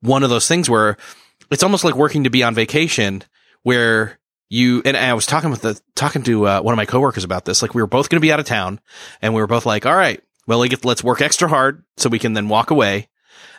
one 0.00 0.22
of 0.22 0.30
those 0.30 0.48
things 0.48 0.70
where 0.70 0.96
it's 1.50 1.62
almost 1.62 1.84
like 1.84 1.94
working 1.94 2.24
to 2.24 2.30
be 2.30 2.42
on 2.42 2.54
vacation 2.54 3.22
where 3.62 4.18
you, 4.48 4.80
and 4.84 4.96
I 4.96 5.12
was 5.14 5.26
talking 5.26 5.50
with 5.50 5.62
the, 5.62 5.78
talking 5.94 6.22
to 6.22 6.46
uh, 6.46 6.60
one 6.60 6.72
of 6.72 6.76
my 6.76 6.86
coworkers 6.86 7.24
about 7.24 7.44
this. 7.44 7.62
Like 7.62 7.74
we 7.74 7.82
were 7.82 7.86
both 7.86 8.08
going 8.08 8.16
to 8.16 8.26
be 8.26 8.32
out 8.32 8.40
of 8.40 8.46
town 8.46 8.80
and 9.20 9.34
we 9.34 9.40
were 9.40 9.46
both 9.46 9.66
like, 9.66 9.84
all 9.84 9.96
right, 9.96 10.22
well, 10.46 10.64
let's 10.84 11.04
work 11.04 11.20
extra 11.20 11.48
hard 11.48 11.84
so 11.96 12.08
we 12.08 12.18
can 12.18 12.32
then 12.32 12.48
walk 12.48 12.70
away 12.70 13.08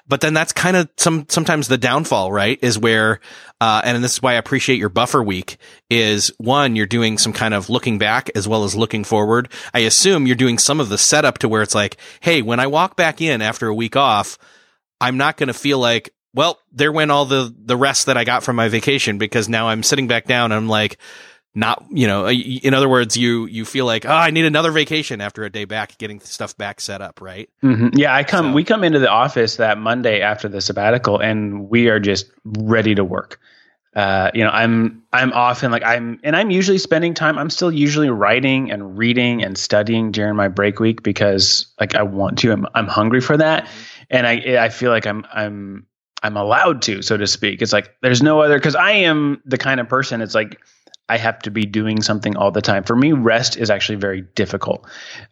but 0.07 0.21
then 0.21 0.33
that's 0.33 0.53
kind 0.53 0.77
of 0.77 0.89
some, 0.97 1.25
sometimes 1.29 1.67
the 1.67 1.77
downfall, 1.77 2.31
right? 2.31 2.59
Is 2.61 2.79
where, 2.79 3.19
uh, 3.59 3.81
and 3.83 4.03
this 4.03 4.13
is 4.13 4.21
why 4.21 4.33
I 4.33 4.37
appreciate 4.37 4.79
your 4.79 4.89
buffer 4.89 5.21
week 5.21 5.57
is 5.89 6.31
one, 6.37 6.75
you're 6.75 6.85
doing 6.85 7.17
some 7.17 7.33
kind 7.33 7.53
of 7.53 7.69
looking 7.69 7.97
back 7.97 8.29
as 8.35 8.47
well 8.47 8.63
as 8.63 8.75
looking 8.75 9.03
forward. 9.03 9.51
I 9.73 9.79
assume 9.79 10.27
you're 10.27 10.35
doing 10.35 10.57
some 10.57 10.79
of 10.79 10.89
the 10.89 10.97
setup 10.97 11.39
to 11.39 11.49
where 11.49 11.61
it's 11.61 11.75
like, 11.75 11.97
Hey, 12.21 12.41
when 12.41 12.59
I 12.59 12.67
walk 12.67 12.95
back 12.95 13.21
in 13.21 13.41
after 13.41 13.67
a 13.67 13.75
week 13.75 13.95
off, 13.95 14.37
I'm 15.01 15.17
not 15.17 15.37
going 15.37 15.47
to 15.47 15.53
feel 15.53 15.79
like, 15.79 16.13
well, 16.33 16.59
there 16.71 16.91
went 16.91 17.11
all 17.11 17.25
the, 17.25 17.53
the 17.57 17.77
rest 17.77 18.05
that 18.05 18.17
I 18.17 18.23
got 18.23 18.43
from 18.43 18.55
my 18.55 18.69
vacation 18.69 19.17
because 19.17 19.49
now 19.49 19.69
I'm 19.69 19.83
sitting 19.83 20.07
back 20.07 20.25
down 20.25 20.51
and 20.51 20.57
I'm 20.57 20.69
like, 20.69 20.97
not, 21.57 21.83
you 21.89 22.07
know, 22.07 22.29
in 22.29 22.73
other 22.73 22.87
words, 22.87 23.17
you, 23.17 23.47
you 23.47 23.65
feel 23.65 23.85
like, 23.85 24.05
oh, 24.05 24.09
I 24.09 24.29
need 24.31 24.45
another 24.45 24.71
vacation 24.71 25.21
after 25.21 25.43
a 25.43 25.49
day 25.49 25.65
back, 25.65 25.97
getting 25.97 26.19
stuff 26.19 26.55
back 26.55 26.79
set 26.79 27.01
up, 27.01 27.19
right? 27.19 27.49
Mm-hmm. 27.63 27.97
Yeah. 27.97 28.15
I 28.15 28.23
come, 28.23 28.51
so. 28.51 28.53
we 28.53 28.63
come 28.63 28.83
into 28.83 28.99
the 28.99 29.09
office 29.09 29.57
that 29.57 29.77
Monday 29.77 30.21
after 30.21 30.47
the 30.47 30.61
sabbatical 30.61 31.19
and 31.19 31.69
we 31.69 31.89
are 31.89 31.99
just 31.99 32.31
ready 32.45 32.95
to 32.95 33.03
work. 33.03 33.39
uh, 33.97 34.29
you 34.35 34.43
know, 34.43 34.51
I'm 34.51 35.01
I'm 35.11 35.33
often 35.33 35.71
like 35.71 35.83
I'm 35.83 36.19
and 36.23 36.35
I'm 36.35 36.51
usually 36.51 36.77
spending 36.77 37.15
time. 37.15 37.39
I'm 37.39 37.49
still 37.49 37.71
usually 37.71 38.11
writing 38.11 38.69
and 38.69 38.95
reading 38.95 39.43
and 39.43 39.57
studying 39.57 40.11
during 40.11 40.35
my 40.35 40.49
break 40.49 40.79
week 40.79 41.01
because 41.01 41.65
like 41.79 41.95
I 41.95 42.03
want 42.03 42.37
to. 42.39 42.51
I'm 42.51 42.67
I'm 42.75 42.85
hungry 42.87 43.21
for 43.21 43.35
that, 43.37 43.67
and 44.11 44.27
I 44.27 44.63
I 44.63 44.69
feel 44.69 44.91
like 44.91 45.07
I'm 45.07 45.25
I'm 45.33 45.87
I'm 46.21 46.37
allowed 46.37 46.83
to, 46.83 47.01
so 47.01 47.17
to 47.17 47.25
speak. 47.25 47.63
It's 47.63 47.73
like 47.73 47.95
there's 48.03 48.21
no 48.21 48.39
other 48.41 48.59
because 48.59 48.75
I 48.75 48.91
am 48.91 49.41
the 49.45 49.57
kind 49.57 49.79
of 49.79 49.89
person. 49.89 50.21
It's 50.21 50.35
like 50.35 50.59
I 51.09 51.17
have 51.17 51.39
to 51.39 51.51
be 51.51 51.65
doing 51.65 52.01
something 52.01 52.35
all 52.35 52.51
the 52.51 52.61
time. 52.61 52.83
For 52.83 52.95
me, 52.95 53.13
rest 53.13 53.57
is 53.57 53.69
actually 53.69 53.95
very 53.95 54.21
difficult, 54.21 54.85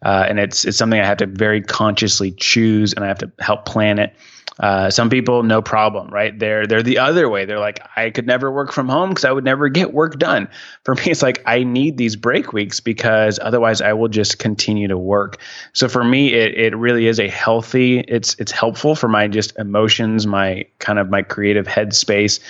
uh, 0.04 0.26
and 0.28 0.38
it's 0.38 0.64
it's 0.64 0.78
something 0.78 0.98
I 0.98 1.04
have 1.04 1.18
to 1.18 1.26
very 1.26 1.60
consciously 1.60 2.32
choose, 2.32 2.94
and 2.94 3.04
I 3.04 3.08
have 3.08 3.18
to 3.18 3.30
help 3.38 3.64
plan 3.66 3.98
it. 3.98 4.14
Uh, 4.58 4.88
some 4.88 5.10
people, 5.10 5.42
no 5.42 5.60
problem, 5.60 6.08
right? 6.08 6.38
They're 6.38 6.66
they're 6.66 6.82
the 6.82 6.98
other 6.98 7.28
way. 7.28 7.44
They're 7.44 7.60
like, 7.60 7.80
I 7.94 8.08
could 8.08 8.26
never 8.26 8.50
work 8.50 8.72
from 8.72 8.88
home 8.88 9.10
because 9.10 9.26
I 9.26 9.32
would 9.32 9.44
never 9.44 9.68
get 9.68 9.92
work 9.92 10.18
done. 10.18 10.48
For 10.84 10.94
me, 10.94 11.02
it's 11.06 11.22
like 11.22 11.42
I 11.44 11.62
need 11.62 11.98
these 11.98 12.16
break 12.16 12.54
weeks 12.54 12.80
because 12.80 13.38
otherwise 13.38 13.82
I 13.82 13.92
will 13.92 14.08
just 14.08 14.38
continue 14.38 14.88
to 14.88 14.96
work. 14.96 15.40
So 15.74 15.88
for 15.88 16.02
me, 16.02 16.32
it 16.32 16.54
it 16.54 16.76
really 16.76 17.06
is 17.06 17.20
a 17.20 17.28
healthy. 17.28 18.00
It's 18.00 18.34
it's 18.38 18.52
helpful 18.52 18.94
for 18.94 19.08
my 19.08 19.28
just 19.28 19.58
emotions, 19.58 20.26
my 20.26 20.64
kind 20.78 20.98
of 20.98 21.10
my 21.10 21.20
creative 21.20 21.66
headspace. 21.66 22.40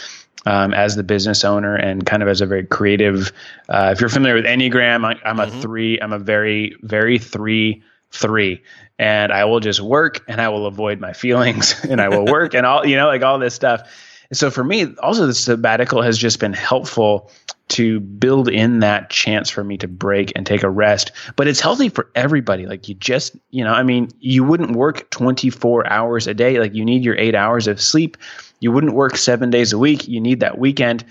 Um, 0.45 0.75
as 0.75 0.95
the 0.95 1.03
business 1.03 1.45
owner 1.45 1.75
and 1.75 2.07
kind 2.07 2.23
of 2.23 2.29
as 2.29 2.41
a 2.41 2.47
very 2.47 2.65
creative. 2.65 3.33
Uh, 3.69 3.91
if 3.93 4.01
you're 4.01 4.09
familiar 4.09 4.37
with 4.37 4.45
Enneagram, 4.45 5.05
I, 5.05 5.29
am 5.29 5.41
a 5.41 5.47
mm-hmm. 5.47 5.61
three. 5.61 5.99
I'm 6.01 6.13
a 6.13 6.21
very, 6.21 6.77
very 6.83 7.19
three 7.19 7.83
three 8.13 8.63
and 8.99 9.33
I 9.33 9.45
will 9.45 9.61
just 9.61 9.81
work 9.81 10.25
and 10.29 10.41
I 10.41 10.49
will 10.49 10.67
avoid 10.67 11.01
my 11.01 11.13
feelings 11.13 11.85
and 11.85 12.01
I 12.01 12.09
will 12.09 12.25
work 12.25 12.55
and 12.55 12.67
all, 12.67 12.87
you 12.87 12.97
know, 12.97 13.07
like 13.07 13.23
all 13.23 13.39
this 13.39 13.55
stuff. 13.55 13.91
And 14.31 14.37
so 14.37 14.51
for 14.51 14.65
me, 14.65 14.95
also 14.97 15.27
the 15.27 15.35
sabbatical 15.35 16.03
has 16.03 16.19
just 16.19 16.41
been 16.41 16.53
helpful 16.53 17.31
to 17.69 17.99
build 18.01 18.49
in 18.49 18.81
that 18.81 19.11
chance 19.11 19.51
for 19.51 19.65
me 19.65 19.77
to 19.79 19.89
break 19.89 20.33
and 20.37 20.47
take 20.47 20.63
a 20.63 20.71
rest. 20.71 21.11
But 21.35 21.49
it's 21.49 21.61
healthy 21.61 21.89
for 21.89 22.11
everybody. 22.15 22.67
Like 22.67 22.89
you 22.89 22.95
just, 22.95 23.37
you 23.51 23.65
know, 23.65 23.73
I 23.73 23.83
mean, 23.83 24.09
you 24.21 24.45
wouldn't 24.45 24.77
work 24.77 25.11
24 25.11 25.91
hours 25.91 26.27
a 26.27 26.35
day. 26.35 26.61
Like 26.61 26.75
you 26.75 26.85
need 26.85 27.05
your 27.05 27.17
eight 27.17 27.35
hours 27.35 27.67
of 27.67 27.81
sleep. 27.81 28.17
You 28.61 28.71
wouldn't 28.73 28.95
work 28.95 29.17
seven 29.17 29.51
days 29.51 29.73
a 29.73 29.79
week. 29.79 30.07
You 30.07 30.21
need 30.21 30.41
that 30.41 30.59
weekend. 30.59 31.05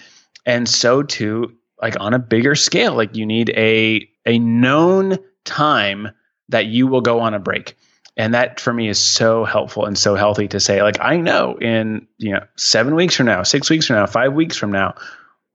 And 0.45 0.67
so 0.67 1.03
too, 1.03 1.53
like 1.81 1.99
on 1.99 2.13
a 2.13 2.19
bigger 2.19 2.55
scale, 2.55 2.95
like 2.95 3.15
you 3.15 3.25
need 3.25 3.49
a, 3.49 4.07
a 4.25 4.39
known 4.39 5.17
time 5.43 6.09
that 6.49 6.67
you 6.67 6.87
will 6.87 7.01
go 7.01 7.19
on 7.19 7.33
a 7.33 7.39
break. 7.39 7.75
And 8.17 8.33
that 8.33 8.59
for 8.59 8.71
me 8.71 8.87
is 8.87 8.99
so 8.99 9.43
helpful 9.43 9.85
and 9.85 9.97
so 9.97 10.15
healthy 10.15 10.47
to 10.49 10.59
say, 10.59 10.81
like, 10.81 10.97
I 11.01 11.17
know 11.17 11.57
in, 11.59 12.07
you 12.17 12.31
know, 12.31 12.45
seven 12.55 12.95
weeks 12.95 13.15
from 13.15 13.25
now, 13.25 13.43
six 13.43 13.69
weeks 13.69 13.87
from 13.87 13.97
now, 13.97 14.05
five 14.05 14.33
weeks 14.33 14.55
from 14.55 14.71
now, 14.71 14.95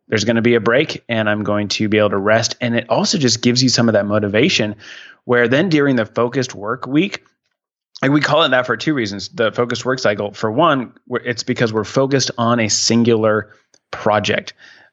there's 0.09 0.25
going 0.25 0.37
to 0.37 0.43
be 0.43 0.55
a 0.57 0.61
break 0.61 1.03
and 1.09 1.31
I'm 1.31 1.43
going 1.43 1.69
to 1.69 1.89
be 1.89 1.99
able 1.99 2.11
to 2.11 2.19
rest. 2.19 2.57
And 2.61 2.77
it 2.77 2.91
also 2.91 3.17
just 3.17 3.41
gives 3.41 3.63
you 3.63 3.69
some 3.69 3.89
of 3.89 3.95
that 3.95 4.07
motivation 4.07 4.77
where 5.25 5.49
then 5.49 5.69
during 5.69 5.97
the 5.97 6.05
focused 6.05 6.55
work 6.55 6.87
week, 6.87 7.25
like 8.03 8.11
we 8.11 8.21
call 8.21 8.43
it 8.43 8.51
that 8.51 8.67
for 8.67 8.77
two 8.77 8.93
reasons. 8.95 9.29
The 9.29 9.53
focused 9.53 9.85
work 9.85 9.99
cycle, 9.99 10.33
for 10.33 10.51
one, 10.51 10.95
it's 11.09 11.43
because 11.43 11.73
we're 11.73 11.85
focused 11.85 12.31
on 12.37 12.61
a 12.61 12.69
singular 12.69 13.55
project. 13.91 14.53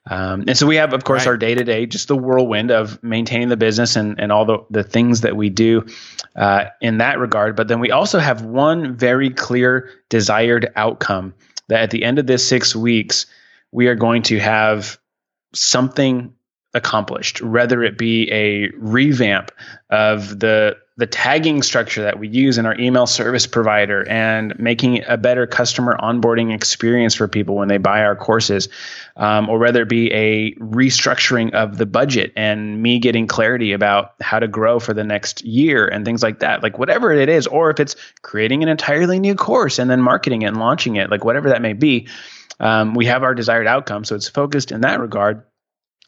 Um, 0.09 0.45
and 0.47 0.57
so 0.57 0.65
we 0.65 0.77
have, 0.77 0.93
of 0.93 1.03
course, 1.03 1.21
right. 1.21 1.31
our 1.31 1.37
day 1.37 1.55
to 1.55 1.63
day, 1.63 1.85
just 1.85 2.07
the 2.07 2.15
whirlwind 2.15 2.71
of 2.71 3.01
maintaining 3.03 3.49
the 3.49 3.57
business 3.57 3.95
and, 3.95 4.19
and 4.19 4.31
all 4.31 4.45
the, 4.45 4.59
the 4.69 4.83
things 4.83 5.21
that 5.21 5.35
we 5.35 5.49
do 5.49 5.85
uh, 6.35 6.65
in 6.81 6.99
that 6.99 7.19
regard. 7.19 7.55
But 7.55 7.67
then 7.67 7.79
we 7.79 7.91
also 7.91 8.19
have 8.19 8.41
one 8.41 8.95
very 8.95 9.29
clear 9.29 9.89
desired 10.09 10.71
outcome 10.75 11.33
that 11.67 11.81
at 11.81 11.91
the 11.91 12.03
end 12.03 12.19
of 12.19 12.27
this 12.27 12.47
six 12.47 12.75
weeks, 12.75 13.25
we 13.71 13.87
are 13.87 13.95
going 13.95 14.23
to 14.23 14.39
have 14.39 14.97
something 15.53 16.33
accomplished, 16.73 17.41
whether 17.41 17.83
it 17.83 17.97
be 17.97 18.31
a 18.31 18.69
revamp 18.77 19.51
of 19.89 20.39
the 20.39 20.77
the 20.97 21.05
tagging 21.05 21.61
structure 21.61 22.01
that 22.01 22.17
we 22.17 22.27
use 22.27 22.57
in 22.57 22.65
our 22.65 22.77
email 22.79 23.05
service 23.05 23.45
provider 23.45 24.07
and 24.09 24.57
making 24.59 25.03
a 25.07 25.15
better 25.15 25.45
customer 25.45 25.95
onboarding 26.01 26.51
experience 26.51 27.13
for 27.13 27.27
people 27.27 27.55
when 27.55 27.67
they 27.67 27.77
buy 27.77 28.03
our 28.03 28.15
courses, 28.15 28.67
um, 29.15 29.47
or 29.47 29.59
whether 29.59 29.83
it 29.83 29.89
be 29.89 30.11
a 30.11 30.55
restructuring 30.55 31.53
of 31.53 31.77
the 31.77 31.85
budget 31.85 32.33
and 32.35 32.81
me 32.81 32.97
getting 32.97 33.27
clarity 33.27 33.73
about 33.73 34.15
how 34.21 34.39
to 34.39 34.47
grow 34.47 34.79
for 34.79 34.95
the 34.95 35.03
next 35.03 35.43
year 35.45 35.87
and 35.87 36.03
things 36.03 36.23
like 36.23 36.39
that, 36.39 36.63
like 36.63 36.79
whatever 36.79 37.13
it 37.13 37.29
is, 37.29 37.45
or 37.45 37.69
if 37.69 37.79
it's 37.79 37.95
creating 38.23 38.63
an 38.63 38.69
entirely 38.69 39.19
new 39.19 39.35
course 39.35 39.77
and 39.77 39.91
then 39.91 40.01
marketing 40.01 40.41
it 40.41 40.47
and 40.47 40.57
launching 40.57 40.95
it, 40.95 41.11
like 41.11 41.23
whatever 41.23 41.49
that 41.49 41.61
may 41.61 41.73
be. 41.73 42.07
Um, 42.59 42.95
we 42.95 43.05
have 43.05 43.21
our 43.21 43.35
desired 43.35 43.67
outcome. 43.67 44.03
So 44.03 44.15
it's 44.15 44.27
focused 44.29 44.71
in 44.71 44.81
that 44.81 44.99
regard. 44.99 45.43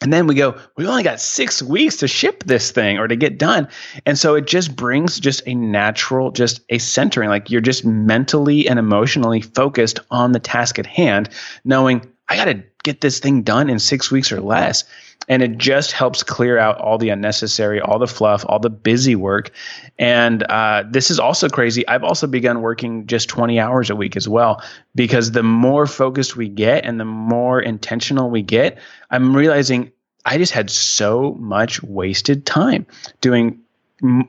And 0.01 0.13
then 0.13 0.27
we 0.27 0.35
go, 0.35 0.57
We've 0.77 0.87
only 0.87 1.03
got 1.03 1.19
six 1.19 1.61
weeks 1.61 1.97
to 1.97 2.07
ship 2.07 2.43
this 2.45 2.71
thing 2.71 2.97
or 2.97 3.07
to 3.07 3.15
get 3.15 3.37
done. 3.37 3.67
And 4.05 4.17
so 4.17 4.35
it 4.35 4.47
just 4.47 4.75
brings 4.75 5.19
just 5.19 5.41
a 5.45 5.53
natural, 5.53 6.31
just 6.31 6.61
a 6.69 6.77
centering. 6.77 7.29
Like 7.29 7.49
you're 7.49 7.61
just 7.61 7.85
mentally 7.85 8.67
and 8.69 8.79
emotionally 8.79 9.41
focused 9.41 9.99
on 10.09 10.31
the 10.31 10.39
task 10.39 10.79
at 10.79 10.85
hand, 10.85 11.29
knowing 11.63 12.11
I 12.29 12.35
got 12.35 12.45
to 12.45 12.63
get 12.89 13.01
this 13.01 13.19
thing 13.19 13.43
done 13.43 13.69
in 13.69 13.79
six 13.79 14.09
weeks 14.09 14.31
or 14.31 14.41
less. 14.41 14.83
And 15.27 15.43
it 15.43 15.59
just 15.59 15.91
helps 15.91 16.23
clear 16.23 16.57
out 16.57 16.79
all 16.79 16.97
the 16.97 17.09
unnecessary, 17.09 17.79
all 17.79 17.99
the 17.99 18.07
fluff, 18.07 18.43
all 18.47 18.57
the 18.57 18.69
busy 18.69 19.15
work. 19.15 19.51
And 19.99 20.41
uh, 20.41 20.85
this 20.89 21.11
is 21.11 21.19
also 21.19 21.49
crazy. 21.49 21.87
I've 21.87 22.03
also 22.03 22.25
begun 22.25 22.61
working 22.61 23.05
just 23.05 23.29
20 23.29 23.59
hours 23.59 23.91
a 23.91 23.95
week 23.95 24.17
as 24.17 24.27
well, 24.27 24.63
because 24.95 25.31
the 25.31 25.43
more 25.43 25.85
focused 25.85 26.35
we 26.35 26.49
get 26.49 26.83
and 26.83 26.99
the 26.99 27.05
more 27.05 27.61
intentional 27.61 28.31
we 28.31 28.41
get, 28.41 28.79
I'm 29.11 29.35
realizing 29.35 29.91
I 30.25 30.37
just 30.39 30.53
had 30.53 30.71
so 30.71 31.35
much 31.39 31.83
wasted 31.83 32.45
time 32.45 32.87
doing 33.21 33.61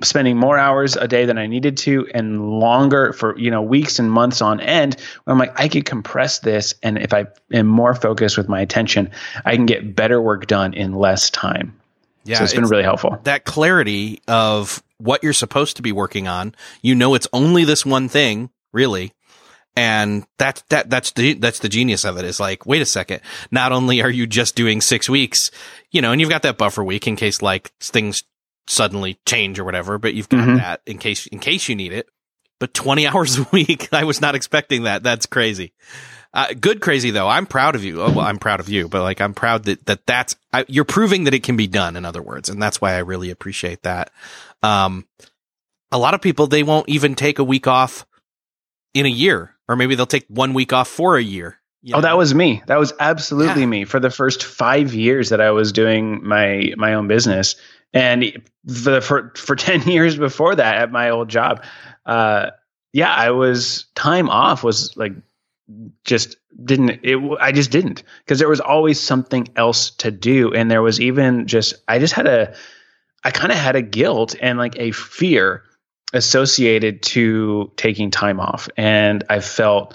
spending 0.02 0.36
more 0.36 0.58
hours 0.58 0.96
a 0.96 1.06
day 1.06 1.26
than 1.26 1.38
I 1.38 1.46
needed 1.46 1.76
to 1.78 2.08
and 2.12 2.58
longer 2.58 3.12
for 3.12 3.38
you 3.38 3.50
know 3.50 3.62
weeks 3.62 3.98
and 3.98 4.10
months 4.10 4.42
on 4.42 4.60
end 4.60 4.96
I'm 5.26 5.38
like 5.38 5.58
I 5.58 5.68
could 5.68 5.84
compress 5.84 6.40
this 6.40 6.74
and 6.82 6.98
if 6.98 7.14
I 7.14 7.26
am 7.52 7.66
more 7.66 7.94
focused 7.94 8.36
with 8.36 8.48
my 8.48 8.60
attention 8.60 9.10
I 9.44 9.54
can 9.56 9.66
get 9.66 9.94
better 9.94 10.20
work 10.20 10.46
done 10.46 10.74
in 10.74 10.94
less 10.94 11.30
time. 11.30 11.76
Yeah, 12.24 12.38
so 12.38 12.44
it's 12.44 12.54
been 12.54 12.64
it's 12.64 12.70
really 12.70 12.82
helpful. 12.82 13.18
That 13.24 13.44
clarity 13.44 14.20
of 14.28 14.82
what 14.98 15.22
you're 15.22 15.32
supposed 15.32 15.76
to 15.76 15.82
be 15.82 15.92
working 15.92 16.28
on, 16.28 16.54
you 16.82 16.94
know 16.94 17.14
it's 17.14 17.28
only 17.32 17.64
this 17.64 17.86
one 17.86 18.08
thing, 18.08 18.50
really. 18.72 19.14
And 19.76 20.26
that, 20.38 20.62
that, 20.68 20.90
that's 20.90 21.12
the, 21.12 21.34
that's 21.34 21.60
the 21.60 21.68
genius 21.68 22.04
of 22.04 22.18
it 22.18 22.24
is 22.24 22.40
like, 22.40 22.66
wait 22.66 22.82
a 22.82 22.86
second. 22.86 23.20
Not 23.50 23.72
only 23.72 24.02
are 24.02 24.10
you 24.10 24.26
just 24.26 24.56
doing 24.56 24.80
six 24.80 25.08
weeks, 25.08 25.50
you 25.90 26.02
know, 26.02 26.10
and 26.12 26.20
you've 26.20 26.28
got 26.28 26.42
that 26.42 26.58
buffer 26.58 26.82
week 26.82 27.06
in 27.06 27.16
case 27.16 27.40
like 27.40 27.72
things 27.78 28.24
suddenly 28.70 29.18
change 29.26 29.58
or 29.58 29.64
whatever, 29.64 29.98
but 29.98 30.14
you've 30.14 30.28
got 30.28 30.46
mm-hmm. 30.46 30.56
that 30.56 30.80
in 30.86 30.98
case, 30.98 31.26
in 31.26 31.38
case 31.38 31.68
you 31.68 31.76
need 31.76 31.92
it. 31.92 32.08
But 32.58 32.74
20 32.74 33.06
hours 33.08 33.38
a 33.38 33.46
week, 33.52 33.92
I 33.92 34.04
was 34.04 34.20
not 34.20 34.34
expecting 34.34 34.84
that. 34.84 35.02
That's 35.02 35.26
crazy. 35.26 35.72
Uh, 36.32 36.54
good 36.58 36.80
crazy 36.80 37.10
though. 37.10 37.28
I'm 37.28 37.46
proud 37.46 37.74
of 37.74 37.82
you. 37.82 38.00
Oh, 38.02 38.12
well, 38.12 38.20
I'm 38.20 38.38
proud 38.38 38.60
of 38.60 38.68
you, 38.68 38.88
but 38.88 39.02
like 39.02 39.20
I'm 39.20 39.34
proud 39.34 39.64
that, 39.64 39.84
that 39.86 40.06
that's, 40.06 40.36
I, 40.52 40.64
you're 40.68 40.84
proving 40.84 41.24
that 41.24 41.34
it 41.34 41.42
can 41.42 41.56
be 41.56 41.66
done 41.66 41.96
in 41.96 42.04
other 42.04 42.22
words. 42.22 42.48
And 42.48 42.62
that's 42.62 42.80
why 42.80 42.94
I 42.94 42.98
really 42.98 43.30
appreciate 43.30 43.82
that. 43.82 44.12
Um, 44.62 45.06
a 45.90 45.98
lot 45.98 46.14
of 46.14 46.20
people, 46.20 46.46
they 46.46 46.62
won't 46.62 46.88
even 46.88 47.16
take 47.16 47.40
a 47.40 47.44
week 47.44 47.66
off 47.66 48.06
in 48.94 49.06
a 49.06 49.10
year, 49.10 49.56
or 49.68 49.74
maybe 49.74 49.96
they'll 49.96 50.06
take 50.06 50.26
one 50.28 50.54
week 50.54 50.72
off 50.72 50.86
for 50.86 51.16
a 51.16 51.22
year. 51.22 51.60
You 51.82 51.92
know? 51.92 51.98
Oh, 51.98 52.02
that 52.02 52.16
was 52.16 52.34
me. 52.34 52.62
That 52.66 52.78
was 52.78 52.92
absolutely 53.00 53.62
yeah. 53.62 53.68
me 53.68 53.84
for 53.84 53.98
the 53.98 54.10
first 54.10 54.44
five 54.44 54.94
years 54.94 55.30
that 55.30 55.40
I 55.40 55.50
was 55.50 55.72
doing 55.72 56.26
my 56.26 56.74
my 56.76 56.94
own 56.94 57.08
business, 57.08 57.56
and 57.93 58.43
the 58.64 59.01
for 59.01 59.32
for 59.36 59.57
ten 59.57 59.82
years 59.82 60.16
before 60.16 60.55
that 60.55 60.76
at 60.76 60.93
my 60.93 61.11
old 61.11 61.28
job, 61.28 61.64
uh, 62.07 62.51
yeah, 62.93 63.12
I 63.12 63.30
was 63.30 63.86
time 63.95 64.28
off 64.28 64.62
was 64.62 64.97
like 64.97 65.12
just 66.05 66.36
didn't 66.64 67.01
it 67.03 67.18
I 67.41 67.53
just 67.53 67.70
didn't. 67.70 68.03
Because 68.24 68.38
there 68.38 68.49
was 68.49 68.61
always 68.61 69.01
something 69.01 69.49
else 69.57 69.91
to 69.91 70.11
do, 70.11 70.53
and 70.53 70.70
there 70.70 70.82
was 70.82 71.01
even 71.01 71.47
just 71.47 71.74
I 71.88 71.99
just 71.99 72.14
had 72.14 72.26
a 72.26 72.55
I 73.24 73.30
kind 73.30 73.53
of 73.53 73.59
had 73.59 73.76
a 73.76 73.82
guilt 73.82 74.34
and 74.41 74.59
like 74.59 74.78
a 74.78 74.93
fear 74.93 75.64
associated 76.12 77.03
to 77.03 77.70
taking 77.76 78.11
time 78.11 78.41
off, 78.41 78.68
and 78.76 79.24
I 79.28 79.41
felt 79.41 79.95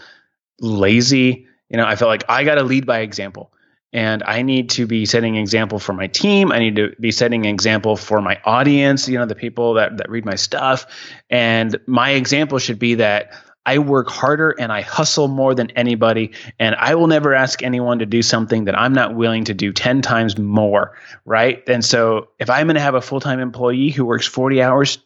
lazy. 0.60 1.48
You 1.70 1.78
know, 1.78 1.86
I 1.86 1.96
felt 1.96 2.10
like 2.10 2.24
I 2.30 2.44
got 2.44 2.56
to 2.56 2.64
lead 2.64 2.86
by 2.86 3.00
example. 3.00 3.52
And 3.96 4.24
I 4.24 4.42
need 4.42 4.72
to 4.72 4.86
be 4.86 5.06
setting 5.06 5.38
an 5.38 5.42
example 5.42 5.80
for 5.80 5.94
my 5.94 6.08
team. 6.08 6.52
I 6.52 6.60
need 6.60 6.76
to 6.76 6.94
be 7.00 7.12
setting 7.12 7.46
an 7.46 7.54
example 7.54 7.96
for 7.96 8.22
my 8.22 8.42
audience, 8.44 9.08
you 9.08 9.18
know, 9.18 9.26
the 9.26 9.36
people 9.36 9.76
that, 9.76 9.96
that 10.00 10.10
read 10.10 10.26
my 10.26 10.36
stuff. 10.36 10.86
And 11.30 11.80
my 11.88 12.10
example 12.10 12.60
should 12.60 12.78
be 12.78 12.96
that 12.96 13.32
I 13.66 13.80
work 13.80 14.10
harder 14.10 14.52
and 14.52 14.70
I 14.70 14.82
hustle 14.82 15.30
more 15.30 15.56
than 15.56 15.72
anybody. 15.72 16.34
And 16.60 16.76
I 16.76 16.96
will 16.96 17.08
never 17.08 17.34
ask 17.34 17.64
anyone 17.64 18.00
to 18.00 18.06
do 18.06 18.22
something 18.22 18.66
that 18.66 18.78
I'm 18.78 18.92
not 18.92 19.16
willing 19.16 19.46
to 19.46 19.54
do 19.54 19.72
10 19.72 20.02
times 20.02 20.38
more. 20.38 20.98
Right. 21.24 21.64
And 21.70 21.84
so 21.84 22.28
if 22.38 22.50
I'm 22.50 22.68
going 22.68 22.76
to 22.76 22.82
have 22.82 22.96
a 22.96 23.02
full 23.02 23.22
time 23.22 23.40
employee 23.40 23.92
who 23.92 24.04
works 24.04 24.28
40 24.28 24.62
hours, 24.62 24.98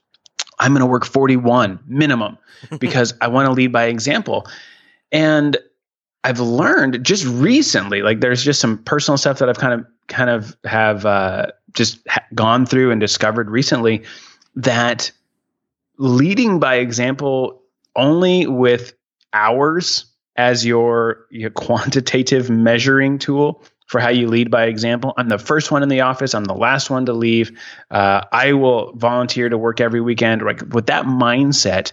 I'm 0.57 0.71
going 0.71 0.81
to 0.81 0.87
work 0.87 1.05
41 1.05 1.81
minimum 1.85 2.39
because 2.79 3.13
I 3.21 3.27
want 3.27 3.45
to 3.45 3.51
lead 3.51 3.71
by 3.71 3.85
example. 3.85 4.47
And 5.11 5.57
I've 6.23 6.39
learned 6.39 7.03
just 7.05 7.25
recently, 7.25 8.01
like 8.01 8.19
there's 8.19 8.43
just 8.43 8.59
some 8.59 8.77
personal 8.79 9.17
stuff 9.17 9.39
that 9.39 9.49
I've 9.49 9.57
kind 9.57 9.79
of 9.81 9.87
kind 10.07 10.29
of 10.29 10.57
have 10.65 11.05
uh, 11.05 11.47
just 11.73 11.99
ha- 12.07 12.25
gone 12.35 12.65
through 12.65 12.91
and 12.91 12.99
discovered 12.99 13.49
recently 13.49 14.03
that 14.55 15.11
leading 15.97 16.59
by 16.59 16.75
example 16.75 17.61
only 17.95 18.47
with 18.47 18.93
hours 19.33 20.05
as 20.35 20.65
your, 20.65 21.25
your 21.29 21.49
quantitative 21.49 22.49
measuring 22.49 23.19
tool 23.19 23.63
for 23.85 23.99
how 23.99 24.09
you 24.09 24.27
lead 24.27 24.51
by 24.51 24.65
example. 24.65 25.13
I'm 25.17 25.29
the 25.29 25.39
first 25.39 25.71
one 25.71 25.83
in 25.83 25.89
the 25.89 26.01
office. 26.01 26.33
I'm 26.33 26.45
the 26.45 26.53
last 26.53 26.89
one 26.89 27.05
to 27.07 27.13
leave. 27.13 27.51
Uh, 27.89 28.21
I 28.31 28.53
will 28.53 28.93
volunteer 28.95 29.49
to 29.49 29.57
work 29.57 29.81
every 29.81 29.99
weekend. 29.99 30.41
Like 30.43 30.61
with 30.73 30.87
that 30.87 31.05
mindset, 31.05 31.91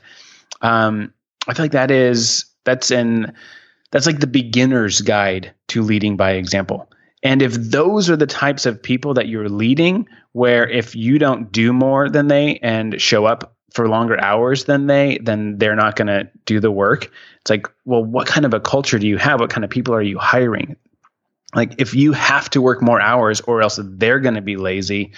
um, 0.61 1.13
I 1.49 1.55
feel 1.55 1.65
like 1.65 1.73
that 1.73 1.91
is 1.91 2.45
that's 2.65 2.91
in 2.91 3.33
that's 3.97 4.05
like 4.05 4.21
the 4.21 4.27
beginner's 4.27 5.01
guide 5.01 5.55
to 5.69 5.81
leading 5.81 6.19
by 6.19 6.33
example. 6.33 6.87
And 7.23 7.41
if 7.41 7.55
those 7.55 8.11
are 8.11 8.17
the 8.17 8.27
types 8.27 8.67
of 8.67 8.83
people 8.83 9.15
that 9.15 9.27
you're 9.27 9.49
leading, 9.49 10.07
where 10.33 10.69
if 10.69 10.95
you 10.95 11.19
don't 11.19 11.51
do 11.51 11.73
more 11.73 12.11
than 12.11 12.27
they 12.27 12.59
and 12.59 13.01
show 13.01 13.25
up 13.25 13.55
for 13.73 13.89
longer 13.89 14.23
hours 14.23 14.65
than 14.65 14.87
they, 14.87 15.17
then 15.23 15.57
they're 15.57 15.77
not 15.77 15.97
going 15.97 16.09
to 16.09 16.29
do 16.45 16.61
the 16.61 16.71
work. 16.71 17.11
It's 17.41 17.49
like, 17.49 17.69
well, 17.87 18.05
what 18.05 18.27
kind 18.27 18.45
of 18.45 18.53
a 18.53 18.61
culture 18.61 18.99
do 18.99 19.09
you 19.09 19.17
have? 19.17 19.41
What 19.41 19.49
kind 19.49 19.65
of 19.65 19.71
people 19.71 19.95
are 19.95 20.03
you 20.03 20.19
hiring? 20.19 20.77
Like, 21.55 21.77
if 21.79 21.95
you 21.95 22.13
have 22.13 22.51
to 22.51 22.61
work 22.61 22.83
more 22.83 23.01
hours 23.01 23.41
or 23.41 23.63
else 23.63 23.81
they're 23.83 24.21
going 24.21 24.35
to 24.35 24.43
be 24.43 24.59
lazy, 24.59 25.15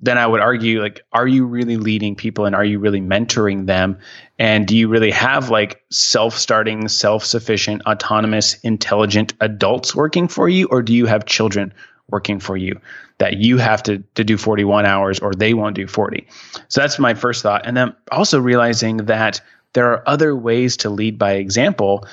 then 0.00 0.18
I 0.18 0.26
would 0.26 0.42
argue, 0.42 0.82
like, 0.82 1.00
are 1.14 1.26
you 1.26 1.46
really 1.46 1.78
leading 1.78 2.14
people 2.14 2.44
and 2.44 2.54
are 2.54 2.64
you 2.64 2.78
really 2.78 3.00
mentoring 3.00 3.64
them? 3.64 4.00
And 4.38 4.66
do 4.66 4.76
you 4.76 4.88
really 4.88 5.10
have 5.10 5.50
like 5.50 5.82
self 5.90 6.38
starting, 6.38 6.88
self 6.88 7.24
sufficient, 7.24 7.82
autonomous, 7.86 8.54
intelligent 8.60 9.34
adults 9.40 9.94
working 9.94 10.28
for 10.28 10.48
you? 10.48 10.68
Or 10.70 10.82
do 10.82 10.94
you 10.94 11.06
have 11.06 11.26
children 11.26 11.72
working 12.08 12.40
for 12.40 12.56
you 12.56 12.80
that 13.18 13.36
you 13.36 13.58
have 13.58 13.82
to, 13.84 13.98
to 14.14 14.24
do 14.24 14.36
41 14.36 14.86
hours 14.86 15.18
or 15.18 15.34
they 15.34 15.54
won't 15.54 15.76
do 15.76 15.86
40. 15.86 16.26
So 16.68 16.80
that's 16.80 16.98
my 16.98 17.14
first 17.14 17.42
thought. 17.42 17.66
And 17.66 17.76
then 17.76 17.94
also 18.10 18.40
realizing 18.40 18.98
that 18.98 19.40
there 19.74 19.90
are 19.92 20.08
other 20.08 20.34
ways 20.34 20.78
to 20.78 20.90
lead 20.90 21.18
by 21.18 21.32
example 21.32 22.06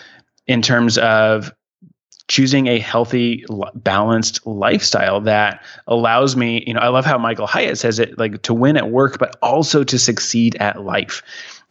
in 0.47 0.61
terms 0.61 0.97
of 0.97 1.53
choosing 2.28 2.67
a 2.67 2.80
healthy 2.80 3.45
balanced 3.76 4.45
lifestyle 4.47 5.21
that 5.21 5.63
allows 5.86 6.36
me 6.36 6.63
you 6.65 6.73
know 6.73 6.80
i 6.80 6.88
love 6.88 7.05
how 7.05 7.19
michael 7.19 7.45
hyatt 7.45 7.78
says 7.78 7.99
it 7.99 8.17
like 8.17 8.41
to 8.41 8.51
win 8.51 8.78
at 8.78 8.89
work 8.89 9.19
but 9.19 9.36
also 9.43 9.84
to 9.84 9.99
succeed 9.99 10.55
at 10.55 10.82
life 10.82 11.21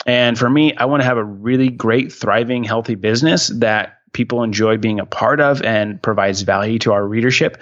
and 0.07 0.39
for 0.39 0.49
me 0.51 0.75
i 0.77 0.85
want 0.85 1.03
to 1.03 1.07
have 1.07 1.17
a 1.19 1.25
really 1.25 1.69
great 1.69 2.13
thriving 2.13 2.65
healthy 2.65 2.95
business 2.95 3.49
that 3.49 3.99
people 4.13 4.43
enjoy 4.43 4.77
being 4.77 5.01
a 5.01 5.07
part 5.07 5.41
of 5.41 5.63
and 5.63 6.01
provides 6.03 6.43
value 6.43 6.79
to 6.79 6.93
our 6.93 7.07
readership 7.07 7.61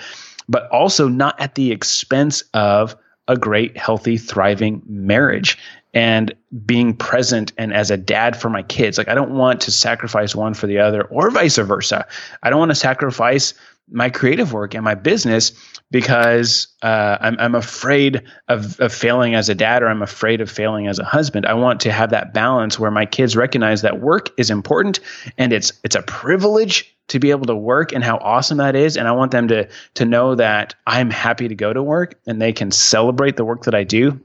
but 0.48 0.68
also 0.70 1.08
not 1.08 1.40
at 1.40 1.54
the 1.54 1.70
expense 1.70 2.42
of 2.52 2.96
a 3.28 3.36
great, 3.36 3.76
healthy, 3.78 4.18
thriving 4.18 4.82
marriage 4.86 5.56
and 5.94 6.34
being 6.64 6.96
present 6.96 7.52
and 7.58 7.72
as 7.72 7.90
a 7.90 7.96
dad 7.96 8.36
for 8.36 8.48
my 8.48 8.62
kids. 8.62 8.98
Like, 8.98 9.08
I 9.08 9.14
don't 9.14 9.34
want 9.34 9.62
to 9.62 9.70
sacrifice 9.70 10.34
one 10.34 10.54
for 10.54 10.66
the 10.66 10.78
other 10.78 11.02
or 11.04 11.30
vice 11.30 11.58
versa. 11.58 12.06
I 12.42 12.50
don't 12.50 12.58
want 12.58 12.70
to 12.70 12.76
sacrifice 12.76 13.54
my 13.90 14.10
creative 14.10 14.52
work 14.52 14.74
and 14.74 14.84
my 14.84 14.94
business 14.94 15.52
because 15.90 16.68
uh, 16.82 17.18
I'm, 17.20 17.36
I'm 17.38 17.54
afraid 17.54 18.22
of, 18.48 18.80
of 18.80 18.92
failing 18.92 19.34
as 19.34 19.48
a 19.48 19.54
dad 19.54 19.82
or 19.82 19.88
I'm 19.88 20.02
afraid 20.02 20.40
of 20.40 20.50
failing 20.50 20.86
as 20.86 20.98
a 20.98 21.04
husband. 21.04 21.46
I 21.46 21.54
want 21.54 21.80
to 21.82 21.92
have 21.92 22.10
that 22.10 22.32
balance 22.32 22.78
where 22.78 22.90
my 22.90 23.06
kids 23.06 23.36
recognize 23.36 23.82
that 23.82 24.00
work 24.00 24.30
is 24.38 24.50
important 24.50 25.00
and 25.36 25.52
it's 25.52 25.72
it's 25.84 25.96
a 25.96 26.02
privilege 26.02 26.96
to 27.08 27.18
be 27.18 27.30
able 27.30 27.46
to 27.46 27.56
work 27.56 27.92
and 27.92 28.02
how 28.02 28.16
awesome 28.16 28.58
that 28.58 28.74
is. 28.74 28.96
And 28.96 29.06
I 29.06 29.12
want 29.12 29.32
them 29.32 29.48
to 29.48 29.68
to 29.94 30.04
know 30.04 30.34
that 30.36 30.74
I'm 30.86 31.10
happy 31.10 31.48
to 31.48 31.54
go 31.54 31.72
to 31.72 31.82
work 31.82 32.18
and 32.26 32.40
they 32.40 32.52
can 32.52 32.70
celebrate 32.70 33.36
the 33.36 33.44
work 33.44 33.64
that 33.64 33.74
I 33.74 33.84
do. 33.84 34.18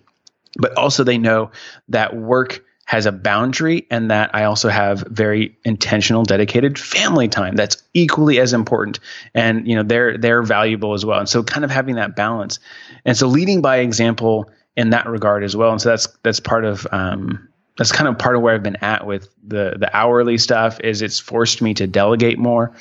But 0.57 0.77
also 0.77 1.03
they 1.03 1.17
know 1.17 1.51
that 1.89 2.15
work 2.15 2.63
has 2.85 3.05
a 3.05 3.11
boundary 3.11 3.85
and 3.91 4.11
that 4.11 4.33
I 4.33 4.45
also 4.45 4.69
have 4.69 5.01
very 5.01 5.57
intentional 5.65 6.23
dedicated 6.23 6.79
family 6.79 7.27
time 7.27 7.55
that's 7.55 7.83
equally 7.93 8.39
as 8.39 8.53
important. 8.53 9.01
And 9.33 9.67
you 9.67 9.75
know 9.75 9.83
they're 9.83 10.17
they're 10.17 10.41
valuable 10.41 10.93
as 10.93 11.05
well. 11.05 11.19
And 11.19 11.27
so 11.27 11.43
kind 11.43 11.65
of 11.65 11.71
having 11.71 11.95
that 11.95 12.15
balance. 12.15 12.59
And 13.03 13.17
so 13.17 13.27
leading 13.27 13.61
by 13.61 13.79
example 13.79 14.49
in 14.77 14.91
that 14.91 15.07
regard 15.07 15.43
as 15.43 15.55
well. 15.55 15.71
And 15.71 15.81
so 15.81 15.89
that's 15.89 16.07
that's 16.23 16.39
part 16.39 16.63
of 16.63 16.87
um, 16.91 17.46
that's 17.78 17.91
kind 17.91 18.07
of 18.07 18.17
part 18.17 18.36
of 18.36 18.41
where 18.41 18.55
I've 18.55 18.63
been 18.63 18.78
at 18.78 19.05
with 19.05 19.30
the 19.45 19.75
the 19.78 19.95
hourly 19.95 20.38
stuff 20.38 20.80
is 20.82 21.01
it's 21.01 21.19
forced 21.19 21.61
me 21.61 21.73
to 21.75 21.88
delegate 21.88 22.38
more 22.38 22.73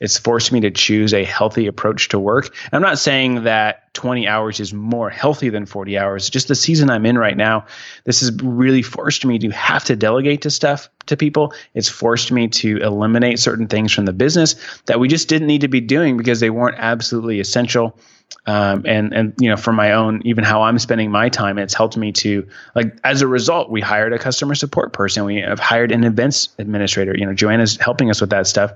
it's 0.00 0.18
forced 0.18 0.52
me 0.52 0.60
to 0.60 0.70
choose 0.70 1.14
a 1.14 1.24
healthy 1.24 1.66
approach 1.66 2.08
to 2.08 2.18
work. 2.18 2.54
I'm 2.72 2.82
not 2.82 2.98
saying 2.98 3.44
that 3.44 3.94
20 3.94 4.26
hours 4.26 4.60
is 4.60 4.74
more 4.74 5.08
healthy 5.08 5.48
than 5.50 5.66
40 5.66 5.96
hours. 5.98 6.28
Just 6.28 6.48
the 6.48 6.54
season 6.54 6.90
I'm 6.90 7.06
in 7.06 7.16
right 7.16 7.36
now, 7.36 7.66
this 8.04 8.20
has 8.20 8.32
really 8.42 8.82
forced 8.82 9.24
me 9.24 9.38
to 9.38 9.50
have 9.50 9.84
to 9.84 9.96
delegate 9.96 10.42
to 10.42 10.50
stuff 10.50 10.88
to 11.06 11.16
people. 11.16 11.54
It's 11.74 11.88
forced 11.88 12.32
me 12.32 12.48
to 12.48 12.78
eliminate 12.78 13.38
certain 13.38 13.68
things 13.68 13.92
from 13.92 14.04
the 14.04 14.12
business 14.12 14.56
that 14.86 15.00
we 15.00 15.08
just 15.08 15.28
didn't 15.28 15.48
need 15.48 15.62
to 15.62 15.68
be 15.68 15.80
doing 15.80 16.16
because 16.16 16.40
they 16.40 16.50
weren't 16.50 16.76
absolutely 16.78 17.40
essential. 17.40 17.98
Um, 18.46 18.82
and 18.86 19.14
and 19.14 19.32
you 19.38 19.48
know 19.48 19.56
for 19.56 19.72
my 19.72 19.92
own 19.92 20.20
even 20.24 20.44
how 20.44 20.62
I'm 20.62 20.78
spending 20.78 21.10
my 21.10 21.28
time, 21.28 21.58
it's 21.58 21.74
helped 21.74 21.96
me 21.96 22.12
to 22.12 22.46
like 22.74 22.98
as 23.02 23.22
a 23.22 23.26
result, 23.26 23.70
we 23.70 23.80
hired 23.80 24.12
a 24.12 24.18
customer 24.18 24.54
support 24.54 24.92
person, 24.92 25.24
we 25.24 25.36
have 25.40 25.58
hired 25.58 25.92
an 25.92 26.04
events 26.04 26.50
administrator. 26.58 27.16
You 27.16 27.26
know, 27.26 27.34
Joanna's 27.34 27.76
helping 27.76 28.10
us 28.10 28.20
with 28.20 28.30
that 28.30 28.46
stuff 28.46 28.74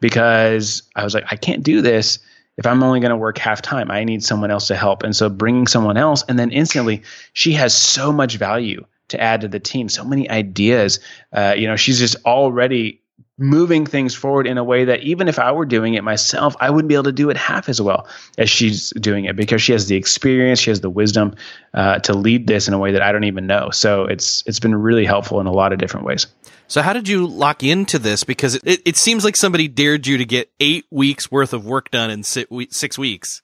because 0.00 0.82
I 0.96 1.04
was 1.04 1.14
like, 1.14 1.24
I 1.30 1.36
can't 1.36 1.62
do 1.62 1.82
this 1.82 2.18
if 2.56 2.66
I'm 2.66 2.82
only 2.82 3.00
going 3.00 3.10
to 3.10 3.16
work 3.16 3.38
half 3.38 3.62
time. 3.62 3.90
I 3.90 4.04
need 4.04 4.24
someone 4.24 4.50
else 4.50 4.66
to 4.68 4.76
help. 4.76 5.02
And 5.02 5.14
so 5.14 5.28
bringing 5.28 5.66
someone 5.66 5.96
else, 5.96 6.24
and 6.28 6.38
then 6.38 6.50
instantly, 6.50 7.02
she 7.32 7.52
has 7.52 7.74
so 7.74 8.12
much 8.12 8.36
value 8.36 8.84
to 9.08 9.20
add 9.20 9.42
to 9.42 9.48
the 9.48 9.60
team, 9.60 9.88
so 9.88 10.04
many 10.04 10.28
ideas. 10.30 11.00
Uh, 11.32 11.54
you 11.56 11.66
know, 11.66 11.76
she's 11.76 11.98
just 11.98 12.16
already 12.24 13.01
moving 13.42 13.84
things 13.84 14.14
forward 14.14 14.46
in 14.46 14.56
a 14.56 14.64
way 14.64 14.86
that 14.86 15.02
even 15.02 15.28
if 15.28 15.38
I 15.38 15.52
were 15.52 15.66
doing 15.66 15.94
it 15.94 16.04
myself, 16.04 16.56
I 16.60 16.70
wouldn't 16.70 16.88
be 16.88 16.94
able 16.94 17.04
to 17.04 17.12
do 17.12 17.28
it 17.30 17.36
half 17.36 17.68
as 17.68 17.80
well 17.80 18.06
as 18.38 18.48
she's 18.48 18.90
doing 18.90 19.24
it 19.26 19.36
because 19.36 19.60
she 19.60 19.72
has 19.72 19.86
the 19.86 19.96
experience, 19.96 20.60
she 20.60 20.70
has 20.70 20.80
the 20.80 20.90
wisdom 20.90 21.34
uh, 21.74 21.98
to 22.00 22.14
lead 22.14 22.46
this 22.46 22.68
in 22.68 22.74
a 22.74 22.78
way 22.78 22.92
that 22.92 23.02
I 23.02 23.12
don't 23.12 23.24
even 23.24 23.46
know. 23.46 23.70
So 23.70 24.04
it's 24.04 24.44
it's 24.46 24.60
been 24.60 24.74
really 24.74 25.04
helpful 25.04 25.40
in 25.40 25.46
a 25.46 25.52
lot 25.52 25.72
of 25.72 25.78
different 25.78 26.06
ways. 26.06 26.26
So 26.68 26.80
how 26.80 26.94
did 26.94 27.08
you 27.08 27.26
lock 27.26 27.62
into 27.62 27.98
this? 27.98 28.24
Because 28.24 28.54
it, 28.54 28.80
it, 28.86 28.96
seems 28.96 29.24
like 29.24 29.36
somebody 29.36 29.68
dared 29.68 30.06
you 30.06 30.16
to 30.16 30.24
get 30.24 30.50
eight 30.58 30.86
weeks 30.90 31.30
worth 31.30 31.52
of 31.52 31.66
work 31.66 31.90
done 31.90 32.10
in 32.10 32.22
six 32.22 32.96
weeks. 32.98 33.42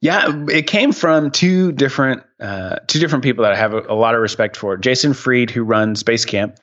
Yeah, 0.00 0.44
it 0.48 0.66
came 0.66 0.92
from 0.92 1.30
two 1.30 1.72
different 1.72 2.22
uh, 2.38 2.76
two 2.86 3.00
different 3.00 3.24
people 3.24 3.44
that 3.44 3.52
I 3.52 3.56
have 3.56 3.74
a, 3.74 3.80
a, 3.88 3.94
lot 3.94 4.14
of 4.14 4.20
respect 4.20 4.56
for. 4.56 4.76
Jason 4.76 5.12
Fried, 5.12 5.50
who 5.50 5.64
runs 5.64 6.04
Basecamp, 6.04 6.56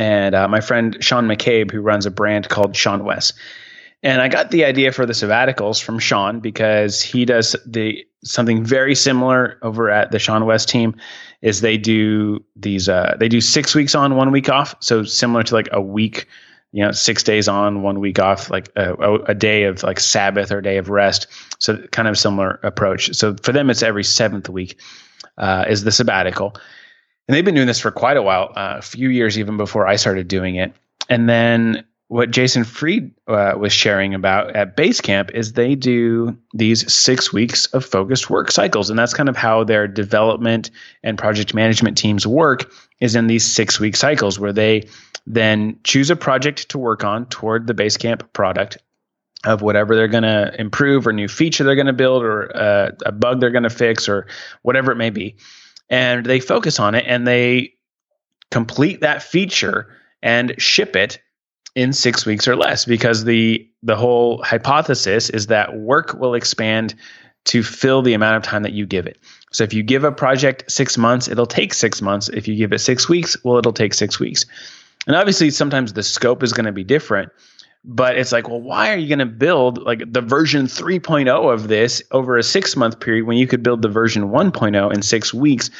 and 0.00 0.34
uh, 0.34 0.48
my 0.48 0.62
friend 0.62 0.96
Sean 1.00 1.28
McCabe, 1.28 1.70
who 1.70 1.82
runs 1.82 2.06
a 2.06 2.10
brand 2.10 2.48
called 2.48 2.72
seanwes. 2.72 3.34
And 4.02 4.22
I 4.22 4.28
got 4.28 4.50
the 4.50 4.64
idea 4.64 4.92
for 4.92 5.04
the 5.04 5.12
sabbaticals 5.12 5.82
from 5.82 5.98
Sean 5.98 6.40
because 6.40 7.02
he 7.02 7.26
does 7.26 7.54
the 7.66 8.02
something 8.24 8.64
very 8.64 8.94
similar 8.94 9.58
over 9.60 9.90
at 9.90 10.10
the 10.10 10.16
seanwes 10.16 10.66
team 10.66 10.96
is 11.42 11.60
they 11.60 11.76
do 11.76 12.42
these 12.56 12.88
uh, 12.88 13.14
they 13.20 13.28
do 13.28 13.42
six 13.42 13.74
weeks 13.74 13.94
on, 13.94 14.16
one 14.16 14.32
week 14.32 14.48
off. 14.48 14.74
So 14.80 15.04
similar 15.04 15.42
to 15.42 15.54
like 15.54 15.68
a 15.70 15.82
week, 15.82 16.26
you 16.72 16.82
know, 16.82 16.92
six 16.92 17.22
days 17.22 17.46
on, 17.46 17.82
one 17.82 18.00
week 18.00 18.18
off, 18.18 18.50
like 18.50 18.70
a, 18.76 18.94
a 19.26 19.34
day 19.34 19.64
of 19.64 19.82
like 19.82 20.00
Sabbath 20.00 20.50
or 20.50 20.62
day 20.62 20.78
of 20.78 20.88
rest. 20.88 21.26
So 21.58 21.76
kind 21.88 22.08
of 22.08 22.16
similar 22.18 22.58
approach. 22.62 23.14
So 23.14 23.36
for 23.42 23.52
them, 23.52 23.68
it's 23.68 23.82
every 23.82 24.04
seventh 24.04 24.48
week 24.48 24.80
uh, 25.36 25.66
is 25.68 25.84
the 25.84 25.92
sabbatical, 25.92 26.56
and 27.30 27.36
they've 27.36 27.44
been 27.44 27.54
doing 27.54 27.68
this 27.68 27.78
for 27.78 27.92
quite 27.92 28.16
a 28.16 28.22
while, 28.22 28.52
uh, 28.56 28.74
a 28.78 28.82
few 28.82 29.08
years 29.08 29.38
even 29.38 29.56
before 29.56 29.86
I 29.86 29.94
started 29.94 30.26
doing 30.26 30.56
it. 30.56 30.74
And 31.08 31.28
then 31.28 31.84
what 32.08 32.32
Jason 32.32 32.64
Fried 32.64 33.12
uh, 33.28 33.54
was 33.56 33.72
sharing 33.72 34.14
about 34.14 34.56
at 34.56 34.76
Basecamp 34.76 35.30
is 35.30 35.52
they 35.52 35.76
do 35.76 36.36
these 36.54 36.92
six 36.92 37.32
weeks 37.32 37.66
of 37.66 37.84
focused 37.84 38.30
work 38.30 38.50
cycles, 38.50 38.90
and 38.90 38.98
that's 38.98 39.14
kind 39.14 39.28
of 39.28 39.36
how 39.36 39.62
their 39.62 39.86
development 39.86 40.72
and 41.04 41.16
project 41.16 41.54
management 41.54 41.96
teams 41.96 42.26
work. 42.26 42.72
Is 42.98 43.14
in 43.14 43.28
these 43.28 43.46
six 43.46 43.78
week 43.78 43.94
cycles 43.94 44.40
where 44.40 44.52
they 44.52 44.88
then 45.24 45.78
choose 45.84 46.10
a 46.10 46.16
project 46.16 46.70
to 46.70 46.78
work 46.78 47.04
on 47.04 47.26
toward 47.26 47.68
the 47.68 47.74
Basecamp 47.74 48.32
product 48.32 48.78
of 49.44 49.62
whatever 49.62 49.94
they're 49.94 50.08
going 50.08 50.24
to 50.24 50.52
improve 50.58 51.06
or 51.06 51.12
new 51.12 51.28
feature 51.28 51.62
they're 51.62 51.76
going 51.76 51.86
to 51.86 51.92
build 51.92 52.24
or 52.24 52.56
uh, 52.56 52.90
a 53.06 53.12
bug 53.12 53.38
they're 53.38 53.50
going 53.50 53.62
to 53.62 53.70
fix 53.70 54.08
or 54.08 54.26
whatever 54.62 54.90
it 54.90 54.96
may 54.96 55.10
be, 55.10 55.36
and 55.90 56.24
they 56.24 56.40
focus 56.40 56.78
on 56.80 56.94
it 56.94 57.04
and 57.06 57.26
they 57.26 57.74
complete 58.50 59.00
that 59.00 59.22
feature 59.22 59.88
and 60.22 60.54
ship 60.58 60.96
it 60.96 61.20
in 61.74 61.92
six 61.92 62.24
weeks 62.24 62.48
or 62.48 62.56
less 62.56 62.84
because 62.84 63.24
the 63.24 63.68
the 63.82 63.96
whole 63.96 64.42
hypothesis 64.42 65.30
is 65.30 65.48
that 65.48 65.76
work 65.76 66.14
will 66.14 66.34
expand 66.34 66.94
to 67.44 67.62
fill 67.62 68.02
the 68.02 68.14
amount 68.14 68.36
of 68.36 68.42
time 68.42 68.62
that 68.64 68.72
you 68.72 68.86
give 68.86 69.06
it. 69.06 69.18
So 69.52 69.64
if 69.64 69.72
you 69.72 69.82
give 69.82 70.04
a 70.04 70.12
project 70.12 70.70
six 70.70 70.98
months, 70.98 71.26
it'll 71.28 71.46
take 71.46 71.72
six 71.72 72.02
months. 72.02 72.28
If 72.28 72.46
you 72.46 72.56
give 72.56 72.72
it 72.72 72.80
six 72.80 73.08
weeks, 73.08 73.36
well, 73.42 73.56
it'll 73.56 73.72
take 73.72 73.94
six 73.94 74.20
weeks. 74.20 74.44
And 75.06 75.16
obviously, 75.16 75.50
sometimes 75.50 75.92
the 75.92 76.02
scope 76.02 76.42
is 76.42 76.52
going 76.52 76.66
to 76.66 76.72
be 76.72 76.84
different. 76.84 77.32
But 77.84 78.18
it's 78.18 78.32
like, 78.32 78.48
well, 78.48 78.60
why 78.60 78.92
are 78.92 78.96
you 78.96 79.08
going 79.08 79.20
to 79.20 79.26
build 79.26 79.78
like 79.78 80.02
the 80.12 80.20
version 80.20 80.66
3.0 80.66 81.52
of 81.52 81.68
this 81.68 82.02
over 82.10 82.36
a 82.36 82.42
six 82.42 82.76
month 82.76 83.00
period 83.00 83.26
when 83.26 83.38
you 83.38 83.46
could 83.46 83.62
build 83.62 83.82
the 83.82 83.88
version 83.88 84.24
1.0 84.30 84.94
in 84.94 85.02
six 85.02 85.32
weeks 85.32 85.70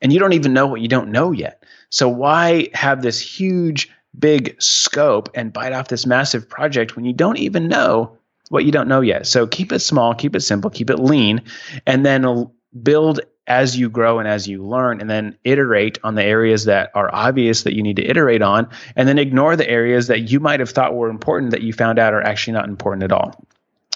and 0.00 0.12
you 0.12 0.18
don't 0.18 0.32
even 0.32 0.54
know 0.54 0.66
what 0.66 0.80
you 0.80 0.88
don't 0.88 1.10
know 1.10 1.32
yet? 1.32 1.62
So 1.90 2.08
why 2.08 2.68
have 2.72 3.02
this 3.02 3.20
huge, 3.20 3.90
big 4.18 4.60
scope 4.60 5.28
and 5.34 5.52
bite 5.52 5.72
off 5.72 5.88
this 5.88 6.06
massive 6.06 6.48
project 6.48 6.96
when 6.96 7.04
you 7.04 7.12
don't 7.12 7.38
even 7.38 7.68
know 7.68 8.16
what 8.48 8.64
you 8.64 8.72
don't 8.72 8.88
know 8.88 9.02
yet? 9.02 9.26
So 9.26 9.46
keep 9.46 9.70
it 9.70 9.80
small, 9.80 10.14
keep 10.14 10.34
it 10.34 10.40
simple, 10.40 10.70
keep 10.70 10.88
it 10.88 10.98
lean, 10.98 11.42
and 11.86 12.06
then 12.06 12.50
build 12.82 13.20
as 13.46 13.76
you 13.76 13.90
grow 13.90 14.20
and 14.20 14.28
as 14.28 14.46
you 14.46 14.64
learn, 14.64 15.00
and 15.00 15.10
then 15.10 15.36
iterate 15.42 15.98
on 16.04 16.14
the 16.14 16.22
areas 16.22 16.66
that 16.66 16.90
are 16.94 17.12
obvious 17.12 17.64
that 17.64 17.74
you 17.74 17.82
need 17.82 17.96
to 17.96 18.04
iterate 18.06 18.42
on, 18.42 18.68
and 18.94 19.08
then 19.08 19.18
ignore 19.18 19.56
the 19.56 19.68
areas 19.68 20.06
that 20.06 20.30
you 20.30 20.38
might 20.38 20.60
have 20.60 20.70
thought 20.70 20.94
were 20.94 21.08
important 21.08 21.50
that 21.50 21.62
you 21.62 21.72
found 21.72 21.98
out 21.98 22.14
are 22.14 22.22
actually 22.22 22.52
not 22.52 22.68
important 22.68 23.02
at 23.02 23.12
all. 23.12 23.44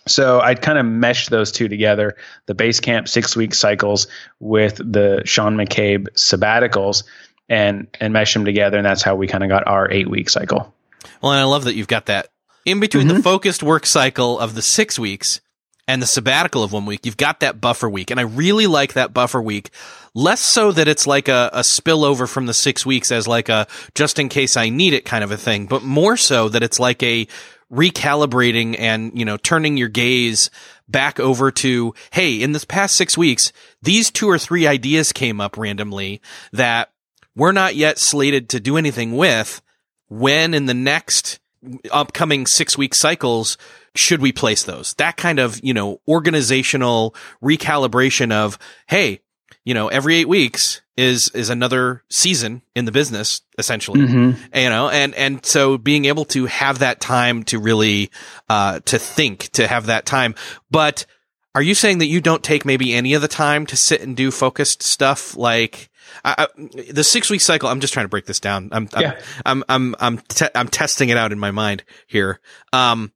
So 0.06 0.40
I 0.40 0.54
kind 0.54 0.78
of 0.78 0.84
meshed 0.84 1.30
those 1.30 1.50
two 1.52 1.68
together, 1.68 2.16
the 2.46 2.54
Basecamp 2.54 3.08
six 3.08 3.36
week 3.36 3.54
cycles 3.54 4.06
with 4.40 4.76
the 4.76 5.22
Sean 5.24 5.56
McCabe 5.56 6.08
sabbaticals 6.14 7.04
and 7.48 7.86
and 8.00 8.12
mesh 8.12 8.34
them 8.34 8.44
together. 8.44 8.76
And 8.76 8.86
that's 8.86 9.02
how 9.02 9.14
we 9.14 9.26
kind 9.26 9.44
of 9.44 9.48
got 9.48 9.66
our 9.66 9.90
eight 9.90 10.08
week 10.08 10.28
cycle. 10.28 10.74
Well, 11.22 11.32
and 11.32 11.40
I 11.40 11.44
love 11.44 11.64
that 11.64 11.74
you've 11.74 11.88
got 11.88 12.06
that 12.06 12.28
in 12.64 12.80
between 12.80 13.06
mm-hmm. 13.06 13.16
the 13.18 13.22
focused 13.22 13.62
work 13.62 13.86
cycle 13.86 14.38
of 14.38 14.54
the 14.54 14.62
six 14.62 14.98
weeks 14.98 15.40
and 15.86 16.00
the 16.00 16.06
sabbatical 16.06 16.62
of 16.62 16.72
one 16.72 16.86
week, 16.86 17.04
you've 17.04 17.16
got 17.16 17.40
that 17.40 17.60
buffer 17.60 17.88
week. 17.88 18.10
And 18.10 18.18
I 18.18 18.24
really 18.24 18.66
like 18.66 18.94
that 18.94 19.12
buffer 19.12 19.40
week. 19.40 19.70
Less 20.14 20.40
so 20.40 20.72
that 20.72 20.88
it's 20.88 21.06
like 21.06 21.28
a, 21.28 21.50
a 21.52 21.60
spillover 21.60 22.28
from 22.28 22.46
the 22.46 22.54
six 22.54 22.86
weeks 22.86 23.12
as 23.12 23.28
like 23.28 23.48
a 23.48 23.66
just 23.94 24.18
in 24.18 24.28
case 24.28 24.56
I 24.56 24.68
need 24.68 24.94
it 24.94 25.04
kind 25.04 25.24
of 25.24 25.30
a 25.30 25.36
thing, 25.36 25.66
but 25.66 25.82
more 25.82 26.16
so 26.16 26.48
that 26.48 26.62
it's 26.62 26.80
like 26.80 27.02
a 27.02 27.26
recalibrating 27.72 28.76
and, 28.78 29.18
you 29.18 29.24
know, 29.24 29.36
turning 29.36 29.76
your 29.76 29.88
gaze 29.88 30.50
back 30.88 31.18
over 31.18 31.50
to, 31.50 31.94
hey, 32.12 32.40
in 32.40 32.52
this 32.52 32.64
past 32.64 32.96
six 32.96 33.18
weeks, 33.18 33.52
these 33.82 34.10
two 34.10 34.28
or 34.28 34.38
three 34.38 34.66
ideas 34.66 35.12
came 35.12 35.40
up 35.40 35.56
randomly 35.56 36.20
that 36.52 36.92
we're 37.36 37.52
not 37.52 37.74
yet 37.74 37.98
slated 37.98 38.48
to 38.50 38.60
do 38.60 38.76
anything 38.76 39.16
with. 39.16 39.60
When 40.08 40.54
in 40.54 40.66
the 40.66 40.74
next 40.74 41.40
upcoming 41.90 42.46
six 42.46 42.76
week 42.78 42.94
cycles 42.94 43.58
should 43.94 44.20
we 44.20 44.32
place 44.32 44.64
those? 44.64 44.94
That 44.94 45.16
kind 45.16 45.38
of, 45.38 45.60
you 45.62 45.74
know, 45.74 46.00
organizational 46.08 47.14
recalibration 47.42 48.32
of, 48.32 48.58
hey, 48.88 49.20
you 49.64 49.72
know, 49.72 49.88
every 49.88 50.16
eight 50.16 50.28
weeks 50.28 50.82
is, 50.96 51.30
is 51.30 51.48
another 51.48 52.02
season 52.10 52.62
in 52.74 52.84
the 52.84 52.92
business, 52.92 53.40
essentially, 53.56 54.00
mm-hmm. 54.00 54.58
you 54.58 54.68
know, 54.68 54.88
and, 54.90 55.14
and 55.14 55.44
so 55.44 55.78
being 55.78 56.04
able 56.04 56.24
to 56.26 56.46
have 56.46 56.80
that 56.80 57.00
time 57.00 57.44
to 57.44 57.58
really, 57.58 58.10
uh, 58.48 58.80
to 58.80 58.98
think, 58.98 59.48
to 59.52 59.66
have 59.66 59.86
that 59.86 60.06
time. 60.06 60.34
But 60.70 61.06
are 61.54 61.62
you 61.62 61.74
saying 61.74 61.98
that 61.98 62.06
you 62.06 62.20
don't 62.20 62.42
take 62.42 62.64
maybe 62.64 62.92
any 62.92 63.14
of 63.14 63.22
the 63.22 63.28
time 63.28 63.64
to 63.66 63.76
sit 63.76 64.02
and 64.02 64.16
do 64.16 64.30
focused 64.30 64.82
stuff 64.82 65.36
like, 65.36 65.88
I, 66.24 66.34
I, 66.38 66.92
the 66.92 67.04
six 67.04 67.30
week 67.30 67.40
cycle. 67.40 67.68
I'm 67.68 67.80
just 67.80 67.92
trying 67.92 68.04
to 68.04 68.10
break 68.10 68.26
this 68.26 68.40
down. 68.40 68.70
I'm, 68.72 68.88
yeah. 68.98 69.20
I'm, 69.44 69.62
I'm, 69.62 69.64
I'm, 69.68 69.96
I'm, 70.00 70.18
te- 70.18 70.48
I'm 70.54 70.68
testing 70.68 71.08
it 71.10 71.16
out 71.16 71.32
in 71.32 71.38
my 71.38 71.50
mind 71.50 71.84
here. 72.06 72.40
Um, 72.72 73.12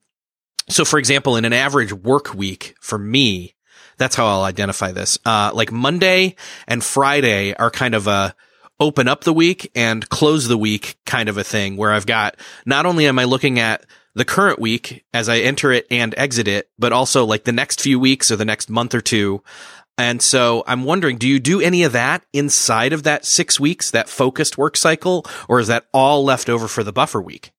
so 0.68 0.84
for 0.84 0.98
example, 0.98 1.36
in 1.36 1.44
an 1.44 1.52
average 1.52 1.92
work 1.92 2.34
week 2.34 2.74
for 2.80 2.98
me, 2.98 3.54
that's 3.96 4.14
how 4.14 4.26
I'll 4.26 4.44
identify 4.44 4.92
this. 4.92 5.18
Uh, 5.24 5.50
like 5.54 5.72
Monday 5.72 6.36
and 6.66 6.84
Friday 6.84 7.54
are 7.54 7.70
kind 7.70 7.94
of 7.94 8.06
a 8.06 8.34
open 8.80 9.08
up 9.08 9.24
the 9.24 9.32
week 9.32 9.70
and 9.74 10.08
close 10.08 10.46
the 10.46 10.58
week 10.58 10.98
kind 11.04 11.28
of 11.28 11.36
a 11.36 11.42
thing 11.42 11.76
where 11.76 11.90
I've 11.90 12.06
got 12.06 12.36
not 12.64 12.86
only 12.86 13.06
am 13.06 13.18
I 13.18 13.24
looking 13.24 13.58
at 13.58 13.84
the 14.14 14.24
current 14.24 14.58
week 14.58 15.04
as 15.12 15.28
I 15.28 15.38
enter 15.38 15.72
it 15.72 15.86
and 15.90 16.14
exit 16.16 16.48
it, 16.48 16.70
but 16.78 16.92
also 16.92 17.24
like 17.24 17.44
the 17.44 17.52
next 17.52 17.80
few 17.80 17.98
weeks 17.98 18.30
or 18.30 18.36
the 18.36 18.44
next 18.44 18.70
month 18.70 18.94
or 18.94 19.00
two. 19.00 19.42
And 19.98 20.22
so 20.22 20.62
I'm 20.66 20.84
wondering, 20.84 21.18
do 21.18 21.28
you 21.28 21.40
do 21.40 21.60
any 21.60 21.82
of 21.82 21.92
that 21.92 22.24
inside 22.32 22.92
of 22.92 23.02
that 23.02 23.24
six 23.24 23.58
weeks, 23.58 23.90
that 23.90 24.08
focused 24.08 24.56
work 24.56 24.76
cycle, 24.76 25.26
or 25.48 25.58
is 25.58 25.66
that 25.66 25.86
all 25.92 26.24
left 26.24 26.48
over 26.48 26.68
for 26.68 26.84
the 26.84 26.92
buffer 26.92 27.20
week? 27.20 27.50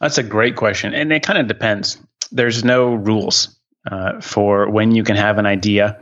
That's 0.00 0.16
a 0.16 0.22
great 0.22 0.56
question. 0.56 0.94
And 0.94 1.12
it 1.12 1.24
kind 1.24 1.38
of 1.38 1.48
depends 1.48 1.98
there's 2.30 2.64
no 2.64 2.94
rules 2.94 3.58
uh, 3.90 4.20
for 4.20 4.70
when 4.70 4.92
you 4.92 5.02
can 5.02 5.16
have 5.16 5.38
an 5.38 5.46
idea 5.46 6.00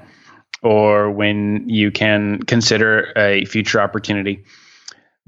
or 0.63 1.11
when 1.11 1.69
you 1.69 1.91
can 1.91 2.43
consider 2.43 3.13
a 3.17 3.45
future 3.47 3.81
opportunity. 3.81 4.45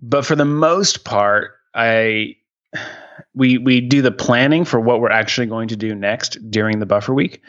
But 0.01 0.27
for 0.27 0.37
the 0.37 0.45
most 0.45 1.05
part, 1.05 1.53
I 1.75 2.37
we 3.35 3.59
we 3.59 3.81
do 3.81 4.03
the 4.03 4.13
planning 4.13 4.65
for 4.65 4.81
what 4.81 5.01
we're 5.01 5.11
actually 5.11 5.47
going 5.47 5.69
to 5.69 5.77
do 5.77 5.95
next 5.95 6.39
during 6.51 6.79
the 6.79 6.87
buffer 6.87 7.15
week, 7.15 7.43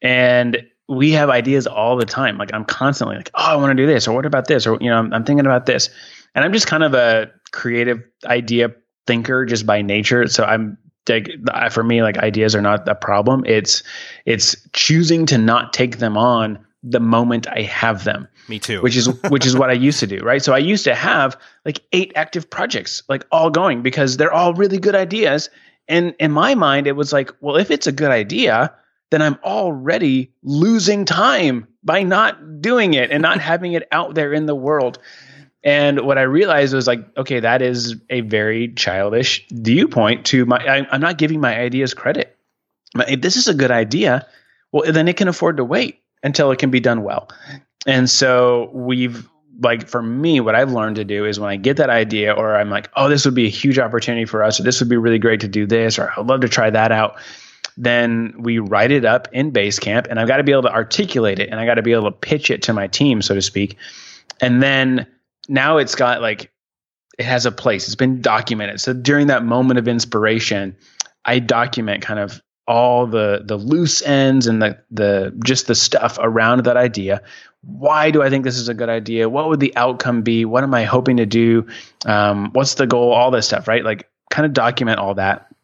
and 0.00 0.66
we 0.92 1.12
have 1.12 1.30
ideas 1.30 1.66
all 1.66 1.96
the 1.96 2.04
time. 2.04 2.38
Like 2.38 2.52
I'm 2.52 2.64
constantly 2.64 3.16
like, 3.16 3.30
oh, 3.34 3.44
I 3.44 3.56
want 3.56 3.76
to 3.76 3.82
do 3.82 3.86
this, 3.86 4.06
or 4.06 4.14
what 4.14 4.26
about 4.26 4.46
this, 4.46 4.66
or 4.66 4.78
you 4.80 4.90
know, 4.90 4.96
I'm, 4.98 5.12
I'm 5.12 5.24
thinking 5.24 5.46
about 5.46 5.66
this, 5.66 5.90
and 6.34 6.44
I'm 6.44 6.52
just 6.52 6.66
kind 6.66 6.82
of 6.82 6.94
a 6.94 7.30
creative 7.50 8.02
idea 8.24 8.74
thinker 9.06 9.44
just 9.44 9.66
by 9.66 9.82
nature. 9.82 10.26
So 10.28 10.44
I'm 10.44 10.78
like 11.08 11.30
for 11.70 11.82
me 11.82 12.02
like 12.02 12.18
ideas 12.18 12.54
are 12.54 12.62
not 12.62 12.88
a 12.88 12.94
problem. 12.94 13.44
It's 13.46 13.82
it's 14.24 14.56
choosing 14.72 15.26
to 15.26 15.38
not 15.38 15.72
take 15.72 15.98
them 15.98 16.16
on 16.16 16.64
the 16.84 17.00
moment 17.00 17.46
i 17.46 17.62
have 17.62 18.02
them. 18.02 18.26
Me 18.48 18.58
too. 18.58 18.82
Which 18.82 18.96
is 18.96 19.06
which 19.28 19.46
is 19.46 19.56
what 19.56 19.70
i 19.70 19.72
used 19.72 20.00
to 20.00 20.06
do 20.06 20.18
right? 20.18 20.42
So 20.42 20.52
i 20.52 20.58
used 20.58 20.84
to 20.84 20.94
have 20.94 21.36
like 21.64 21.80
eight 21.92 22.12
active 22.16 22.50
projects 22.50 23.02
like 23.08 23.24
all 23.30 23.50
going 23.50 23.82
because 23.82 24.16
they're 24.16 24.32
all 24.32 24.54
really 24.54 24.78
good 24.78 24.94
ideas. 24.94 25.48
And 25.88 26.14
in 26.18 26.32
my 26.32 26.54
mind 26.54 26.86
it 26.86 26.96
was 26.96 27.12
like 27.12 27.30
well 27.40 27.56
if 27.56 27.70
it's 27.70 27.86
a 27.86 27.92
good 27.92 28.10
idea 28.10 28.74
then 29.12 29.22
i'm 29.22 29.38
already 29.44 30.32
losing 30.42 31.04
time 31.04 31.68
by 31.84 32.02
not 32.02 32.60
doing 32.60 32.94
it 32.94 33.10
and 33.10 33.22
not 33.22 33.40
having 33.52 33.72
it 33.74 33.86
out 33.92 34.14
there 34.14 34.32
in 34.32 34.46
the 34.46 34.54
world 34.54 34.98
and 35.64 36.00
what 36.00 36.18
I 36.18 36.22
realized 36.22 36.74
was 36.74 36.86
like, 36.86 37.16
okay, 37.16 37.40
that 37.40 37.62
is 37.62 37.94
a 38.10 38.22
very 38.22 38.72
childish 38.74 39.46
viewpoint 39.50 40.26
to 40.26 40.44
my, 40.44 40.56
I, 40.56 40.94
am 40.94 41.00
not 41.00 41.18
giving 41.18 41.40
my 41.40 41.56
ideas 41.56 41.94
credit. 41.94 42.36
If 42.96 43.20
this 43.20 43.36
is 43.36 43.48
a 43.48 43.54
good 43.54 43.70
idea, 43.70 44.26
well, 44.72 44.90
then 44.90 45.06
it 45.06 45.16
can 45.16 45.28
afford 45.28 45.58
to 45.58 45.64
wait 45.64 46.00
until 46.22 46.50
it 46.50 46.58
can 46.58 46.70
be 46.70 46.80
done 46.80 47.04
well. 47.04 47.28
And 47.86 48.10
so 48.10 48.70
we've, 48.72 49.28
like, 49.60 49.88
for 49.88 50.02
me, 50.02 50.40
what 50.40 50.56
I've 50.56 50.72
learned 50.72 50.96
to 50.96 51.04
do 51.04 51.26
is 51.26 51.38
when 51.38 51.50
I 51.50 51.56
get 51.56 51.76
that 51.76 51.90
idea, 51.90 52.32
or 52.32 52.56
I'm 52.56 52.70
like, 52.70 52.90
oh, 52.96 53.08
this 53.08 53.24
would 53.24 53.34
be 53.34 53.46
a 53.46 53.50
huge 53.50 53.78
opportunity 53.78 54.24
for 54.24 54.42
us, 54.42 54.58
or 54.58 54.64
this 54.64 54.80
would 54.80 54.88
be 54.88 54.96
really 54.96 55.18
great 55.18 55.40
to 55.40 55.48
do 55.48 55.66
this, 55.66 55.98
or 55.98 56.12
I'd 56.16 56.26
love 56.26 56.40
to 56.40 56.48
try 56.48 56.70
that 56.70 56.90
out. 56.90 57.16
Then 57.76 58.34
we 58.38 58.58
write 58.58 58.90
it 58.90 59.04
up 59.04 59.28
in 59.32 59.52
Basecamp, 59.52 60.06
and 60.08 60.18
I've 60.20 60.28
got 60.28 60.38
to 60.38 60.44
be 60.44 60.52
able 60.52 60.62
to 60.62 60.72
articulate 60.72 61.38
it, 61.38 61.48
and 61.50 61.58
I 61.58 61.66
got 61.66 61.74
to 61.74 61.82
be 61.82 61.92
able 61.92 62.10
to 62.10 62.16
pitch 62.16 62.50
it 62.50 62.62
to 62.62 62.72
my 62.72 62.86
team, 62.86 63.22
so 63.22 63.34
to 63.34 63.42
speak. 63.42 63.76
And 64.40 64.62
then 64.62 65.06
now 65.48 65.78
it's 65.78 65.94
got 65.94 66.20
like 66.20 66.50
it 67.18 67.24
has 67.24 67.46
a 67.46 67.52
place. 67.52 67.86
It's 67.86 67.94
been 67.94 68.20
documented. 68.20 68.80
So 68.80 68.92
during 68.92 69.28
that 69.28 69.44
moment 69.44 69.78
of 69.78 69.88
inspiration, 69.88 70.76
I 71.24 71.38
document 71.38 72.02
kind 72.02 72.18
of 72.18 72.40
all 72.66 73.06
the 73.06 73.42
the 73.44 73.56
loose 73.56 74.02
ends 74.02 74.46
and 74.46 74.62
the 74.62 74.78
the 74.90 75.34
just 75.44 75.66
the 75.66 75.74
stuff 75.74 76.18
around 76.20 76.64
that 76.64 76.76
idea. 76.76 77.22
Why 77.62 78.10
do 78.10 78.22
I 78.22 78.30
think 78.30 78.44
this 78.44 78.56
is 78.56 78.68
a 78.68 78.74
good 78.74 78.88
idea? 78.88 79.28
What 79.28 79.48
would 79.48 79.60
the 79.60 79.76
outcome 79.76 80.22
be? 80.22 80.44
What 80.44 80.64
am 80.64 80.74
I 80.74 80.84
hoping 80.84 81.18
to 81.18 81.26
do? 81.26 81.68
Um, 82.04 82.50
what's 82.52 82.74
the 82.74 82.86
goal? 82.86 83.12
All 83.12 83.30
this 83.30 83.46
stuff, 83.46 83.68
right? 83.68 83.84
Like 83.84 84.10
kind 84.30 84.46
of 84.46 84.52
document 84.52 84.98
all 84.98 85.14
that, 85.14 85.54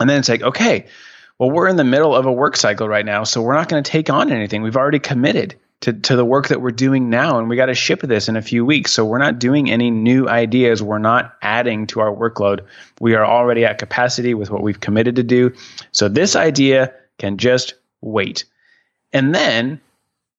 and 0.00 0.08
then 0.08 0.18
it's 0.18 0.28
like, 0.28 0.42
okay, 0.42 0.86
well, 1.38 1.50
we're 1.50 1.68
in 1.68 1.76
the 1.76 1.84
middle 1.84 2.14
of 2.14 2.26
a 2.26 2.32
work 2.32 2.56
cycle 2.56 2.88
right 2.88 3.04
now, 3.04 3.24
so 3.24 3.42
we're 3.42 3.54
not 3.54 3.68
going 3.68 3.82
to 3.82 3.90
take 3.90 4.10
on 4.10 4.32
anything. 4.32 4.62
We've 4.62 4.76
already 4.76 4.98
committed 4.98 5.56
to, 5.82 5.92
to 5.92 6.16
the 6.16 6.24
work 6.24 6.48
that 6.48 6.60
we're 6.60 6.70
doing 6.70 7.10
now. 7.10 7.38
And 7.38 7.48
we 7.48 7.56
got 7.56 7.66
to 7.66 7.74
ship 7.74 8.00
this 8.00 8.28
in 8.28 8.36
a 8.36 8.42
few 8.42 8.64
weeks. 8.64 8.92
So 8.92 9.04
we're 9.04 9.18
not 9.18 9.38
doing 9.38 9.70
any 9.70 9.90
new 9.90 10.28
ideas. 10.28 10.82
We're 10.82 10.98
not 10.98 11.36
adding 11.42 11.86
to 11.88 12.00
our 12.00 12.14
workload. 12.14 12.60
We 13.00 13.14
are 13.14 13.24
already 13.24 13.64
at 13.64 13.78
capacity 13.78 14.34
with 14.34 14.50
what 14.50 14.62
we've 14.62 14.80
committed 14.80 15.16
to 15.16 15.22
do. 15.22 15.54
So 15.92 16.08
this 16.08 16.34
idea 16.34 16.94
can 17.18 17.36
just 17.36 17.74
wait. 18.00 18.44
And 19.12 19.34
then 19.34 19.80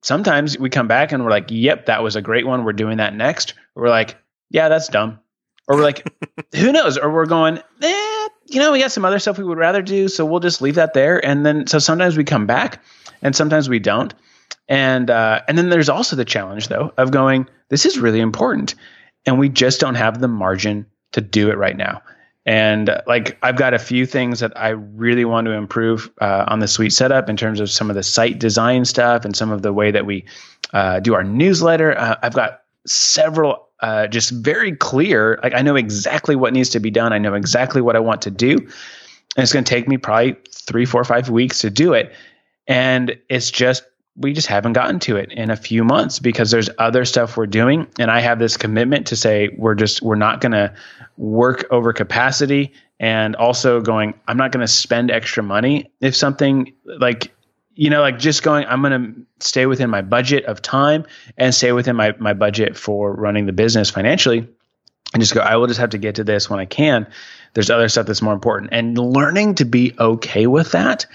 sometimes 0.02 0.58
we 0.58 0.70
come 0.70 0.88
back 0.88 1.12
and 1.12 1.24
we're 1.24 1.32
like, 1.32 1.48
yep, 1.50 1.86
that 1.86 2.04
was 2.04 2.16
a 2.16 2.22
great 2.22 2.46
one. 2.48 2.64
We're 2.64 2.74
doing 2.74 2.98
that 2.98 3.16
next. 3.16 3.54
we're 3.76 3.90
like, 3.90 4.18
yeah, 4.50 4.70
that's 4.70 4.88
dumb. 4.88 5.20
Or 5.68 5.76
we're 5.76 5.84
like, 5.84 6.08
who 6.56 6.72
knows? 6.72 6.98
Or 6.98 7.12
we're 7.12 7.26
going, 7.26 7.58
eh, 7.82 8.17
you 8.50 8.60
know, 8.60 8.72
we 8.72 8.80
got 8.80 8.92
some 8.92 9.06
other 9.06 9.20
stuff 9.20 9.38
we 9.38 9.44
would 9.44 9.58
rather 9.58 9.82
do. 9.82 10.08
So 10.08 10.26
we'll 10.26 10.40
just 10.40 10.62
leave 10.62 10.76
that 10.76 10.94
there. 10.94 11.24
And 11.24 11.46
then, 11.46 11.68
so 11.68 11.80
sometimes 11.80 12.18
we 12.18 12.24
come 12.24 12.46
back 12.46 12.84
and 13.22 13.36
sometimes 13.36 13.70
we 13.70 13.80
don't. 13.80 14.14
And 14.68 15.10
uh, 15.10 15.42
and 15.48 15.58
then 15.58 15.70
there's 15.70 15.90
also 15.90 16.16
the 16.16 16.26
challenge 16.26 16.68
though 16.68 16.94
of 16.98 17.12
going, 17.12 17.48
this 17.70 17.86
is 17.86 17.98
really 17.98 18.20
important, 18.20 18.76
and 19.26 19.40
we 19.40 19.50
just 19.50 19.80
don't 19.80 19.96
have 19.96 20.20
the 20.20 20.28
margin 20.28 20.86
to 21.14 21.22
do 21.22 21.50
it 21.50 21.58
right 21.58 21.78
now. 21.78 22.02
And 22.46 22.90
uh, 22.90 23.02
like 23.08 23.38
I've 23.42 23.58
got 23.58 23.74
a 23.74 23.80
few 23.80 24.06
things 24.06 24.42
that 24.42 24.60
I 24.60 24.70
really 24.70 25.26
want 25.26 25.46
to 25.46 25.52
improve 25.52 26.12
uh, 26.20 26.46
on 26.48 26.60
the 26.60 26.68
Sweet 26.68 26.92
Setup 26.92 27.30
in 27.30 27.38
terms 27.38 27.60
of 27.60 27.70
some 27.70 27.90
of 27.90 27.96
the 27.96 28.04
site 28.04 28.40
design 28.40 28.84
stuff 28.86 29.26
and 29.26 29.36
some 29.36 29.52
of 29.52 29.62
the 29.62 29.72
way 29.72 29.92
that 29.92 30.06
we 30.06 30.26
uh, 30.74 31.00
do 31.00 31.14
our 31.14 31.24
newsletter. 31.24 31.98
Uh, 31.98 32.16
I've 32.22 32.36
got 32.36 32.64
several 32.86 33.67
uh, 33.80 34.08
just 34.08 34.32
very 34.32 34.76
clear. 34.76 35.40
Like 35.44 35.54
I 35.54 35.62
know 35.62 35.76
exactly 35.76 36.36
what 36.36 36.54
needs 36.54 36.70
to 36.70 36.80
be 36.80 36.92
done. 36.92 37.14
I 37.14 37.18
know 37.18 37.34
exactly 37.34 37.82
what 37.82 37.96
I 37.96 38.00
want 38.00 38.22
to 38.24 38.32
do. 38.32 38.56
And 38.58 39.44
it's 39.44 39.54
going 39.54 39.66
to 39.66 39.70
take 39.70 39.88
me 39.88 39.98
probably 39.98 40.36
three, 40.52 40.86
four, 40.86 41.04
five 41.04 41.30
weeks 41.30 41.60
to 41.60 41.70
do 41.70 41.94
it. 41.94 42.14
And 42.68 43.18
it's 43.30 43.52
just, 43.52 43.84
we 44.16 44.34
just 44.34 44.48
haven't 44.48 44.74
gotten 44.74 45.00
to 45.02 45.16
it 45.16 45.32
in 45.32 45.52
a 45.52 45.56
few 45.56 45.84
months 45.84 46.18
because 46.18 46.50
there's 46.50 46.72
other 46.80 47.06
stuff 47.06 47.38
we're 47.38 47.46
doing. 47.46 47.86
And 48.00 48.10
I 48.10 48.20
have 48.20 48.40
this 48.40 48.58
commitment 48.58 49.06
to 49.08 49.16
say, 49.16 49.50
we're 49.58 49.76
just, 49.76 50.02
we're 50.02 50.16
not 50.16 50.42
going 50.42 50.54
to 50.54 50.74
work 51.18 51.66
over 51.70 51.94
capacity. 51.94 52.74
And 53.00 53.36
also 53.36 53.80
going, 53.80 54.16
I'm 54.28 54.38
not 54.38 54.52
going 54.52 54.66
to 54.66 54.72
spend 54.72 55.12
extra 55.12 55.44
money 55.44 55.92
if 56.02 56.16
something 56.16 56.74
like, 56.84 57.32
you 57.78 57.92
know, 57.92 58.02
like 58.02 58.18
just 58.18 58.42
going, 58.42 58.66
I'm 58.66 58.82
going 58.82 58.92
to 59.40 59.46
stay 59.46 59.68
within 59.68 59.92
my 59.92 60.02
budget 60.02 60.46
of 60.46 60.64
time 60.64 61.06
and 61.38 61.54
stay 61.54 61.72
within 61.72 61.96
my, 61.96 62.16
my 62.18 62.34
budget 62.34 62.76
for 62.76 63.14
running 63.14 63.46
the 63.46 63.54
business 63.54 63.92
financially 63.92 64.40
and 65.14 65.22
just 65.22 65.36
go, 65.36 65.42
I 65.42 65.58
will 65.58 65.68
just 65.68 65.80
have 65.80 65.92
to 65.92 66.00
get 66.00 66.16
to 66.16 66.24
this 66.24 66.50
when 66.50 66.60
I 66.60 66.66
can. 66.66 67.08
There's 67.54 67.70
other 67.70 67.88
stuff 67.88 68.08
that's 68.08 68.22
more 68.24 68.34
important. 68.34 68.74
And 68.74 68.98
learning 68.98 69.56
to 69.56 69.66
be 69.66 69.94
okay 69.98 70.48
with 70.48 70.72
that 70.72 71.06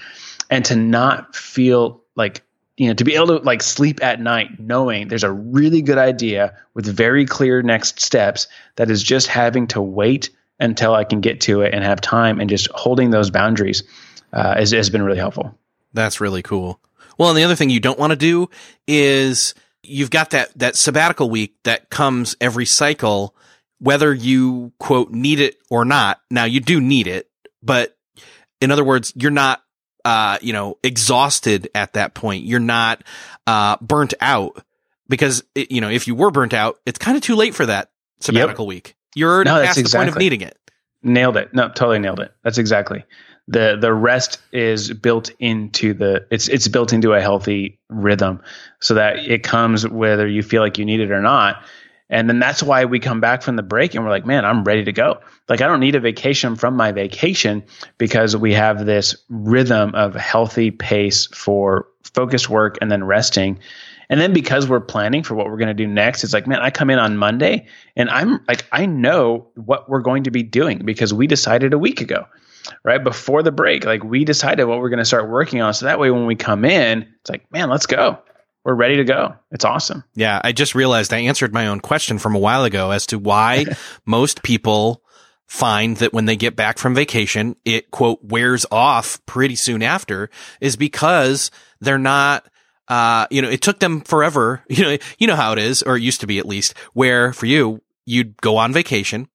and 0.49 0.63
to 0.65 0.77
not 0.77 1.35
feel 1.35 2.01
like, 2.15 2.43
you 2.77 2.87
know, 2.87 2.93
to 2.93 3.03
be 3.03 3.15
able 3.15 3.27
to 3.27 3.37
like 3.39 3.61
sleep 3.61 4.01
at 4.01 4.21
night 4.21 4.57
knowing 4.57 5.09
there's 5.09 5.25
a 5.25 5.31
really 5.31 5.81
good 5.81 5.97
idea 5.97 6.57
with 6.73 6.85
very 6.85 7.25
clear 7.25 7.61
next 7.61 7.99
steps 7.99 8.47
that 8.77 8.89
is 8.89 9.03
just 9.03 9.27
having 9.27 9.67
to 9.67 9.81
wait 9.81 10.29
until 10.61 10.95
I 10.95 11.03
can 11.03 11.19
get 11.19 11.41
to 11.41 11.61
it 11.61 11.73
and 11.73 11.83
have 11.83 11.99
time 11.99 12.39
and 12.39 12.49
just 12.49 12.69
holding 12.73 13.09
those 13.09 13.31
boundaries 13.31 13.83
uh, 14.31 14.55
has, 14.55 14.71
has 14.71 14.89
been 14.89 15.03
really 15.03 15.19
helpful. 15.19 15.57
That's 15.93 16.19
really 16.19 16.41
cool. 16.41 16.79
Well, 17.17 17.29
and 17.29 17.37
the 17.37 17.43
other 17.43 17.55
thing 17.55 17.69
you 17.69 17.79
don't 17.79 17.99
want 17.99 18.11
to 18.11 18.17
do 18.17 18.49
is 18.87 19.53
you've 19.83 20.09
got 20.09 20.31
that, 20.31 20.57
that 20.57 20.75
sabbatical 20.75 21.29
week 21.29 21.55
that 21.63 21.89
comes 21.89 22.35
every 22.41 22.65
cycle, 22.65 23.35
whether 23.79 24.13
you 24.13 24.73
quote 24.79 25.11
need 25.11 25.39
it 25.39 25.57
or 25.69 25.85
not. 25.85 26.21
Now 26.31 26.45
you 26.45 26.59
do 26.59 26.81
need 26.81 27.07
it, 27.07 27.29
but 27.61 27.95
in 28.61 28.71
other 28.71 28.83
words, 28.83 29.13
you're 29.15 29.31
not, 29.31 29.61
uh, 30.05 30.37
you 30.41 30.53
know, 30.53 30.77
exhausted 30.83 31.69
at 31.75 31.93
that 31.93 32.13
point. 32.13 32.45
You're 32.45 32.59
not, 32.59 33.03
uh, 33.45 33.77
burnt 33.79 34.13
out 34.19 34.63
because, 35.07 35.43
it, 35.53 35.71
you 35.71 35.81
know, 35.81 35.89
if 35.89 36.07
you 36.07 36.15
were 36.15 36.31
burnt 36.31 36.53
out, 36.53 36.79
it's 36.85 36.97
kind 36.97 37.15
of 37.15 37.23
too 37.23 37.35
late 37.35 37.53
for 37.53 37.65
that 37.65 37.91
sabbatical 38.21 38.65
yep. 38.65 38.69
week. 38.69 38.95
You're 39.15 39.31
already 39.31 39.51
no, 39.51 39.63
past 39.63 39.77
exactly. 39.77 40.05
the 40.05 40.11
point 40.11 40.15
of 40.15 40.19
needing 40.19 40.41
it. 40.41 40.57
Nailed 41.03 41.37
it. 41.37 41.53
No, 41.53 41.67
totally 41.67 41.99
nailed 41.99 42.21
it. 42.21 42.33
That's 42.43 42.57
exactly 42.57 43.03
the 43.47 43.77
the 43.79 43.93
rest 43.93 44.39
is 44.51 44.93
built 44.93 45.31
into 45.39 45.93
the 45.93 46.25
it's 46.31 46.47
it's 46.47 46.67
built 46.67 46.93
into 46.93 47.13
a 47.13 47.21
healthy 47.21 47.79
rhythm 47.89 48.41
so 48.79 48.93
that 48.93 49.17
it 49.19 49.43
comes 49.43 49.87
whether 49.87 50.27
you 50.27 50.41
feel 50.41 50.61
like 50.61 50.77
you 50.77 50.85
need 50.85 50.99
it 50.99 51.11
or 51.11 51.21
not. 51.21 51.63
And 52.09 52.29
then 52.29 52.37
that's 52.37 52.61
why 52.61 52.85
we 52.85 52.99
come 52.99 53.21
back 53.21 53.41
from 53.41 53.55
the 53.55 53.63
break 53.63 53.95
and 53.95 54.03
we're 54.03 54.11
like 54.11 54.25
man 54.25 54.45
i'm 54.45 54.63
ready 54.63 54.85
to 54.85 54.93
go. 54.93 55.19
Like 55.49 55.61
i 55.61 55.67
don't 55.67 55.81
need 55.81 55.95
a 55.95 55.99
vacation 55.99 56.55
from 56.55 56.77
my 56.77 56.91
vacation 56.91 57.63
because 57.97 58.35
we 58.35 58.53
have 58.53 58.85
this 58.85 59.15
rhythm 59.29 59.93
of 59.93 60.15
healthy 60.15 60.71
pace 60.71 61.27
for 61.27 61.87
focused 62.13 62.49
work 62.49 62.77
and 62.81 62.89
then 62.91 63.03
resting. 63.03 63.59
And 64.09 64.21
then 64.21 64.33
because 64.33 64.67
we're 64.67 64.81
planning 64.81 65.23
for 65.23 65.33
what 65.33 65.47
we're 65.47 65.57
going 65.57 65.69
to 65.69 65.73
do 65.73 65.87
next, 65.87 66.23
it's 66.23 66.33
like, 66.33 66.45
man, 66.45 66.59
I 66.59 66.69
come 66.69 66.89
in 66.89 66.99
on 66.99 67.17
Monday 67.17 67.67
and 67.95 68.09
I'm 68.09 68.43
like, 68.47 68.67
I 68.71 68.85
know 68.85 69.47
what 69.55 69.89
we're 69.89 70.01
going 70.01 70.23
to 70.25 70.31
be 70.31 70.43
doing 70.43 70.79
because 70.85 71.13
we 71.13 71.25
decided 71.25 71.73
a 71.73 71.79
week 71.79 72.01
ago 72.01 72.25
right 72.83 73.03
before 73.03 73.43
the 73.43 73.51
break 73.51 73.85
like 73.85 74.03
we 74.03 74.25
decided 74.25 74.65
what 74.65 74.79
we're 74.79 74.89
going 74.89 74.99
to 74.99 75.05
start 75.05 75.29
working 75.29 75.61
on. 75.61 75.73
So 75.73 75.85
that 75.85 75.99
way 75.99 76.11
when 76.11 76.25
we 76.25 76.35
come 76.35 76.65
in 76.65 77.13
it's 77.21 77.29
like 77.29 77.51
man 77.51 77.69
let's 77.69 77.85
go. 77.85 78.19
We're 78.63 78.75
ready 78.75 78.95
to 78.97 79.03
go. 79.03 79.35
It's 79.51 79.65
awesome. 79.65 80.03
Yeah 80.15 80.39
i 80.43 80.51
just 80.51 80.75
realized 80.75 81.13
i 81.13 81.19
answered 81.19 81.53
my 81.53 81.67
own 81.67 81.79
question 81.79 82.19
from 82.19 82.35
a 82.35 82.39
while 82.39 82.63
ago 82.63 82.91
as 82.91 83.07
to 83.07 83.19
why 83.19 83.65
most 84.05 84.43
people 84.43 85.03
find 85.47 85.97
that 85.97 86.13
when 86.13 86.25
they 86.25 86.35
get 86.35 86.55
back 86.55 86.77
from 86.77 86.95
vacation 86.95 87.55
it 87.65 87.91
quote 87.91 88.19
wears 88.23 88.65
off 88.71 89.23
pretty 89.25 89.55
soon 89.55 89.83
after 89.83 90.29
is 90.61 90.75
because 90.75 91.51
they're 91.79 91.97
not 91.97 92.47
uh, 92.87 93.27
you 93.31 93.41
know, 93.41 93.49
it 93.49 93.61
took 93.61 93.79
them 93.79 94.01
forever. 94.01 94.63
You 94.73 94.83
know, 94.83 94.97
you 95.19 95.27
know 95.27 95.35
how 95.35 95.53
it 95.53 95.59
is, 95.59 95.83
or 95.83 95.97
it 95.97 96.01
used 96.01 96.21
to 96.21 96.27
be 96.27 96.39
at 96.39 96.47
least, 96.47 96.73
where 96.93 97.31
for 97.31 97.45
you, 97.45 97.81
you'd 98.05 98.41
go 98.41 98.57
on 98.57 98.73
vacation 98.73 99.27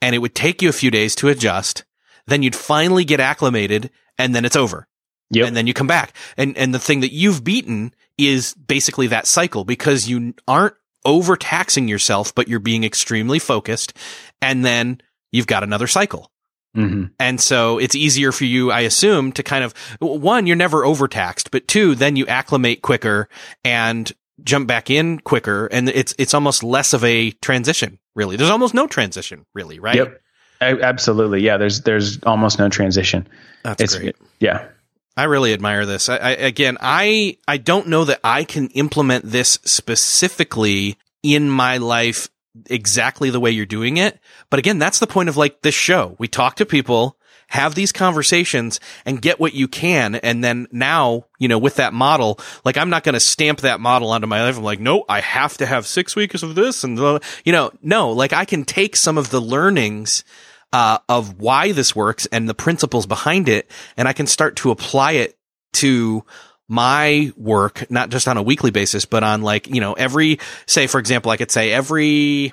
and 0.00 0.14
it 0.14 0.18
would 0.18 0.34
take 0.34 0.62
you 0.62 0.68
a 0.68 0.72
few 0.72 0.90
days 0.90 1.14
to 1.16 1.28
adjust 1.28 1.84
then 2.28 2.42
you'd 2.42 2.56
finally 2.56 3.04
get 3.04 3.20
acclimated 3.20 3.90
and 4.18 4.34
then 4.34 4.44
it's 4.44 4.56
over. 4.56 4.86
Yep. 5.30 5.48
And 5.48 5.56
then 5.56 5.66
you 5.66 5.74
come 5.74 5.86
back. 5.86 6.14
And, 6.36 6.56
and 6.56 6.72
the 6.74 6.78
thing 6.78 7.00
that 7.00 7.12
you've 7.12 7.44
beaten 7.44 7.94
is 8.16 8.54
basically 8.54 9.08
that 9.08 9.26
cycle 9.26 9.64
because 9.64 10.08
you 10.08 10.34
aren't 10.46 10.74
overtaxing 11.04 11.88
yourself, 11.88 12.34
but 12.34 12.48
you're 12.48 12.60
being 12.60 12.84
extremely 12.84 13.38
focused. 13.38 13.92
And 14.40 14.64
then 14.64 15.00
you've 15.30 15.46
got 15.46 15.62
another 15.62 15.86
cycle. 15.86 16.30
Mm-hmm. 16.76 17.06
And 17.18 17.40
so 17.40 17.78
it's 17.78 17.94
easier 17.94 18.32
for 18.32 18.44
you, 18.44 18.70
I 18.70 18.80
assume, 18.80 19.32
to 19.32 19.42
kind 19.42 19.64
of 19.64 19.74
one, 20.00 20.46
you're 20.46 20.56
never 20.56 20.84
overtaxed, 20.84 21.50
but 21.50 21.66
two, 21.66 21.94
then 21.94 22.16
you 22.16 22.26
acclimate 22.26 22.82
quicker 22.82 23.28
and 23.64 24.10
jump 24.44 24.68
back 24.68 24.90
in 24.90 25.18
quicker. 25.20 25.66
And 25.66 25.88
it's, 25.88 26.14
it's 26.18 26.34
almost 26.34 26.62
less 26.62 26.92
of 26.92 27.02
a 27.04 27.32
transition, 27.32 27.98
really. 28.14 28.36
There's 28.36 28.50
almost 28.50 28.74
no 28.74 28.86
transition, 28.86 29.46
really, 29.54 29.78
right? 29.80 29.96
Yep. 29.96 30.20
Absolutely, 30.60 31.42
yeah. 31.42 31.56
There's 31.56 31.82
there's 31.82 32.22
almost 32.22 32.58
no 32.58 32.68
transition. 32.68 33.28
That's 33.62 33.82
it's, 33.82 33.96
great. 33.96 34.16
Yeah, 34.40 34.68
I 35.16 35.24
really 35.24 35.52
admire 35.52 35.86
this. 35.86 36.08
I, 36.08 36.16
I, 36.16 36.30
again, 36.30 36.78
I 36.80 37.38
I 37.46 37.56
don't 37.58 37.88
know 37.88 38.04
that 38.04 38.20
I 38.24 38.44
can 38.44 38.68
implement 38.68 39.24
this 39.24 39.58
specifically 39.64 40.96
in 41.22 41.50
my 41.50 41.78
life 41.78 42.28
exactly 42.66 43.30
the 43.30 43.40
way 43.40 43.50
you're 43.50 43.66
doing 43.66 43.96
it. 43.96 44.18
But 44.50 44.58
again, 44.58 44.78
that's 44.78 44.98
the 44.98 45.06
point 45.06 45.28
of 45.28 45.36
like 45.36 45.62
this 45.62 45.74
show. 45.74 46.16
We 46.18 46.28
talk 46.28 46.56
to 46.56 46.66
people, 46.66 47.16
have 47.48 47.74
these 47.74 47.92
conversations 47.92 48.78
and 49.04 49.22
get 49.22 49.40
what 49.40 49.54
you 49.54 49.68
can. 49.68 50.16
And 50.16 50.42
then 50.44 50.66
now, 50.70 51.24
you 51.38 51.48
know, 51.48 51.58
with 51.58 51.76
that 51.76 51.94
model, 51.94 52.38
like 52.64 52.76
I'm 52.76 52.90
not 52.90 53.04
going 53.04 53.14
to 53.14 53.20
stamp 53.20 53.60
that 53.60 53.80
model 53.80 54.10
onto 54.10 54.26
my 54.26 54.42
life. 54.42 54.56
I'm 54.56 54.64
like, 54.64 54.80
no, 54.80 55.04
I 55.08 55.20
have 55.20 55.56
to 55.58 55.66
have 55.66 55.86
six 55.86 56.14
weeks 56.14 56.42
of 56.42 56.54
this. 56.54 56.84
And, 56.84 56.98
you 57.44 57.52
know, 57.52 57.70
no, 57.82 58.10
like 58.10 58.32
I 58.32 58.44
can 58.44 58.64
take 58.64 58.96
some 58.96 59.18
of 59.18 59.30
the 59.30 59.40
learnings 59.40 60.24
uh, 60.72 60.98
of 61.08 61.38
why 61.38 61.72
this 61.72 61.96
works 61.96 62.26
and 62.26 62.48
the 62.48 62.54
principles 62.54 63.06
behind 63.06 63.48
it, 63.48 63.70
and 63.96 64.06
I 64.06 64.12
can 64.12 64.26
start 64.26 64.56
to 64.56 64.70
apply 64.70 65.12
it 65.12 65.38
to 65.74 66.24
my 66.68 67.32
work, 67.36 67.90
not 67.90 68.10
just 68.10 68.28
on 68.28 68.36
a 68.36 68.42
weekly 68.42 68.70
basis, 68.70 69.06
but 69.06 69.22
on 69.22 69.42
like, 69.42 69.68
you 69.68 69.80
know, 69.80 69.94
every, 69.94 70.38
say, 70.66 70.86
for 70.86 70.98
example, 70.98 71.30
I 71.30 71.38
could 71.38 71.50
say 71.50 71.72
every, 71.72 72.52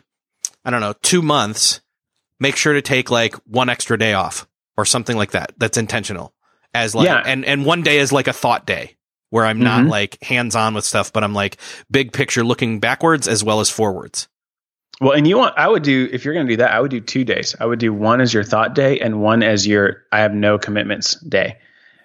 I 0.63 0.71
don't 0.71 0.79
know, 0.79 0.93
two 1.01 1.21
months, 1.21 1.81
make 2.39 2.55
sure 2.55 2.73
to 2.73 2.81
take 2.81 3.11
like 3.11 3.35
one 3.45 3.69
extra 3.69 3.97
day 3.97 4.13
off 4.13 4.47
or 4.77 4.85
something 4.85 5.17
like 5.17 5.31
that. 5.31 5.53
That's 5.57 5.77
intentional 5.77 6.33
as 6.73 6.95
like, 6.95 7.07
yeah. 7.07 7.23
and, 7.25 7.43
and 7.43 7.65
one 7.65 7.81
day 7.81 7.99
is 7.99 8.13
like 8.13 8.27
a 8.27 8.33
thought 8.33 8.65
day 8.65 8.95
where 9.31 9.45
I'm 9.45 9.59
not 9.59 9.81
mm-hmm. 9.81 9.89
like 9.89 10.23
hands 10.23 10.55
on 10.55 10.75
with 10.75 10.85
stuff, 10.85 11.11
but 11.11 11.23
I'm 11.23 11.33
like 11.33 11.57
big 11.91 12.13
picture 12.13 12.43
looking 12.43 12.79
backwards 12.79 13.27
as 13.27 13.43
well 13.43 13.59
as 13.59 13.69
forwards. 13.69 14.29
Well, 15.01 15.11
and 15.11 15.27
you 15.27 15.37
want, 15.37 15.57
I 15.57 15.67
would 15.67 15.83
do, 15.83 16.07
if 16.11 16.23
you're 16.23 16.33
going 16.33 16.47
to 16.47 16.53
do 16.53 16.57
that, 16.57 16.71
I 16.71 16.79
would 16.79 16.91
do 16.91 17.01
two 17.01 17.25
days. 17.25 17.55
I 17.59 17.65
would 17.65 17.79
do 17.79 17.93
one 17.93 18.21
as 18.21 18.33
your 18.33 18.43
thought 18.43 18.75
day 18.75 18.99
and 18.99 19.21
one 19.21 19.43
as 19.43 19.67
your, 19.67 20.03
I 20.11 20.19
have 20.19 20.33
no 20.33 20.57
commitments 20.57 21.19
day 21.19 21.57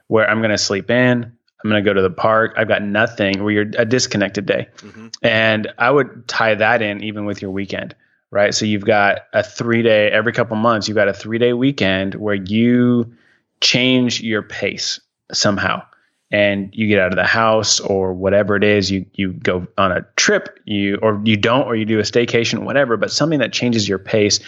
where 0.09 0.28
I'm 0.28 0.38
going 0.38 0.51
to 0.51 0.59
sleep 0.59 0.91
in. 0.91 1.22
I'm 1.62 1.70
going 1.70 1.82
to 1.84 1.88
go 1.88 1.95
to 1.95 2.03
the 2.03 2.11
park. 2.11 2.55
I've 2.57 2.68
got 2.68 2.82
nothing 2.82 3.45
where 3.45 3.53
you're 3.53 3.70
a 3.78 3.84
disconnected 3.84 4.47
day. 4.47 4.68
Mm-hmm. 4.78 5.09
And 5.22 5.72
I 5.78 5.91
would 5.91 6.26
tie 6.26 6.55
that 6.55 6.82
in 6.82 7.05
even 7.05 7.26
with 7.26 7.43
your 7.43 7.51
weekend, 7.53 7.95
right? 8.30 8.55
So 8.55 8.64
you've 8.64 8.84
got 8.84 9.20
a 9.32 9.43
three 9.43 9.82
day, 9.82 10.11
every 10.11 10.32
couple 10.32 10.57
months, 10.57 10.88
you've 10.88 10.97
got 10.97 11.09
a 11.09 11.12
three 11.12 11.38
day 11.38 11.53
weekend 11.53 12.14
where 12.14 12.34
you 12.34 13.14
change 13.61 14.20
your 14.20 14.43
pace 14.43 15.01
somehow 15.32 15.82
and 16.31 16.70
you 16.72 16.87
get 16.87 17.01
out 17.01 17.12
of 17.12 17.16
the 17.16 17.24
house 17.24 17.81
or 17.81 18.12
whatever 18.12 18.55
it 18.55 18.62
is 18.62 18.91
you 18.91 19.05
you 19.14 19.33
go 19.33 19.66
on 19.76 19.91
a 19.91 20.07
trip 20.16 20.61
you 20.64 20.97
or 21.03 21.20
you 21.24 21.37
don't 21.37 21.66
or 21.66 21.74
you 21.74 21.85
do 21.85 21.99
a 21.99 22.03
staycation 22.03 22.64
whatever 22.64 22.97
but 22.97 23.11
something 23.11 23.41
that 23.41 23.53
changes 23.53 23.89
your 23.89 23.99
pace. 23.99 24.41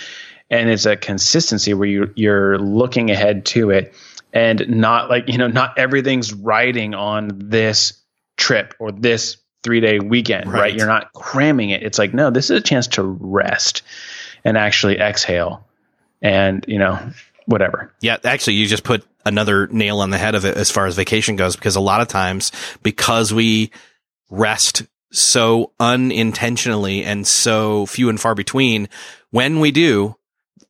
And 0.50 0.68
it's 0.68 0.84
a 0.84 0.96
consistency 0.96 1.72
where 1.72 1.88
you 1.88 2.12
you're 2.14 2.58
looking 2.58 3.10
ahead 3.10 3.46
to 3.46 3.70
it 3.70 3.94
and 4.34 4.68
not 4.68 5.08
like 5.08 5.28
you 5.28 5.38
know 5.38 5.46
not 5.46 5.78
everything's 5.78 6.34
riding 6.34 6.94
on 6.94 7.30
this 7.34 7.94
trip 8.36 8.74
or 8.78 8.92
this 8.92 9.38
3 9.62 9.80
day 9.80 9.98
weekend 9.98 10.52
right. 10.52 10.60
right. 10.60 10.74
You're 10.74 10.86
not 10.86 11.12
cramming 11.14 11.70
it. 11.70 11.82
It's 11.82 11.98
like 11.98 12.12
no 12.12 12.30
this 12.30 12.50
is 12.50 12.58
a 12.58 12.60
chance 12.60 12.86
to 12.88 13.02
rest 13.02 13.82
and 14.44 14.58
actually 14.58 14.98
exhale 14.98 15.66
and 16.20 16.64
you 16.68 16.78
know 16.78 16.98
whatever. 17.46 17.90
Yeah 18.02 18.18
actually 18.22 18.54
you 18.54 18.66
just 18.66 18.84
put 18.84 19.06
another 19.24 19.66
nail 19.68 20.00
on 20.00 20.10
the 20.10 20.18
head 20.18 20.34
of 20.34 20.44
it 20.44 20.56
as 20.56 20.70
far 20.70 20.86
as 20.86 20.96
vacation 20.96 21.36
goes, 21.36 21.56
because 21.56 21.76
a 21.76 21.80
lot 21.80 22.00
of 22.00 22.08
times 22.08 22.52
because 22.82 23.32
we 23.32 23.70
rest 24.30 24.82
so 25.12 25.72
unintentionally 25.78 27.04
and 27.04 27.26
so 27.26 27.86
few 27.86 28.08
and 28.08 28.20
far 28.20 28.34
between, 28.34 28.88
when 29.30 29.60
we 29.60 29.70
do, 29.70 30.16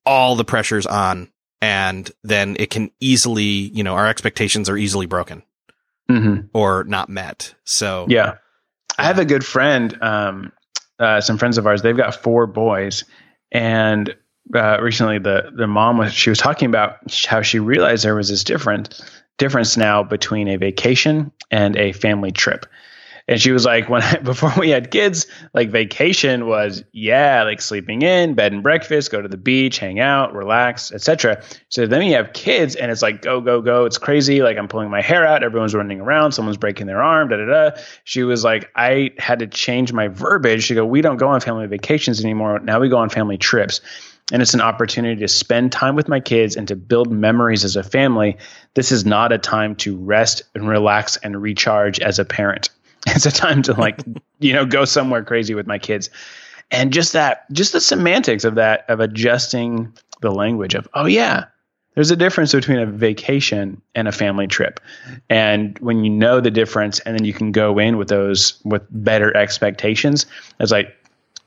all 0.05 0.35
the 0.35 0.45
pressure's 0.45 0.87
on 0.87 1.31
and 1.61 2.11
then 2.25 2.57
it 2.59 2.71
can 2.71 2.91
easily, 2.99 3.45
you 3.45 3.85
know, 3.85 3.95
our 3.95 4.09
expectations 4.09 4.69
are 4.69 4.77
easily 4.77 5.07
broken 5.07 5.45
mm-hmm. 6.11 6.47
or 6.53 6.83
not 6.85 7.09
met. 7.09 7.55
So 7.65 8.07
yeah, 8.09 8.35
I 8.99 9.05
have 9.05 9.21
a 9.21 9.25
good 9.25 9.45
friend, 9.45 9.97
um, 10.03 10.53
uh, 10.99 11.21
some 11.21 11.39
friends 11.39 11.59
of 11.59 11.67
ours, 11.67 11.83
they've 11.83 11.97
got 11.97 12.17
four 12.17 12.47
boys 12.47 13.05
and 13.53 14.15
uh, 14.55 14.79
recently 14.81 15.19
the 15.19 15.51
the 15.55 15.67
mom 15.67 15.99
was 15.99 16.13
she 16.13 16.31
was 16.31 16.39
talking 16.39 16.67
about 16.67 16.99
how 17.27 17.43
she 17.43 17.59
realized 17.59 18.05
there 18.05 18.15
was 18.15 18.29
this 18.29 18.45
different 18.45 19.01
difference 19.39 19.77
now 19.77 20.03
between 20.03 20.49
a 20.49 20.57
vacation 20.57 21.33
and 21.51 21.77
a 21.77 21.93
family 21.93 22.33
trip. 22.33 22.67
And 23.29 23.41
she 23.41 23.53
was 23.53 23.65
like, 23.65 23.89
when 23.89 24.03
I, 24.03 24.19
before 24.19 24.53
we 24.59 24.71
had 24.71 24.91
kids, 24.91 25.27
like 25.55 25.71
vacation 25.71 26.47
was 26.47 26.83
yeah, 26.93 27.45
like 27.45 27.61
sleeping 27.61 28.03
in, 28.03 28.35
bed 28.35 28.53
and 28.53 28.63
breakfast, 28.63 29.11
go 29.11 29.23
to 29.23 29.29
the 29.29 29.37
beach, 29.37 29.79
hang 29.79 30.01
out, 30.01 30.35
relax, 30.35 30.93
etc. 30.93 31.43
So 31.69 31.87
then 31.87 32.03
you 32.03 32.15
have 32.15 32.33
kids, 32.33 32.75
and 32.75 32.91
it's 32.91 33.03
like 33.03 33.23
go 33.23 33.41
go 33.41 33.61
go, 33.61 33.85
it's 33.85 33.99
crazy. 33.99 34.43
Like 34.43 34.59
I'm 34.59 34.69
pulling 34.69 34.91
my 34.91 35.01
hair 35.01 35.25
out, 35.25 35.43
everyone's 35.43 35.75
running 35.75 36.01
around, 36.01 36.33
someone's 36.33 36.57
breaking 36.57 36.89
their 36.89 37.03
arm, 37.03 37.29
da 37.29 37.37
da 37.37 37.47
da. 37.47 37.81
She 38.05 38.25
was 38.25 38.45
like, 38.45 38.71
I 38.75 39.13
had 39.19 39.39
to 39.39 39.47
change 39.47 39.93
my 39.93 40.09
verbiage. 40.09 40.65
She 40.65 40.75
go, 40.75 40.85
we 40.85 41.01
don't 41.01 41.17
go 41.17 41.29
on 41.29 41.41
family 41.41 41.67
vacations 41.69 42.23
anymore. 42.23 42.59
Now 42.59 42.81
we 42.81 42.89
go 42.89 42.99
on 42.99 43.09
family 43.09 43.39
trips 43.39 43.81
and 44.33 44.41
it's 44.41 44.55
an 44.55 44.63
opportunity 44.63 45.21
to 45.21 45.29
spend 45.29 45.71
time 45.71 45.95
with 45.95 46.09
my 46.09 46.19
kids 46.19 46.57
and 46.57 46.67
to 46.69 46.75
build 46.75 47.13
memories 47.13 47.65
as 47.65 47.77
a 47.77 47.83
family. 47.83 48.39
This 48.75 48.91
is 48.91 49.05
not 49.05 49.31
a 49.31 49.39
time 49.39 49.77
to 49.77 49.97
rest 49.97 50.43
and 50.55 50.67
relax 50.67 51.19
and 51.19 51.41
recharge 51.41 52.01
as 52.01 52.19
a 52.19 52.25
parent. 52.25 52.71
It's 53.05 53.27
a 53.27 53.33
time 53.33 53.63
to 53.63 53.73
like, 53.73 54.01
you 54.39 54.53
know, 54.53 54.65
go 54.65 54.85
somewhere 54.85 55.25
crazy 55.25 55.55
with 55.55 55.67
my 55.67 55.79
kids. 55.79 56.09
And 56.71 56.93
just 56.93 57.15
that, 57.15 57.51
just 57.53 57.73
the 57.73 57.81
semantics 57.81 58.45
of 58.45 58.55
that, 58.55 58.89
of 58.89 59.01
adjusting 59.01 59.93
the 60.21 60.31
language 60.31 60.77
of, 60.77 60.87
oh, 60.95 61.07
yeah, 61.07 61.47
there's 61.95 62.13
a 62.13 62.17
difference 62.17 62.53
between 62.53 62.79
a 62.79 62.87
vacation 62.87 63.83
and 63.97 64.07
a 64.07 64.13
family 64.13 64.47
trip. 64.47 64.79
And 65.29 65.77
when 65.81 66.05
you 66.05 66.11
know 66.11 66.41
the 66.41 66.53
difference 66.53 67.01
and 67.01 67.19
then 67.19 67.25
you 67.25 67.33
can 67.33 67.51
go 67.51 67.81
in 67.81 67.99
with 67.99 68.07
those, 68.07 68.63
with 68.65 68.83
better 68.89 69.37
expectations, 69.37 70.27
it's 70.61 70.71
like, 70.71 70.97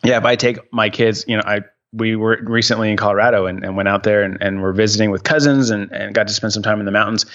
yeah, 0.03 0.17
if 0.17 0.25
I 0.25 0.35
take 0.35 0.57
my 0.73 0.89
kids, 0.89 1.23
you 1.25 1.37
know, 1.37 1.43
I 1.45 1.61
we 1.95 2.15
were 2.15 2.39
recently 2.43 2.91
in 2.91 2.97
Colorado 2.97 3.45
and, 3.45 3.63
and 3.63 3.75
went 3.75 3.87
out 3.87 4.03
there 4.03 4.23
and, 4.23 4.37
and 4.41 4.61
were 4.61 4.73
visiting 4.73 5.11
with 5.11 5.23
cousins 5.23 5.69
and, 5.69 5.91
and 5.91 6.13
got 6.13 6.27
to 6.27 6.33
spend 6.33 6.53
some 6.53 6.63
time 6.63 6.79
in 6.79 6.85
the 6.85 6.91
mountains. 6.91 7.25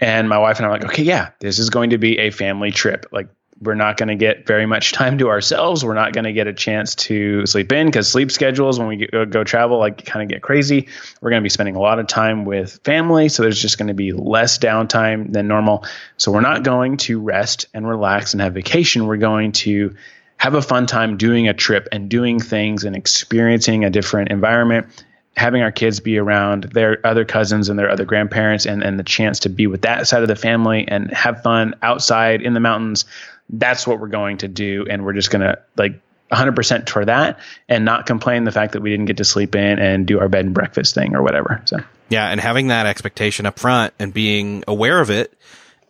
And 0.00 0.28
my 0.28 0.38
wife 0.38 0.58
and 0.58 0.66
I 0.66 0.68
were 0.68 0.74
like, 0.74 0.84
okay, 0.86 1.02
yeah, 1.02 1.30
this 1.40 1.58
is 1.58 1.70
going 1.70 1.90
to 1.90 1.98
be 1.98 2.18
a 2.18 2.30
family 2.30 2.70
trip. 2.70 3.06
Like, 3.12 3.28
we're 3.58 3.74
not 3.74 3.96
going 3.96 4.08
to 4.08 4.16
get 4.16 4.46
very 4.46 4.66
much 4.66 4.92
time 4.92 5.18
to 5.18 5.28
ourselves. 5.28 5.84
We're 5.84 5.94
not 5.94 6.12
going 6.12 6.24
to 6.24 6.32
get 6.32 6.46
a 6.46 6.52
chance 6.52 6.94
to 6.96 7.46
sleep 7.46 7.72
in 7.72 7.86
because 7.86 8.10
sleep 8.10 8.30
schedules 8.30 8.78
when 8.78 8.88
we 8.88 9.06
go, 9.06 9.24
go 9.24 9.44
travel 9.44 9.78
like 9.78 10.04
kind 10.04 10.22
of 10.22 10.28
get 10.28 10.42
crazy. 10.42 10.88
We're 11.20 11.30
going 11.30 11.40
to 11.40 11.44
be 11.44 11.50
spending 11.50 11.76
a 11.76 11.80
lot 11.80 11.98
of 11.98 12.06
time 12.06 12.44
with 12.44 12.80
family, 12.84 13.28
so 13.28 13.42
there's 13.42 13.60
just 13.60 13.78
going 13.78 13.88
to 13.88 13.94
be 13.94 14.12
less 14.12 14.58
downtime 14.58 15.32
than 15.32 15.48
normal. 15.48 15.84
So 16.18 16.32
we're 16.32 16.40
not 16.40 16.64
going 16.64 16.98
to 16.98 17.20
rest 17.20 17.68
and 17.72 17.88
relax 17.88 18.34
and 18.34 18.42
have 18.42 18.54
vacation. 18.54 19.06
We're 19.06 19.16
going 19.16 19.52
to 19.52 19.94
have 20.38 20.54
a 20.54 20.62
fun 20.62 20.86
time 20.86 21.16
doing 21.16 21.48
a 21.48 21.54
trip 21.54 21.88
and 21.92 22.08
doing 22.08 22.38
things 22.38 22.84
and 22.84 22.94
experiencing 22.94 23.84
a 23.84 23.90
different 23.90 24.30
environment 24.30 25.04
having 25.36 25.60
our 25.60 25.70
kids 25.70 26.00
be 26.00 26.16
around 26.16 26.64
their 26.64 27.06
other 27.06 27.26
cousins 27.26 27.68
and 27.68 27.78
their 27.78 27.90
other 27.90 28.06
grandparents 28.06 28.64
and, 28.64 28.82
and 28.82 28.98
the 28.98 29.04
chance 29.04 29.40
to 29.40 29.50
be 29.50 29.66
with 29.66 29.82
that 29.82 30.06
side 30.06 30.22
of 30.22 30.28
the 30.28 30.36
family 30.36 30.88
and 30.88 31.12
have 31.12 31.42
fun 31.42 31.74
outside 31.82 32.40
in 32.40 32.54
the 32.54 32.60
mountains 32.60 33.04
that's 33.48 33.86
what 33.86 34.00
we're 34.00 34.08
going 34.08 34.38
to 34.38 34.48
do. 34.48 34.86
And 34.88 35.04
we're 35.04 35.12
just 35.12 35.30
going 35.30 35.42
to 35.42 35.58
like 35.76 36.00
100% 36.32 36.88
for 36.88 37.04
that 37.04 37.38
and 37.68 37.84
not 37.84 38.06
complain 38.06 38.44
the 38.44 38.52
fact 38.52 38.72
that 38.72 38.82
we 38.82 38.90
didn't 38.90 39.06
get 39.06 39.18
to 39.18 39.24
sleep 39.24 39.54
in 39.54 39.78
and 39.78 40.06
do 40.06 40.18
our 40.18 40.28
bed 40.28 40.44
and 40.44 40.54
breakfast 40.54 40.94
thing 40.94 41.14
or 41.14 41.22
whatever 41.22 41.62
so. 41.66 41.78
Yeah 42.08 42.28
and 42.28 42.40
having 42.40 42.68
that 42.68 42.86
expectation 42.86 43.46
up 43.46 43.58
front 43.58 43.94
and 43.98 44.12
being 44.12 44.64
aware 44.66 45.00
of 45.00 45.10
it 45.10 45.32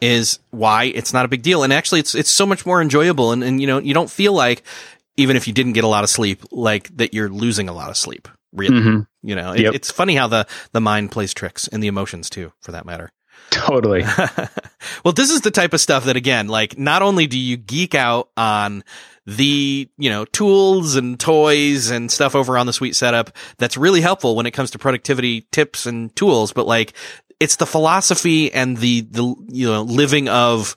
is 0.00 0.38
why 0.50 0.84
it's 0.84 1.12
not 1.12 1.24
a 1.24 1.28
big 1.28 1.42
deal. 1.42 1.62
And 1.62 1.72
actually, 1.72 2.00
it's 2.00 2.14
it's 2.14 2.34
so 2.34 2.46
much 2.46 2.66
more 2.66 2.80
enjoyable. 2.80 3.32
And, 3.32 3.42
and 3.42 3.60
you 3.60 3.66
know, 3.66 3.78
you 3.78 3.94
don't 3.94 4.10
feel 4.10 4.32
like 4.32 4.62
even 5.16 5.36
if 5.36 5.46
you 5.46 5.54
didn't 5.54 5.72
get 5.72 5.84
a 5.84 5.88
lot 5.88 6.04
of 6.04 6.10
sleep, 6.10 6.42
like 6.50 6.94
that 6.96 7.14
you're 7.14 7.28
losing 7.28 7.68
a 7.68 7.72
lot 7.72 7.90
of 7.90 7.96
sleep. 7.96 8.28
Really, 8.52 8.80
mm-hmm. 8.80 9.00
you 9.22 9.34
know, 9.34 9.52
it, 9.52 9.60
yep. 9.60 9.74
it's 9.74 9.90
funny 9.90 10.14
how 10.14 10.28
the 10.28 10.46
the 10.72 10.80
mind 10.80 11.10
plays 11.10 11.34
tricks 11.34 11.68
and 11.68 11.82
the 11.82 11.88
emotions 11.88 12.30
too, 12.30 12.52
for 12.60 12.72
that 12.72 12.86
matter. 12.86 13.10
Totally. 13.50 14.02
well, 15.04 15.12
this 15.14 15.30
is 15.30 15.42
the 15.42 15.50
type 15.50 15.72
of 15.72 15.80
stuff 15.80 16.04
that 16.04 16.16
again, 16.16 16.48
like 16.48 16.78
not 16.78 17.02
only 17.02 17.26
do 17.26 17.38
you 17.38 17.56
geek 17.56 17.94
out 17.94 18.30
on 18.36 18.82
the, 19.26 19.88
you 19.98 20.10
know, 20.10 20.24
tools 20.24 20.96
and 20.96 21.18
toys 21.18 21.90
and 21.90 22.10
stuff 22.10 22.34
over 22.34 22.56
on 22.56 22.66
the 22.66 22.72
Sweet 22.72 22.96
Setup 22.96 23.30
that's 23.58 23.76
really 23.76 24.00
helpful 24.00 24.36
when 24.36 24.46
it 24.46 24.52
comes 24.52 24.70
to 24.72 24.78
productivity 24.78 25.42
tips 25.52 25.86
and 25.86 26.14
tools, 26.16 26.52
but 26.52 26.66
like 26.66 26.94
it's 27.40 27.56
the 27.56 27.66
philosophy 27.66 28.52
and 28.52 28.76
the, 28.76 29.02
the, 29.02 29.34
you 29.48 29.66
know, 29.66 29.82
living 29.82 30.28
of, 30.28 30.76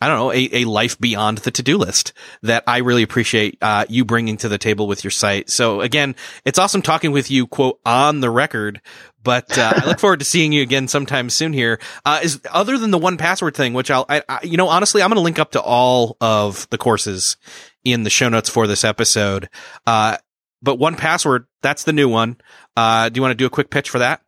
I 0.00 0.08
don't 0.08 0.18
know, 0.18 0.32
a, 0.32 0.62
a 0.62 0.64
life 0.64 0.98
beyond 0.98 1.38
the 1.38 1.52
to-do 1.52 1.78
list 1.78 2.12
that 2.42 2.64
I 2.66 2.78
really 2.78 3.04
appreciate, 3.04 3.58
uh, 3.62 3.84
you 3.88 4.04
bringing 4.04 4.36
to 4.38 4.48
the 4.48 4.58
table 4.58 4.88
with 4.88 5.04
your 5.04 5.12
site. 5.12 5.48
So 5.48 5.80
again, 5.80 6.16
it's 6.44 6.58
awesome 6.58 6.82
talking 6.82 7.12
with 7.12 7.30
you, 7.30 7.46
quote, 7.46 7.78
on 7.86 8.20
the 8.20 8.30
record, 8.30 8.80
but, 9.22 9.56
uh, 9.56 9.74
I 9.76 9.86
look 9.86 9.98
forward 10.00 10.18
to 10.18 10.24
seeing 10.24 10.52
you 10.52 10.62
again 10.62 10.88
sometime 10.88 11.30
soon 11.30 11.52
here. 11.52 11.78
Uh, 12.04 12.20
is 12.22 12.40
other 12.50 12.78
than 12.78 12.90
the 12.90 12.98
1Password 12.98 13.54
thing, 13.54 13.74
which 13.74 13.90
I'll, 13.90 14.06
I, 14.08 14.22
I, 14.28 14.40
you 14.42 14.56
know, 14.56 14.68
honestly, 14.68 15.02
I'm 15.02 15.10
going 15.10 15.16
to 15.16 15.22
link 15.22 15.38
up 15.38 15.52
to 15.52 15.62
all 15.62 16.16
of 16.20 16.68
the 16.70 16.78
courses 16.78 17.36
in 17.84 18.02
the 18.02 18.10
show 18.10 18.28
notes 18.28 18.48
for 18.48 18.66
this 18.66 18.84
episode. 18.84 19.48
Uh, 19.86 20.16
but 20.62 20.78
1Password, 20.78 21.46
that's 21.60 21.84
the 21.84 21.92
new 21.92 22.08
one. 22.08 22.38
Uh, 22.76 23.08
do 23.08 23.18
you 23.18 23.22
want 23.22 23.32
to 23.32 23.36
do 23.36 23.46
a 23.46 23.50
quick 23.50 23.70
pitch 23.70 23.88
for 23.88 24.00
that? 24.00 24.22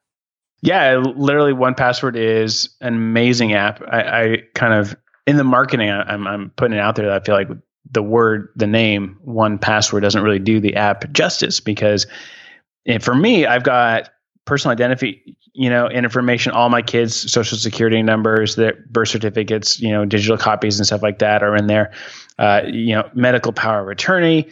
Yeah, 0.64 0.96
literally, 0.96 1.52
1Password 1.52 2.16
is 2.16 2.70
an 2.80 2.94
amazing 2.94 3.52
app. 3.52 3.82
I, 3.82 4.00
I 4.00 4.36
kind 4.54 4.72
of 4.72 4.96
in 5.26 5.36
the 5.36 5.44
marketing, 5.44 5.90
I'm, 5.90 6.26
I'm 6.26 6.50
putting 6.56 6.78
it 6.78 6.80
out 6.80 6.96
there 6.96 7.06
that 7.06 7.20
I 7.20 7.24
feel 7.24 7.34
like 7.34 7.48
the 7.90 8.02
word, 8.02 8.48
the 8.56 8.66
name, 8.66 9.18
1Password 9.26 10.00
doesn't 10.00 10.22
really 10.22 10.38
do 10.38 10.60
the 10.60 10.76
app 10.76 11.12
justice 11.12 11.60
because 11.60 12.06
for 13.00 13.14
me, 13.14 13.44
I've 13.44 13.62
got 13.62 14.08
personal 14.46 14.72
identity, 14.72 15.36
you 15.52 15.68
know, 15.68 15.86
and 15.86 16.06
information, 16.06 16.52
all 16.52 16.70
my 16.70 16.80
kids' 16.80 17.30
social 17.30 17.58
security 17.58 18.02
numbers, 18.02 18.56
their 18.56 18.74
birth 18.88 19.08
certificates, 19.08 19.80
you 19.80 19.90
know, 19.90 20.06
digital 20.06 20.38
copies 20.38 20.78
and 20.78 20.86
stuff 20.86 21.02
like 21.02 21.18
that 21.18 21.42
are 21.42 21.54
in 21.56 21.66
there. 21.66 21.92
Uh, 22.38 22.62
you 22.66 22.94
know, 22.94 23.08
medical 23.12 23.52
power 23.52 23.82
of 23.82 23.88
attorney, 23.88 24.48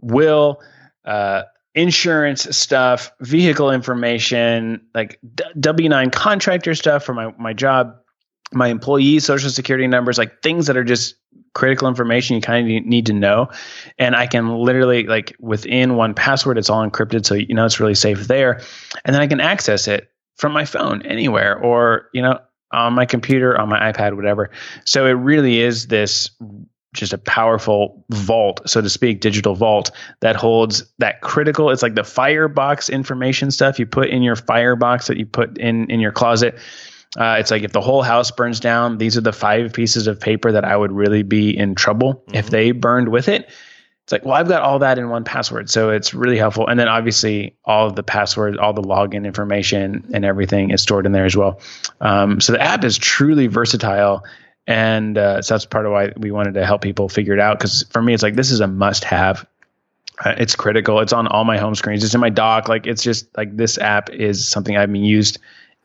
will, 0.00 0.60
uh, 1.04 1.42
insurance 1.78 2.56
stuff, 2.56 3.12
vehicle 3.20 3.70
information, 3.70 4.80
like 4.94 5.20
W 5.58 5.88
nine 5.88 6.10
contractor 6.10 6.74
stuff 6.74 7.04
for 7.04 7.14
my 7.14 7.32
my 7.38 7.52
job, 7.52 7.94
my 8.52 8.68
employees' 8.68 9.24
social 9.24 9.50
security 9.50 9.86
numbers, 9.86 10.18
like 10.18 10.42
things 10.42 10.66
that 10.66 10.76
are 10.76 10.84
just 10.84 11.14
critical 11.54 11.88
information 11.88 12.36
you 12.36 12.42
kind 12.42 12.70
of 12.70 12.84
need 12.84 13.06
to 13.06 13.12
know. 13.12 13.48
And 13.98 14.16
I 14.16 14.26
can 14.26 14.58
literally 14.58 15.04
like 15.04 15.34
within 15.38 15.92
1Password, 15.92 16.58
it's 16.58 16.70
all 16.70 16.88
encrypted, 16.88 17.24
so 17.24 17.34
you 17.34 17.54
know 17.54 17.64
it's 17.64 17.80
really 17.80 17.94
safe 17.94 18.26
there. 18.26 18.60
And 19.04 19.14
then 19.14 19.22
I 19.22 19.26
can 19.26 19.40
access 19.40 19.88
it 19.88 20.10
from 20.36 20.52
my 20.52 20.64
phone 20.64 21.02
anywhere, 21.02 21.56
or 21.58 22.08
you 22.12 22.22
know 22.22 22.40
on 22.72 22.92
my 22.92 23.06
computer, 23.06 23.58
on 23.58 23.68
my 23.68 23.92
iPad, 23.92 24.16
whatever. 24.16 24.50
So 24.84 25.06
it 25.06 25.12
really 25.12 25.60
is 25.60 25.86
this 25.86 26.30
just 26.98 27.12
a 27.12 27.18
powerful 27.18 28.04
vault, 28.10 28.68
so 28.68 28.80
to 28.80 28.88
speak, 28.88 29.20
digital 29.20 29.54
vault 29.54 29.90
that 30.20 30.36
holds 30.36 30.84
that 30.98 31.20
critical. 31.20 31.70
It's 31.70 31.82
like 31.82 31.94
the 31.94 32.04
firebox 32.04 32.90
information 32.90 33.50
stuff 33.50 33.78
you 33.78 33.86
put 33.86 34.08
in 34.08 34.22
your 34.22 34.36
firebox 34.36 35.06
that 35.08 35.16
you 35.16 35.26
put 35.26 35.58
in 35.58 35.90
in 35.90 36.00
your 36.00 36.12
closet. 36.12 36.58
Uh, 37.16 37.36
it's 37.38 37.50
like 37.50 37.62
if 37.62 37.72
the 37.72 37.80
whole 37.80 38.02
house 38.02 38.30
burns 38.30 38.60
down, 38.60 38.98
these 38.98 39.16
are 39.16 39.22
the 39.22 39.32
five 39.32 39.72
pieces 39.72 40.06
of 40.06 40.20
paper 40.20 40.52
that 40.52 40.64
I 40.64 40.76
would 40.76 40.92
really 40.92 41.22
be 41.22 41.56
in 41.56 41.74
trouble 41.74 42.14
mm-hmm. 42.14 42.36
if 42.36 42.50
they 42.50 42.72
burned 42.72 43.08
with 43.08 43.28
it. 43.28 43.50
It's 44.08 44.12
like, 44.12 44.24
well, 44.24 44.34
I've 44.34 44.48
got 44.48 44.62
all 44.62 44.78
that 44.78 44.98
in 44.98 45.08
1Password, 45.08 45.68
so 45.68 45.90
it's 45.90 46.14
really 46.14 46.38
helpful. 46.38 46.66
And 46.66 46.80
then 46.80 46.88
obviously, 46.88 47.58
all 47.62 47.88
of 47.88 47.94
the 47.94 48.02
passwords, 48.02 48.56
all 48.56 48.72
the 48.72 48.80
login 48.80 49.26
information, 49.26 50.08
and 50.14 50.24
everything 50.24 50.70
is 50.70 50.80
stored 50.80 51.04
in 51.04 51.12
there 51.12 51.26
as 51.26 51.36
well. 51.36 51.60
Um, 52.00 52.40
so 52.40 52.54
the 52.54 52.62
app 52.62 52.84
is 52.84 52.96
truly 52.96 53.48
versatile 53.48 54.24
and 54.68 55.16
uh, 55.16 55.40
so 55.40 55.54
that's 55.54 55.64
part 55.64 55.86
of 55.86 55.92
why 55.92 56.12
we 56.14 56.30
wanted 56.30 56.54
to 56.54 56.66
help 56.66 56.82
people 56.82 57.08
figure 57.08 57.32
it 57.32 57.40
out. 57.40 57.58
Because 57.58 57.86
for 57.90 58.02
me, 58.02 58.12
it's 58.12 58.22
like 58.22 58.34
this 58.34 58.50
is 58.50 58.60
a 58.60 58.66
must-have. 58.66 59.46
Uh, 60.22 60.34
it's 60.36 60.56
critical. 60.56 61.00
It's 61.00 61.14
on 61.14 61.26
all 61.26 61.44
my 61.44 61.56
home 61.56 61.74
screens. 61.74 62.04
It's 62.04 62.14
in 62.14 62.20
my 62.20 62.28
dock. 62.28 62.68
Like 62.68 62.86
it's 62.86 63.02
just 63.02 63.34
like 63.34 63.56
this 63.56 63.78
app 63.78 64.10
is 64.10 64.46
something 64.46 64.76
I've 64.76 64.92
been 64.92 65.04
used 65.04 65.38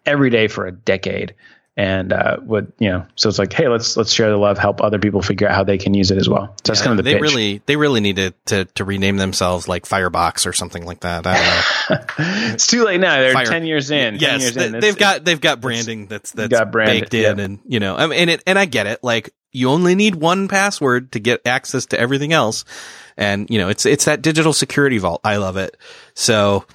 every 0.05 0.29
day 0.29 0.49
for 0.49 0.67
a 0.67 0.71
decade 0.73 1.33
and 1.75 2.13
uh, 2.13 2.37
what 2.37 2.67
you 2.77 2.89
know 2.89 3.05
so 3.15 3.29
it's 3.29 3.39
like 3.39 3.51
hey 3.51 3.67
let's 3.67 3.97
let's 3.97 4.11
share 4.11 4.29
the 4.29 4.37
love 4.37 4.59
help 4.59 4.81
other 4.81 4.99
people 4.99 5.23
figure 5.23 5.47
out 5.47 5.55
how 5.55 5.63
they 5.63 5.77
can 5.77 5.93
use 5.93 6.11
it 6.11 6.17
as 6.17 6.29
well. 6.29 6.53
So 6.63 6.71
that's 6.71 6.81
kind 6.81 6.91
of 6.91 6.97
the 6.97 7.03
they 7.03 7.13
pitch. 7.15 7.21
really 7.21 7.61
they 7.65 7.75
really 7.75 7.99
need 7.99 8.17
to, 8.17 8.33
to, 8.45 8.65
to 8.65 8.85
rename 8.85 9.17
themselves 9.17 9.67
like 9.67 9.85
firebox 9.85 10.45
or 10.45 10.53
something 10.53 10.85
like 10.85 10.99
that. 10.99 11.25
I 11.25 11.33
don't 11.33 11.99
know. 11.99 12.05
It's 12.53 12.67
too 12.67 12.83
late 12.83 12.99
now. 12.99 13.15
They're 13.15 13.33
Fire, 13.33 13.45
10 13.45 13.65
years 13.65 13.89
in 13.89 14.15
yes 14.15 14.41
years 14.41 14.53
they, 14.53 14.87
have 14.87 14.97
got 14.97 15.25
they've 15.25 15.41
got 15.41 15.61
branding 15.61 16.05
that's 16.07 16.31
that's 16.31 16.51
got 16.51 16.71
brand, 16.71 16.89
baked 16.89 17.13
in 17.13 17.39
and 17.39 17.59
you 17.65 17.79
know 17.79 17.95
I 17.95 18.07
mean, 18.07 18.19
and 18.19 18.29
it 18.29 18.43
and 18.45 18.59
i 18.59 18.65
get 18.65 18.85
it. 18.85 19.03
Like 19.03 19.33
you 19.51 19.69
only 19.69 19.95
need 19.95 20.15
one 20.15 20.47
password 20.47 21.11
to 21.13 21.19
get 21.19 21.45
access 21.47 21.85
to 21.87 21.99
everything 21.99 22.33
else. 22.33 22.65
And 23.17 23.49
you 23.49 23.59
know 23.59 23.69
it's 23.69 23.85
it's 23.85 24.05
that 24.05 24.21
digital 24.21 24.53
security 24.53 24.97
vault. 24.97 25.21
I 25.23 25.37
love 25.37 25.57
it. 25.57 25.77
So 26.13 26.65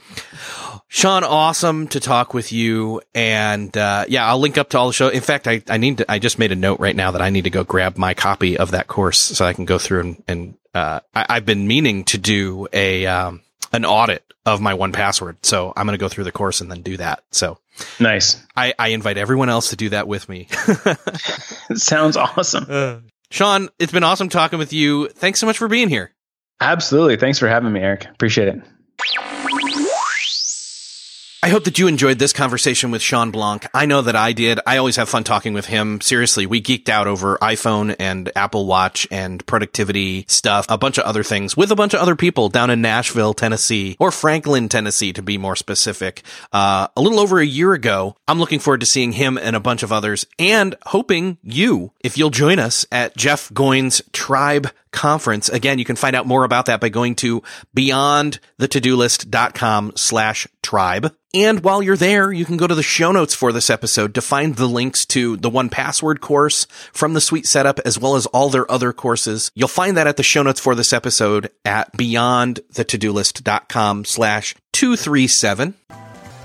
Shawn, 0.91 1.23
awesome 1.23 1.87
to 1.89 2.01
talk 2.01 2.33
with 2.33 2.51
you. 2.51 3.03
And, 3.15 3.77
uh, 3.77 4.07
yeah, 4.09 4.27
I'll 4.27 4.39
link 4.39 4.57
up 4.57 4.71
to 4.71 4.79
all 4.79 4.87
the 4.87 4.95
show. 4.95 5.09
In 5.09 5.21
fact, 5.21 5.47
I, 5.47 5.63
I 5.69 5.77
need 5.77 5.99
to, 5.99 6.11
I 6.11 6.19
just 6.19 6.39
made 6.39 6.51
a 6.51 6.57
note 6.57 6.81
right 6.81 6.97
now 6.97 7.11
that 7.11 7.21
I 7.21 7.29
need 7.29 7.45
to 7.45 7.51
go 7.51 7.63
grab 7.63 7.99
my 7.99 8.15
copy 8.15 8.57
of 8.57 8.71
that 8.71 8.87
course 8.87 9.19
so 9.19 9.45
I 9.45 9.53
can 9.53 9.67
go 9.67 9.79
through 9.79 10.01
and, 10.01 10.23
and, 10.27 10.55
uh, 10.75 11.01
I, 11.15 11.35
have 11.35 11.45
been 11.47 11.69
meaning 11.69 12.05
to 12.05 12.19
do 12.19 12.69
a, 12.73 13.05
um, 13.07 13.43
an 13.73 13.85
audit 13.85 14.25
of 14.47 14.63
my 14.63 14.73
1Password. 14.73 15.37
So 15.43 15.75
I'm 15.77 15.87
going 15.87 15.99
to 15.99 16.01
go 16.01 16.09
through 16.09 16.25
the 16.25 16.33
course 16.33 16.63
and 16.63 16.71
then 16.71 16.81
do 16.81 16.97
that. 16.97 17.23
So 17.33 17.59
nice. 18.01 18.43
I, 18.57 18.73
I 18.79 18.89
invite 18.89 19.19
everyone 19.19 19.51
else 19.51 19.71
to 19.71 19.77
do 19.77 19.91
that 19.91 20.09
with 20.09 20.27
me. 20.29 20.49
Sounds 21.75 22.17
awesome. 22.17 22.67
Uh, 22.69 22.97
Shawn, 23.31 23.69
it's 23.79 23.93
been 23.93 24.05
awesome 24.05 24.31
talking 24.31 24.59
with 24.59 24.73
you. 24.73 25.09
Thanks 25.09 25.39
so 25.39 25.47
much 25.47 25.59
for 25.59 25.69
being 25.69 25.91
here. 25.91 26.13
Absolutely. 26.61 27.17
Thanks 27.17 27.39
for 27.39 27.47
having 27.47 27.73
me, 27.73 27.81
Erik. 27.81 28.07
Appreciate 28.07 28.49
it. 28.49 28.63
I 31.41 31.51
hope 31.51 31.63
that 31.65 31.79
you 31.79 31.87
enjoyed 31.87 32.19
this 32.19 32.33
conversation 32.33 32.91
with 32.91 33.01
Shawn 33.01 33.31
Blanc. 33.31 33.65
I 33.73 33.87
know 33.87 34.03
that 34.03 34.17
I 34.17 34.33
did. 34.33 34.59
I 34.67 34.77
always 34.77 34.97
have 34.97 35.09
fun 35.09 35.23
talking 35.23 35.55
with 35.55 35.67
him. 35.67 36.01
Seriously, 36.01 36.47
we 36.47 36.61
geeked 36.61 36.89
out 36.89 37.07
over 37.07 37.39
iPhone 37.39 37.95
and 38.01 38.33
Apple 38.35 38.67
Watch 38.67 39.07
and 39.13 39.47
productivity 39.47 40.25
stuff, 40.27 40.67
a 40.69 40.77
bunch 40.77 40.99
of 40.99 41.05
other 41.05 41.23
things 41.23 41.57
with 41.57 41.71
a 41.71 41.77
bunch 41.77 41.95
of 41.95 42.01
other 42.01 42.17
people 42.17 42.49
down 42.49 42.71
in 42.71 42.83
Nashville, 42.83 43.35
Tennessee, 43.35 43.97
or 44.01 44.11
Franklin, 44.11 44.69
Tennessee, 44.69 45.13
to 45.13 45.23
be 45.23 45.39
more 45.39 45.55
specific. 45.55 46.25
Uh, 46.53 46.89
a 46.97 47.01
little 47.01 47.21
over 47.21 47.39
a 47.39 47.47
year 47.47 47.73
ago. 47.73 48.17
I'm 48.27 48.41
looking 48.41 48.59
forward 48.59 48.81
to 48.81 48.87
seeing 48.87 49.13
him 49.13 49.39
and 49.39 49.55
a 49.55 49.61
bunch 49.61 49.85
of 49.85 49.93
others 49.93 50.27
and 50.41 50.75
hoping 50.87 51.39
you, 51.45 51.93
if 52.01 52.19
you'll 52.19 52.31
join 52.31 52.59
us 52.59 52.85
at 52.91 53.17
Jeff 53.17 53.49
Goins 53.51 54.03
Tribe 54.11 54.73
conference. 54.93 55.49
Again, 55.49 55.79
you 55.79 55.85
can 55.85 55.97
find 55.97 56.17
out 56.17 56.27
more 56.27 56.45
about 56.45 56.67
that 56.67 56.81
by 56.81 56.89
going 56.89 57.15
to 57.17 57.43
beyondthetodolist.com 57.77 59.93
slash 59.97 60.47
tribe. 60.63 61.15
And 61.35 61.63
while 61.63 61.83
you're 61.83 61.97
there, 61.97 62.33
you 62.33 62.47
can 62.47 62.57
go 62.57 62.67
to 62.67 62.75
the 62.75 62.83
show 62.83 63.13
notes 63.13 63.35
for 63.35 63.53
this 63.53 63.69
episode 63.69 64.15
to 64.15 64.23
find 64.23 64.57
the 64.57 64.67
links 64.67 65.05
to 65.07 65.37
the 65.37 65.51
1Password 65.51 66.21
course 66.21 66.67
from 66.93 67.13
the 67.13 67.21
Sweet 67.21 67.47
Setup, 67.47 67.79
as 67.81 67.99
well 67.99 68.17
as 68.17 68.25
all 68.27 68.49
their 68.49 68.71
other 68.71 68.95
courses. 68.95 69.51
You'll 69.55 69.69
find 69.69 69.97
that 69.97 70.07
at 70.07 70.17
the 70.17 70.23
show 70.23 70.43
notes 70.43 70.61
for 70.61 70.75
this 70.75 70.93
episode 70.93 71.51
at 71.67 71.95
beyondthetodolist.com 71.97 74.05
slash 74.07 74.55
237. 74.73 75.75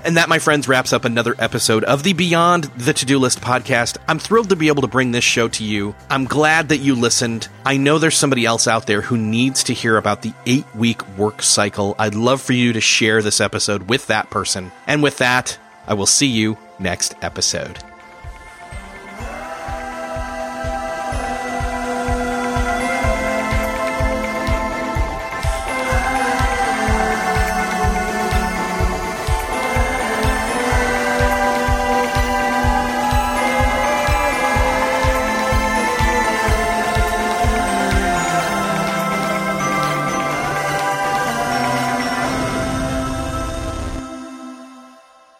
And 0.04 0.18
that, 0.18 0.28
my 0.28 0.38
friends, 0.38 0.68
wraps 0.68 0.92
up 0.92 1.06
another 1.06 1.34
episode 1.38 1.82
of 1.84 2.02
the 2.02 2.12
Beyond 2.12 2.64
the 2.76 2.92
To 2.92 3.06
Do 3.06 3.18
List 3.18 3.40
podcast. 3.40 3.96
I'm 4.06 4.18
thrilled 4.18 4.50
to 4.50 4.56
be 4.56 4.68
able 4.68 4.82
to 4.82 4.88
bring 4.88 5.12
this 5.12 5.24
show 5.24 5.48
to 5.48 5.64
you. 5.64 5.94
I'm 6.10 6.26
glad 6.26 6.68
that 6.68 6.78
you 6.78 6.94
listened. 6.94 7.48
I 7.64 7.78
know 7.78 7.98
there's 7.98 8.16
somebody 8.16 8.44
else 8.44 8.68
out 8.68 8.86
there 8.86 9.00
who 9.00 9.16
needs 9.16 9.64
to 9.64 9.72
hear 9.72 9.96
about 9.96 10.20
the 10.20 10.34
eight 10.44 10.66
week 10.74 11.06
work 11.16 11.40
cycle. 11.40 11.96
I'd 11.98 12.14
love 12.14 12.42
for 12.42 12.52
you 12.52 12.74
to 12.74 12.82
share 12.82 13.22
this 13.22 13.40
episode 13.40 13.88
with 13.88 14.06
that 14.08 14.28
person. 14.28 14.72
And 14.86 15.02
with 15.02 15.16
that, 15.18 15.58
I 15.86 15.94
will 15.94 16.06
see 16.06 16.26
you 16.26 16.58
next 16.78 17.14
episode. 17.22 17.78